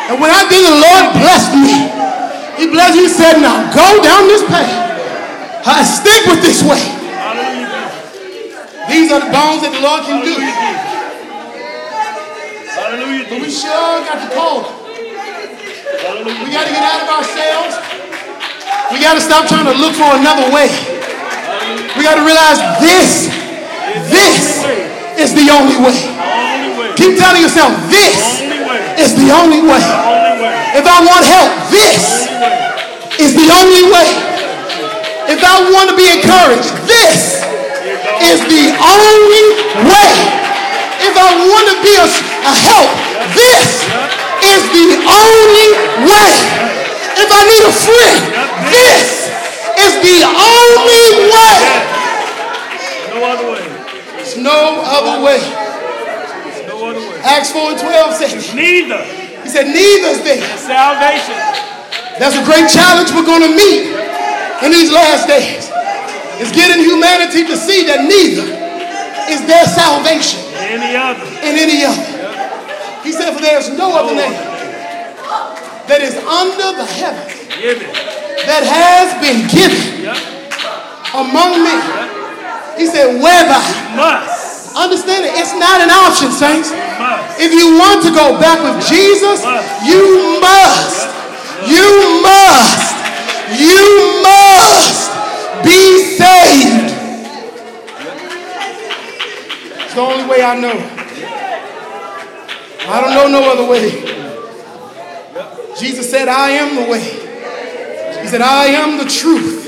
And 0.08 0.16
when 0.16 0.32
I 0.32 0.48
did, 0.48 0.64
the 0.64 0.80
Lord 0.80 1.04
blessed 1.20 1.52
me. 1.60 1.76
He 2.56 2.72
blessed 2.72 2.96
me. 2.96 3.04
He 3.04 3.12
said, 3.12 3.44
now 3.44 3.68
go 3.68 4.00
down 4.00 4.32
this 4.32 4.48
path. 4.48 4.72
I 5.68 5.84
stick 5.84 6.24
with 6.24 6.40
this 6.40 6.64
way. 6.64 6.80
These 8.88 9.12
are 9.12 9.20
the 9.20 9.28
bones 9.28 9.60
that 9.60 9.76
the 9.76 9.82
Lord 9.84 10.08
can 10.08 10.24
do. 10.24 10.32
But 13.26 13.42
we 13.42 13.50
sure 13.50 14.06
got 14.06 14.22
to 14.22 14.30
call. 14.30 14.62
Hallelujah. 14.62 16.46
We 16.46 16.54
got 16.54 16.62
to 16.62 16.70
get 16.70 16.86
out 16.86 17.02
of 17.02 17.10
ourselves. 17.10 17.74
We 18.94 19.02
got 19.02 19.18
to 19.18 19.22
stop 19.22 19.50
trying 19.50 19.66
to 19.66 19.74
look 19.74 19.98
for 19.98 20.14
another 20.14 20.46
way. 20.54 20.70
We 21.98 22.06
got 22.06 22.22
to 22.22 22.24
realize 22.24 22.62
this, 22.78 23.26
this 24.06 24.62
is 25.18 25.34
the 25.34 25.50
only 25.50 25.74
way. 25.74 25.98
Keep 26.94 27.18
telling 27.18 27.42
yourself, 27.42 27.74
this 27.90 28.46
is 28.94 29.18
the 29.18 29.34
only 29.34 29.58
way. 29.58 29.82
Only 29.82 30.46
way. 30.46 30.78
If 30.78 30.86
I 30.86 31.02
want 31.02 31.26
help, 31.26 31.50
this 31.66 32.30
is 33.18 33.34
the 33.34 33.48
only 33.58 33.90
way. 33.90 34.06
If 35.26 35.42
I 35.42 35.66
want 35.74 35.90
to 35.90 35.96
be 35.98 36.06
encouraged, 36.14 36.70
this 36.86 37.42
is 38.22 38.38
the 38.46 38.70
only 38.70 39.44
way. 39.82 40.14
If 41.02 41.14
I 41.18 41.28
want 41.42 41.66
to 41.74 41.76
be 41.82 41.94
a, 41.98 42.06
a 42.06 42.54
help, 42.54 43.15
this 43.34 43.66
is 44.44 44.62
the 44.70 44.88
only 45.02 45.68
way. 46.06 46.32
If 47.16 47.28
I 47.32 47.42
need 47.48 47.64
a 47.64 47.74
friend, 47.74 48.20
this 48.70 49.26
is 49.80 49.92
the 50.04 50.18
only 50.28 51.06
way. 51.32 51.56
No 53.16 53.18
other 53.24 53.46
way. 53.52 53.64
There's 54.16 54.36
no 54.36 54.82
other 54.84 55.16
way. 55.24 55.40
There's 55.40 56.66
no 56.68 56.76
other 56.86 57.00
way. 57.00 57.20
Acts 57.24 57.50
4 57.52 57.72
and 57.72 57.80
12 57.80 58.14
says, 58.14 58.54
Neither 58.54 59.00
He 59.42 59.48
said, 59.48 59.66
neither 59.72 60.08
is 60.12 60.22
there. 60.22 60.42
salvation. 60.58 61.34
That's 62.20 62.36
a 62.36 62.44
great 62.44 62.68
challenge 62.70 63.12
we're 63.12 63.24
going 63.28 63.42
to 63.44 63.52
meet 63.56 63.92
in 64.64 64.70
these 64.72 64.90
last 64.92 65.26
days. 65.28 65.70
Is 66.40 66.52
getting 66.52 66.84
humanity 66.84 67.44
to 67.48 67.56
see 67.56 67.86
that 67.88 68.04
neither 68.04 68.44
is 69.32 69.40
there 69.48 69.64
salvation 69.64 70.40
in 70.68 70.80
Any 70.84 70.92
other. 70.96 71.24
in 71.40 71.54
any 71.56 71.80
other. 71.84 72.04
He 73.06 73.12
said, 73.14 73.30
For 73.30 73.40
there 73.40 73.54
is 73.62 73.70
no 73.70 73.94
other 73.94 74.18
name 74.18 74.34
that 75.86 76.02
is 76.02 76.18
under 76.26 76.74
the 76.74 76.82
heavens 76.82 77.38
that 78.50 78.66
has 78.66 79.14
been 79.22 79.46
given 79.46 80.10
among 81.14 81.62
men. 81.62 81.78
He 82.74 82.90
said, 82.90 83.22
Whereby. 83.22 83.62
Must. 83.94 84.74
Understand 84.74 85.24
it, 85.24 85.38
it's 85.38 85.54
not 85.54 85.80
an 85.80 85.88
option, 85.88 86.34
saints. 86.34 86.74
If 87.38 87.54
you 87.54 87.78
want 87.78 88.02
to 88.02 88.10
go 88.10 88.34
back 88.42 88.58
with 88.58 88.82
Jesus, 88.90 89.40
you 89.86 90.42
must. 90.42 91.06
You 91.62 91.86
must. 92.26 92.90
You 93.54 93.86
must 94.26 95.14
be 95.62 96.02
saved. 96.18 96.90
It's 99.78 99.94
the 99.94 100.00
only 100.02 100.26
way 100.28 100.42
I 100.42 100.58
know. 100.58 101.05
I 102.88 103.00
don't 103.00 103.14
know 103.14 103.40
no 103.40 103.52
other 103.52 103.68
way. 103.68 103.90
Jesus 105.78 106.10
said, 106.10 106.28
I 106.28 106.50
am 106.50 106.76
the 106.76 106.90
way. 106.90 107.00
He 108.22 108.28
said, 108.28 108.40
I 108.40 108.66
am 108.66 108.98
the 108.98 109.04
truth. 109.04 109.64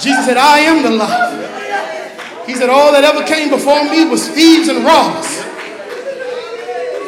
Jesus 0.00 0.24
said, 0.24 0.36
I 0.36 0.60
am 0.60 0.82
the 0.82 0.90
life. 0.90 2.46
He 2.46 2.54
said, 2.54 2.70
All 2.70 2.92
that 2.92 3.04
ever 3.04 3.24
came 3.26 3.50
before 3.50 3.84
me 3.84 4.08
was 4.08 4.28
thieves 4.28 4.68
and 4.68 4.84
robbers. 4.84 5.40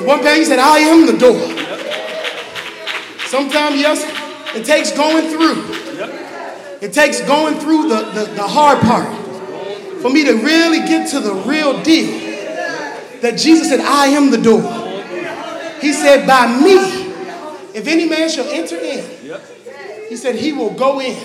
One 0.07 0.21
page 0.21 0.39
he 0.39 0.45
said, 0.45 0.59
I 0.59 0.79
am 0.81 1.07
the 1.07 1.17
door. 1.17 1.41
Sometimes, 3.27 3.81
yes, 3.81 4.05
it 4.55 4.67
takes 4.67 4.93
going 4.93 5.29
through. 5.31 5.83
It 6.83 6.93
takes 6.93 7.21
going 7.23 7.55
through 7.61 7.89
the, 7.89 8.03
the, 8.13 8.25
the 8.35 8.47
hard 8.47 8.81
part 8.81 9.09
for 10.03 10.11
me 10.11 10.25
to 10.25 10.33
really 10.35 10.81
get 10.81 11.09
to 11.13 11.21
the 11.21 11.33
real 11.33 11.81
deal. 11.83 12.11
That 13.23 13.39
Jesus 13.39 13.69
said, 13.69 13.81
I 13.81 14.09
am 14.09 14.33
the 14.33 14.39
door. 14.39 14.82
He 15.83 15.93
said, 15.93 16.27
By 16.27 16.47
me, 16.47 16.77
if 17.75 17.87
any 17.87 18.09
man 18.09 18.31
shall 18.31 18.49
enter 18.49 18.77
in, 18.77 19.05
he 20.09 20.17
said, 20.17 20.37
he 20.37 20.53
will 20.53 20.71
go 20.71 21.01
in, 21.01 21.17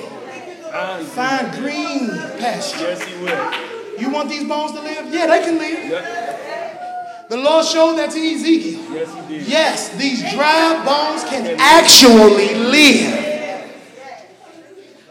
find 1.07 1.51
green 1.53 2.09
pasture. 2.39 2.79
Yes, 2.79 3.03
he 3.03 3.23
will. 3.23 4.01
You 4.01 4.09
want 4.11 4.29
these 4.29 4.43
bones 4.47 4.73
to 4.73 4.81
live? 4.81 5.13
Yeah, 5.13 5.27
they 5.27 5.39
can 5.39 5.57
live. 5.57 7.29
The 7.29 7.37
Lord 7.37 7.65
showed 7.65 7.95
that 7.97 8.11
to 8.11 8.19
Ezekiel. 8.19 8.79
Yes, 8.93 9.13
he 9.13 9.37
did. 9.37 9.47
Yes, 9.47 9.89
these 9.97 10.33
dry 10.33 10.83
bones 10.85 11.23
can 11.25 11.55
actually 11.59 12.55
live. 12.55 13.25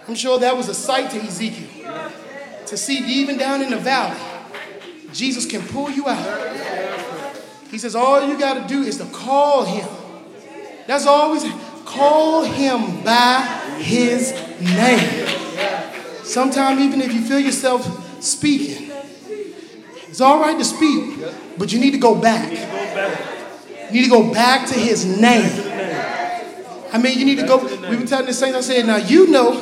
I'm 0.09 0.15
sure 0.15 0.39
that 0.39 0.57
was 0.57 0.69
a 0.69 0.75
sight 0.75 1.11
to 1.11 1.19
Ezekiel 1.21 1.77
to 2.67 2.77
see 2.77 2.99
even 3.21 3.39
down 3.39 3.63
in 3.63 3.71
the 3.71 3.77
valley, 3.77 4.19
Jesus 5.13 5.47
can 5.47 5.63
pull 5.63 5.91
you 5.91 6.09
out. 6.09 6.25
He 7.77 7.81
says, 7.81 7.95
All 7.95 8.27
you 8.27 8.39
got 8.39 8.55
to 8.55 8.75
do 8.75 8.85
is 8.85 8.97
to 8.97 9.05
call 9.05 9.67
him. 9.67 9.87
That's 10.87 11.05
always 11.05 11.45
call 11.85 12.43
him 12.43 13.05
by 13.05 13.43
his 13.77 14.33
name. 14.63 15.29
Sometimes, 16.25 16.81
even 16.81 17.03
if 17.03 17.13
you 17.13 17.21
feel 17.21 17.39
yourself 17.39 18.25
speaking, 18.25 18.91
it's 20.09 20.23
all 20.23 20.41
right 20.41 20.57
to 20.57 20.65
speak, 20.65 21.23
but 21.59 21.71
you 21.71 21.79
need 21.79 21.91
to 21.91 21.99
go 21.99 22.15
back. 22.15 22.51
You 23.93 24.01
need 24.01 24.05
to 24.05 24.11
go 24.11 24.33
back 24.33 24.67
to 24.69 24.75
his 24.75 25.05
name. 25.05 25.45
I 26.95 26.99
mean, 26.99 27.19
you 27.19 27.27
need 27.27 27.41
to 27.41 27.47
go. 27.47 27.59
We 27.91 27.97
were 27.99 28.07
telling 28.07 28.25
the 28.25 28.33
saints, 28.33 28.57
I 28.57 28.63
said, 28.63 28.87
now 28.87 28.97
you 28.97 29.27
know 29.27 29.53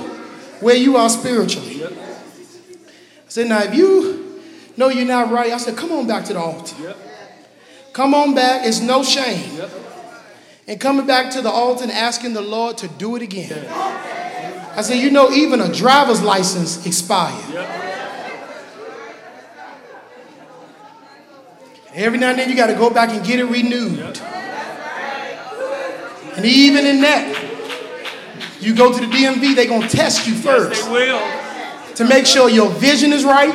where 0.60 0.76
you 0.76 0.96
are 0.96 1.10
spiritually. 1.10 1.84
I 1.84 1.90
said, 3.26 3.48
now 3.48 3.64
if 3.64 3.74
you 3.74 4.40
know 4.76 4.88
you're 4.88 5.04
not 5.04 5.32
right, 5.32 5.50
I 5.50 5.56
said, 5.56 5.76
come 5.76 5.90
on 5.90 6.06
back 6.06 6.26
to 6.26 6.34
the 6.34 6.38
altar. 6.38 6.94
Come 7.95 8.12
on 8.12 8.34
back. 8.34 8.66
It's 8.66 8.80
no 8.80 9.03
shame. 9.05 9.57
Yep. 9.57 9.70
And 10.66 10.80
coming 10.80 11.07
back 11.07 11.30
to 11.32 11.40
the 11.42 11.49
altar 11.49 11.84
and 11.84 11.92
asking 11.92 12.32
the 12.34 12.40
Lord 12.42 12.76
to 12.78 12.88
do 12.88 13.14
it 13.16 13.22
again. 13.22 13.66
I 14.76 14.82
said, 14.82 14.95
you 14.99 15.11
know, 15.12 15.30
even 15.30 15.61
a 15.61 15.72
driver's 15.72 16.20
license 16.20 16.84
expired. 16.86 17.55
Yep. 17.55 17.80
Every 21.95 22.18
now 22.18 22.30
and 22.30 22.38
then 22.40 22.51
you 22.51 22.57
got 22.57 22.66
to 22.66 22.74
go 22.74 22.90
back 22.90 23.11
and 23.11 23.24
get 23.24 23.38
it 23.38 23.45
renewed. 23.45 24.18
And 26.36 26.45
even 26.45 26.84
in 26.86 27.01
that, 27.03 27.40
you 28.61 28.74
go 28.74 28.92
to 28.92 28.99
the 28.99 29.07
DMV, 29.07 29.55
they're 29.55 29.68
going 29.68 29.82
to 29.82 29.88
test 29.97 30.26
you 30.26 30.34
Yes, 30.34 30.42
first 30.42 30.84
they 30.86 30.90
will. 30.90 31.95
to 31.95 32.05
make 32.09 32.26
sure 32.26 32.51
your 32.51 32.70
vision 32.70 33.12
is 33.12 33.24
right. 33.24 33.55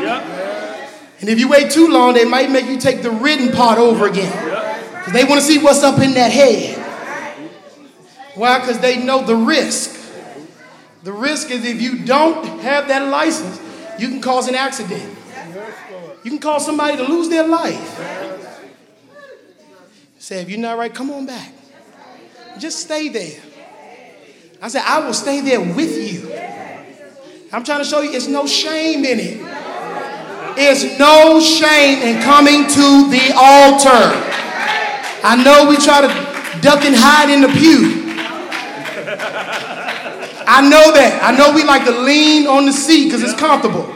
And 1.21 1.29
if 1.29 1.39
you 1.39 1.49
wait 1.49 1.71
too 1.71 1.87
long, 1.89 2.13
they 2.13 2.25
might 2.25 2.49
make 2.49 2.65
you 2.65 2.77
take 2.77 3.01
the 3.01 3.11
written 3.11 3.51
part 3.51 3.77
over 3.77 4.07
again. 4.07 4.31
Yep. 4.31 5.03
'Cause 5.03 5.13
they 5.13 5.23
want 5.25 5.41
to 5.41 5.45
see 5.45 5.57
what's 5.57 5.83
up 5.83 5.99
in 5.99 6.13
that 6.13 6.31
head. 6.31 6.77
Why? 8.35 8.59
Because 8.59 8.79
they 8.79 8.97
know 8.97 9.23
the 9.25 9.35
risk. 9.35 9.97
The 11.03 11.11
risk 11.11 11.51
is 11.51 11.65
if 11.65 11.81
you 11.81 11.99
don't 11.99 12.59
have 12.61 12.87
that 12.87 13.07
license, 13.07 13.59
you 13.97 14.07
can 14.07 14.21
cause 14.21 14.47
an 14.47 14.55
accident. 14.55 15.17
You 16.23 16.31
can 16.31 16.39
cause 16.39 16.65
somebody 16.65 16.97
to 16.97 17.03
lose 17.03 17.29
their 17.29 17.47
life. 17.47 17.99
Say, 20.19 20.41
if 20.41 20.49
you're 20.49 20.59
not 20.59 20.77
right, 20.77 20.93
come 20.93 21.09
on 21.11 21.25
back. 21.25 21.51
Just 22.59 22.79
stay 22.79 23.09
there. 23.09 23.39
I 24.61 24.67
said, 24.67 24.83
I 24.85 24.99
will 24.99 25.13
stay 25.13 25.39
there 25.39 25.61
with 25.61 25.97
you. 25.97 26.31
I'm 27.51 27.63
trying 27.63 27.79
to 27.79 27.85
show 27.85 28.01
you, 28.01 28.11
it's 28.11 28.27
no 28.27 28.45
shame 28.45 29.05
in 29.05 29.19
it. 29.19 29.41
There's 30.55 30.97
no 30.99 31.39
shame 31.39 32.01
in 32.03 32.21
coming 32.21 32.67
to 32.67 33.09
the 33.09 33.33
altar. 33.35 34.03
I 35.23 35.41
know 35.43 35.69
we 35.69 35.77
try 35.77 36.01
to 36.01 36.61
duck 36.61 36.83
and 36.85 36.95
hide 36.95 37.29
in 37.29 37.41
the 37.41 37.47
pew. 37.49 38.09
I 40.51 40.61
know 40.61 40.91
that. 40.93 41.19
I 41.21 41.37
know 41.37 41.53
we 41.53 41.63
like 41.63 41.85
to 41.85 41.91
lean 41.91 42.47
on 42.47 42.65
the 42.65 42.73
seat 42.73 43.05
because 43.05 43.21
it's 43.23 43.39
comfortable. 43.39 43.93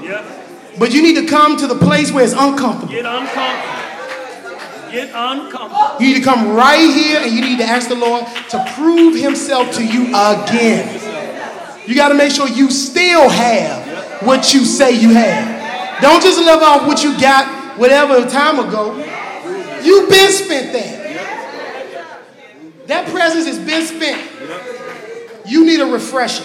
But 0.78 0.94
you 0.94 1.02
need 1.02 1.16
to 1.16 1.26
come 1.26 1.58
to 1.58 1.68
the 1.68 1.76
place 1.76 2.12
where 2.12 2.24
it's 2.24 2.34
uncomfortable. 2.34 2.92
Get 2.92 3.06
uncomfortable. 3.06 4.92
Get 4.92 5.10
uncomfortable. 5.14 5.98
You 6.00 6.14
need 6.14 6.20
to 6.20 6.24
come 6.24 6.56
right 6.56 6.94
here 6.94 7.20
and 7.22 7.32
you 7.32 7.42
need 7.42 7.58
to 7.58 7.66
ask 7.66 7.90
the 7.90 7.96
Lord 7.96 8.26
to 8.50 8.66
prove 8.76 9.16
Himself 9.16 9.76
to 9.76 9.86
you 9.86 10.10
again. 10.10 11.00
You 11.88 11.96
got 11.96 12.10
to 12.10 12.16
make 12.16 12.32
sure 12.32 12.48
you 12.48 12.72
still 12.72 13.30
have 13.30 14.24
what 14.24 14.54
you 14.54 14.64
say 14.64 14.92
you 14.92 15.10
have. 15.10 15.53
Don't 16.04 16.22
just 16.22 16.38
live 16.38 16.62
off 16.62 16.86
what 16.86 17.02
you 17.02 17.18
got 17.18 17.80
whatever 17.80 18.30
time 18.30 18.60
ago. 18.60 18.94
You've 19.82 20.10
been 20.10 20.32
spent 20.34 20.74
that. 20.74 21.00
That 22.88 23.08
presence 23.08 23.46
has 23.46 23.58
been 23.58 23.86
spent. 23.86 24.22
You 25.46 25.66
need 25.66 25.80
a 25.80 25.86
refresher. 25.86 26.44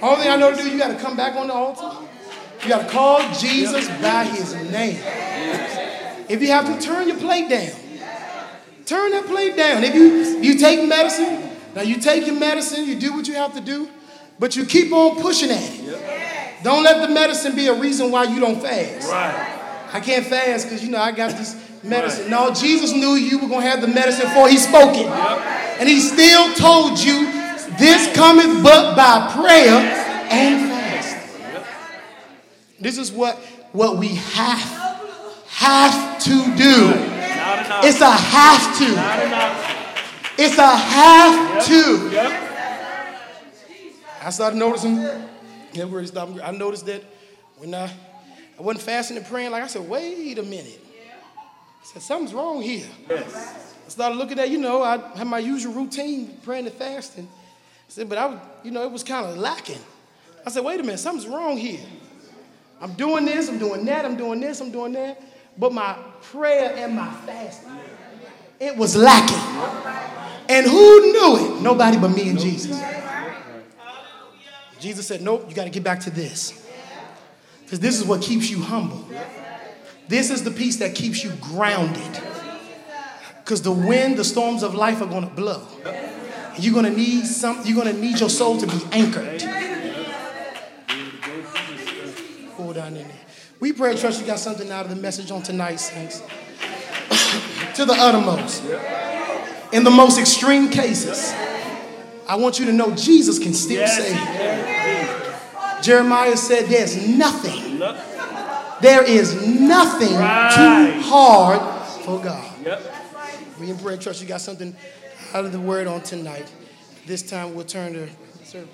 Only 0.00 0.22
thing 0.22 0.30
I 0.30 0.36
know 0.38 0.56
to 0.56 0.56
do, 0.56 0.70
you 0.70 0.78
got 0.78 0.88
to 0.88 1.04
come 1.04 1.18
back 1.18 1.36
on 1.36 1.48
the 1.48 1.52
altar. 1.52 1.90
You 2.62 2.68
got 2.70 2.86
to 2.86 2.88
call 2.90 3.20
Jesus 3.34 3.86
by 4.00 4.24
his 4.24 4.54
name. 4.72 4.96
If 6.30 6.40
you 6.40 6.48
have 6.48 6.64
to 6.64 6.80
turn 6.80 7.08
your 7.08 7.18
plate 7.18 7.50
down, 7.50 7.72
turn 8.86 9.10
that 9.10 9.26
plate 9.26 9.54
down. 9.54 9.84
If 9.84 9.94
you 9.94 10.40
you 10.40 10.58
take 10.58 10.88
medicine, 10.88 11.50
now 11.74 11.82
you 11.82 11.98
take 11.98 12.26
your 12.26 12.36
medicine, 12.36 12.86
you 12.86 12.98
do 12.98 13.12
what 13.12 13.28
you 13.28 13.34
have 13.34 13.52
to 13.52 13.60
do, 13.60 13.90
but 14.38 14.56
you 14.56 14.64
keep 14.64 14.92
on 14.94 15.20
pushing 15.20 15.50
at 15.50 15.60
it. 15.60 15.79
Don't 16.62 16.82
let 16.82 17.06
the 17.06 17.12
medicine 17.12 17.54
be 17.54 17.68
a 17.68 17.74
reason 17.74 18.10
why 18.10 18.24
you 18.24 18.40
don't 18.40 18.60
fast. 18.60 19.10
Right. 19.10 19.56
I 19.92 20.00
can't 20.00 20.26
fast 20.26 20.66
because 20.66 20.84
you 20.84 20.90
know 20.90 21.00
I 21.00 21.12
got 21.12 21.30
this 21.36 21.56
medicine. 21.82 22.30
No, 22.30 22.52
Jesus 22.52 22.92
knew 22.92 23.14
you 23.14 23.38
were 23.38 23.48
gonna 23.48 23.66
have 23.66 23.80
the 23.80 23.88
medicine 23.88 24.28
before 24.28 24.48
he 24.48 24.56
spoke 24.56 24.94
it. 24.96 25.06
And 25.06 25.88
he 25.88 26.00
still 26.00 26.52
told 26.54 26.98
you 26.98 27.26
this 27.78 28.14
cometh 28.14 28.62
but 28.62 28.94
by 28.94 29.32
prayer 29.34 29.78
and 30.30 30.68
fasting. 30.68 31.64
This 32.78 32.98
is 32.98 33.10
what 33.10 33.36
what 33.72 33.96
we 33.96 34.08
have 34.08 34.80
have 35.48 36.22
to 36.24 36.56
do. 36.56 36.92
It's 37.82 38.00
a 38.00 38.10
have 38.10 38.78
to. 38.78 40.42
It's 40.42 40.58
a 40.58 40.76
have 40.76 41.66
to. 41.66 42.10
Yep. 42.10 42.46
I 44.22 44.30
started 44.30 44.56
noticing. 44.56 45.29
Yeah, 45.72 45.84
where 45.84 46.00
to 46.00 46.06
stop. 46.06 46.28
I 46.42 46.50
noticed 46.50 46.86
that 46.86 47.02
when 47.56 47.74
I, 47.74 47.84
I 48.58 48.62
wasn't 48.62 48.84
fasting 48.84 49.16
and 49.16 49.26
praying, 49.26 49.50
like 49.52 49.62
I 49.62 49.66
said, 49.66 49.88
wait 49.88 50.38
a 50.38 50.42
minute. 50.42 50.80
I 51.82 51.86
said, 51.86 52.02
something's 52.02 52.34
wrong 52.34 52.60
here. 52.60 52.86
Yes. 53.08 53.74
I 53.86 53.88
started 53.88 54.16
looking 54.16 54.38
at, 54.38 54.50
you 54.50 54.58
know, 54.58 54.82
I 54.82 54.98
had 55.16 55.26
my 55.26 55.38
usual 55.38 55.72
routine, 55.72 56.38
praying 56.44 56.66
and 56.66 56.74
fasting. 56.74 57.26
I 57.26 57.88
said, 57.88 58.08
but 58.08 58.18
I, 58.18 58.26
was, 58.26 58.38
you 58.62 58.70
know, 58.70 58.82
it 58.84 58.90
was 58.90 59.02
kind 59.02 59.26
of 59.26 59.36
lacking. 59.36 59.80
I 60.46 60.50
said, 60.50 60.64
wait 60.64 60.78
a 60.80 60.82
minute, 60.82 60.98
something's 60.98 61.26
wrong 61.26 61.56
here. 61.56 61.80
I'm 62.80 62.94
doing 62.94 63.24
this, 63.24 63.48
I'm 63.48 63.58
doing 63.58 63.84
that, 63.86 64.04
I'm 64.04 64.16
doing 64.16 64.40
this, 64.40 64.60
I'm 64.60 64.70
doing 64.70 64.92
that. 64.92 65.20
But 65.58 65.72
my 65.72 65.96
prayer 66.22 66.74
and 66.76 66.94
my 66.94 67.12
fasting, 67.26 67.72
it 68.58 68.76
was 68.76 68.96
lacking. 68.96 69.36
And 70.48 70.66
who 70.66 71.12
knew 71.12 71.56
it? 71.56 71.62
Nobody 71.62 71.98
but 71.98 72.08
me 72.08 72.30
and 72.30 72.38
Jesus. 72.38 72.80
Jesus 74.80 75.06
said, 75.06 75.20
Nope, 75.20 75.46
you 75.48 75.54
got 75.54 75.64
to 75.64 75.70
get 75.70 75.84
back 75.84 76.00
to 76.00 76.10
this. 76.10 76.66
Because 77.64 77.80
this 77.80 78.00
is 78.00 78.04
what 78.04 78.22
keeps 78.22 78.50
you 78.50 78.60
humble. 78.62 79.06
This 80.08 80.30
is 80.30 80.42
the 80.42 80.50
peace 80.50 80.78
that 80.78 80.94
keeps 80.96 81.22
you 81.22 81.30
grounded. 81.40 82.20
Because 83.44 83.62
the 83.62 83.70
wind, 83.72 84.16
the 84.16 84.24
storms 84.24 84.62
of 84.62 84.74
life 84.74 85.00
are 85.00 85.06
going 85.06 85.28
to 85.28 85.34
blow. 85.34 85.62
And 86.54 86.64
you're 86.64 86.74
going 86.74 86.86
to 86.86 86.96
need 86.96 87.26
some, 87.26 87.60
you're 87.64 87.80
going 87.80 87.94
to 87.94 88.00
need 88.00 88.18
your 88.18 88.28
soul 88.30 88.58
to 88.58 88.66
be 88.66 88.80
anchored. 88.90 89.42
Hold 92.56 92.78
on 92.78 92.96
in 92.96 93.06
there. 93.06 93.16
We 93.60 93.72
pray, 93.72 93.96
trust 93.96 94.20
you 94.20 94.26
got 94.26 94.38
something 94.38 94.70
out 94.70 94.86
of 94.86 94.90
the 94.90 95.00
message 95.00 95.30
on 95.30 95.42
tonight, 95.42 95.76
saints. 95.76 96.20
to 97.74 97.84
the 97.84 97.94
uttermost. 97.96 98.64
In 99.72 99.84
the 99.84 99.90
most 99.90 100.18
extreme 100.18 100.70
cases, 100.70 101.32
I 102.26 102.36
want 102.36 102.58
you 102.58 102.66
to 102.66 102.72
know 102.72 102.94
Jesus 102.94 103.38
can 103.38 103.54
still 103.54 103.78
Yes. 103.80 103.96
save 103.96 104.14
you. 104.14 104.49
Jeremiah 105.82 106.36
said, 106.36 106.66
There's 106.66 107.06
nothing, 107.08 107.78
there 108.80 109.02
is 109.02 109.34
nothing 109.60 110.14
Right. 110.16 110.92
too 110.94 111.00
hard 111.08 111.60
for 112.04 112.20
God. 112.20 112.52
Yep. 112.64 112.94
We 113.60 113.70
in 113.70 113.78
prayer 113.78 113.96
trust 113.96 114.20
you 114.22 114.28
got 114.28 114.40
something 114.40 114.74
out 115.34 115.44
of 115.44 115.52
the 115.52 115.60
word 115.60 115.86
on 115.86 116.00
tonight. 116.02 116.50
This 117.06 117.22
time 117.22 117.54
we'll 117.54 117.64
turn 117.64 117.92
to 117.94 118.08
service. 118.44 118.68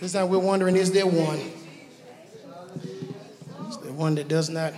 This 0.00 0.12
time 0.12 0.28
we're 0.28 0.38
wondering, 0.38 0.76
is 0.76 0.92
there 0.92 1.06
one? 1.06 1.38
Is 3.68 3.76
there 3.78 3.92
one 3.92 4.14
that 4.14 4.28
does 4.28 4.48
not 4.48 4.72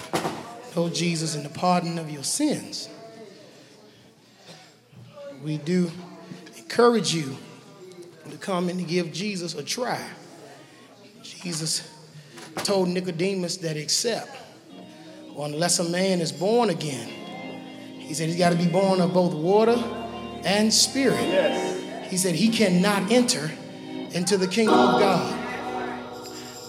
know 0.74 0.88
Jesus 0.88 1.34
and 1.34 1.44
the 1.44 1.50
pardon 1.50 1.98
of 1.98 2.10
your 2.10 2.24
sins? 2.24 2.88
We 5.42 5.56
do 5.58 5.90
encourage 6.56 7.14
you 7.14 7.36
to 8.30 8.36
come 8.38 8.68
and 8.68 8.78
to 8.78 8.84
give 8.84 9.12
Jesus 9.12 9.54
a 9.54 9.62
try. 9.62 10.00
Jesus 11.42 11.88
told 12.56 12.88
Nicodemus 12.88 13.56
that 13.58 13.76
except 13.76 14.36
or 15.34 15.46
unless 15.46 15.78
a 15.78 15.84
man 15.84 16.20
is 16.20 16.32
born 16.32 16.70
again, 16.70 17.08
he 17.98 18.12
said 18.12 18.28
he's 18.28 18.38
got 18.38 18.50
to 18.50 18.58
be 18.58 18.66
born 18.66 19.00
of 19.00 19.14
both 19.14 19.32
water 19.32 19.76
and 20.44 20.72
spirit. 20.72 21.22
Yes. 21.22 22.10
He 22.10 22.16
said 22.16 22.34
he 22.34 22.48
cannot 22.48 23.10
enter 23.10 23.50
into 24.12 24.36
the 24.36 24.48
kingdom 24.48 24.78
of 24.78 25.00
God. 25.00 25.36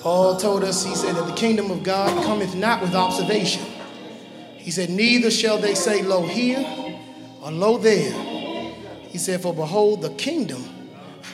Paul 0.02 0.38
told 0.38 0.64
us, 0.64 0.86
he 0.86 0.96
said 0.96 1.16
that 1.16 1.28
the 1.28 1.34
kingdom 1.34 1.70
of 1.70 1.84
God 1.84 2.24
cometh 2.26 2.56
not 2.56 2.82
with 2.82 2.96
observation. 2.96 3.66
He 4.58 4.72
said, 4.72 4.90
neither 4.90 5.32
shall 5.32 5.58
they 5.58 5.76
say, 5.76 6.04
Lo 6.04 6.26
here 6.26 6.64
or 7.42 7.52
lo 7.52 7.78
there. 7.78 8.14
He 9.10 9.18
said, 9.18 9.42
For 9.42 9.54
behold, 9.54 10.02
the 10.02 10.12
kingdom 10.12 10.64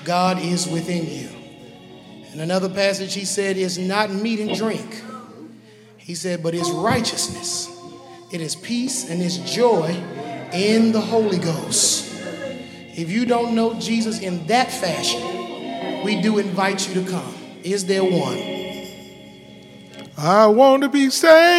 God 0.04 0.40
is 0.40 0.68
within 0.68 1.06
you. 1.06 1.37
In 2.38 2.44
another 2.44 2.70
passage, 2.70 3.16
he 3.16 3.26
said, 3.26 3.58
Is 3.58 3.80
not 3.80 4.12
meat 4.12 4.40
and 4.40 4.56
drink. 4.56 5.02
He 5.98 6.14
said, 6.14 6.44
But 6.44 6.54
it's 6.54 6.70
righteousness, 6.70 7.68
it 8.32 8.42
is 8.42 8.56
peace, 8.56 9.10
and 9.10 9.24
it's 9.24 9.38
joy 9.38 9.90
in 10.54 10.92
the 10.92 11.02
Holy 11.02 11.40
Ghost. 11.40 12.14
If 12.96 13.10
you 13.10 13.26
don't 13.26 13.56
know 13.56 13.74
Jesus 13.80 14.20
in 14.20 14.46
that 14.46 14.70
fashion, 14.70 16.04
we 16.04 16.22
do 16.22 16.38
invite 16.38 16.88
you 16.88 17.02
to 17.02 17.10
come. 17.10 17.34
Is 17.64 17.88
there 17.88 18.04
one? 18.04 18.38
I 20.16 20.46
want 20.46 20.84
to 20.84 20.90
be 20.90 21.10
saved. 21.10 21.48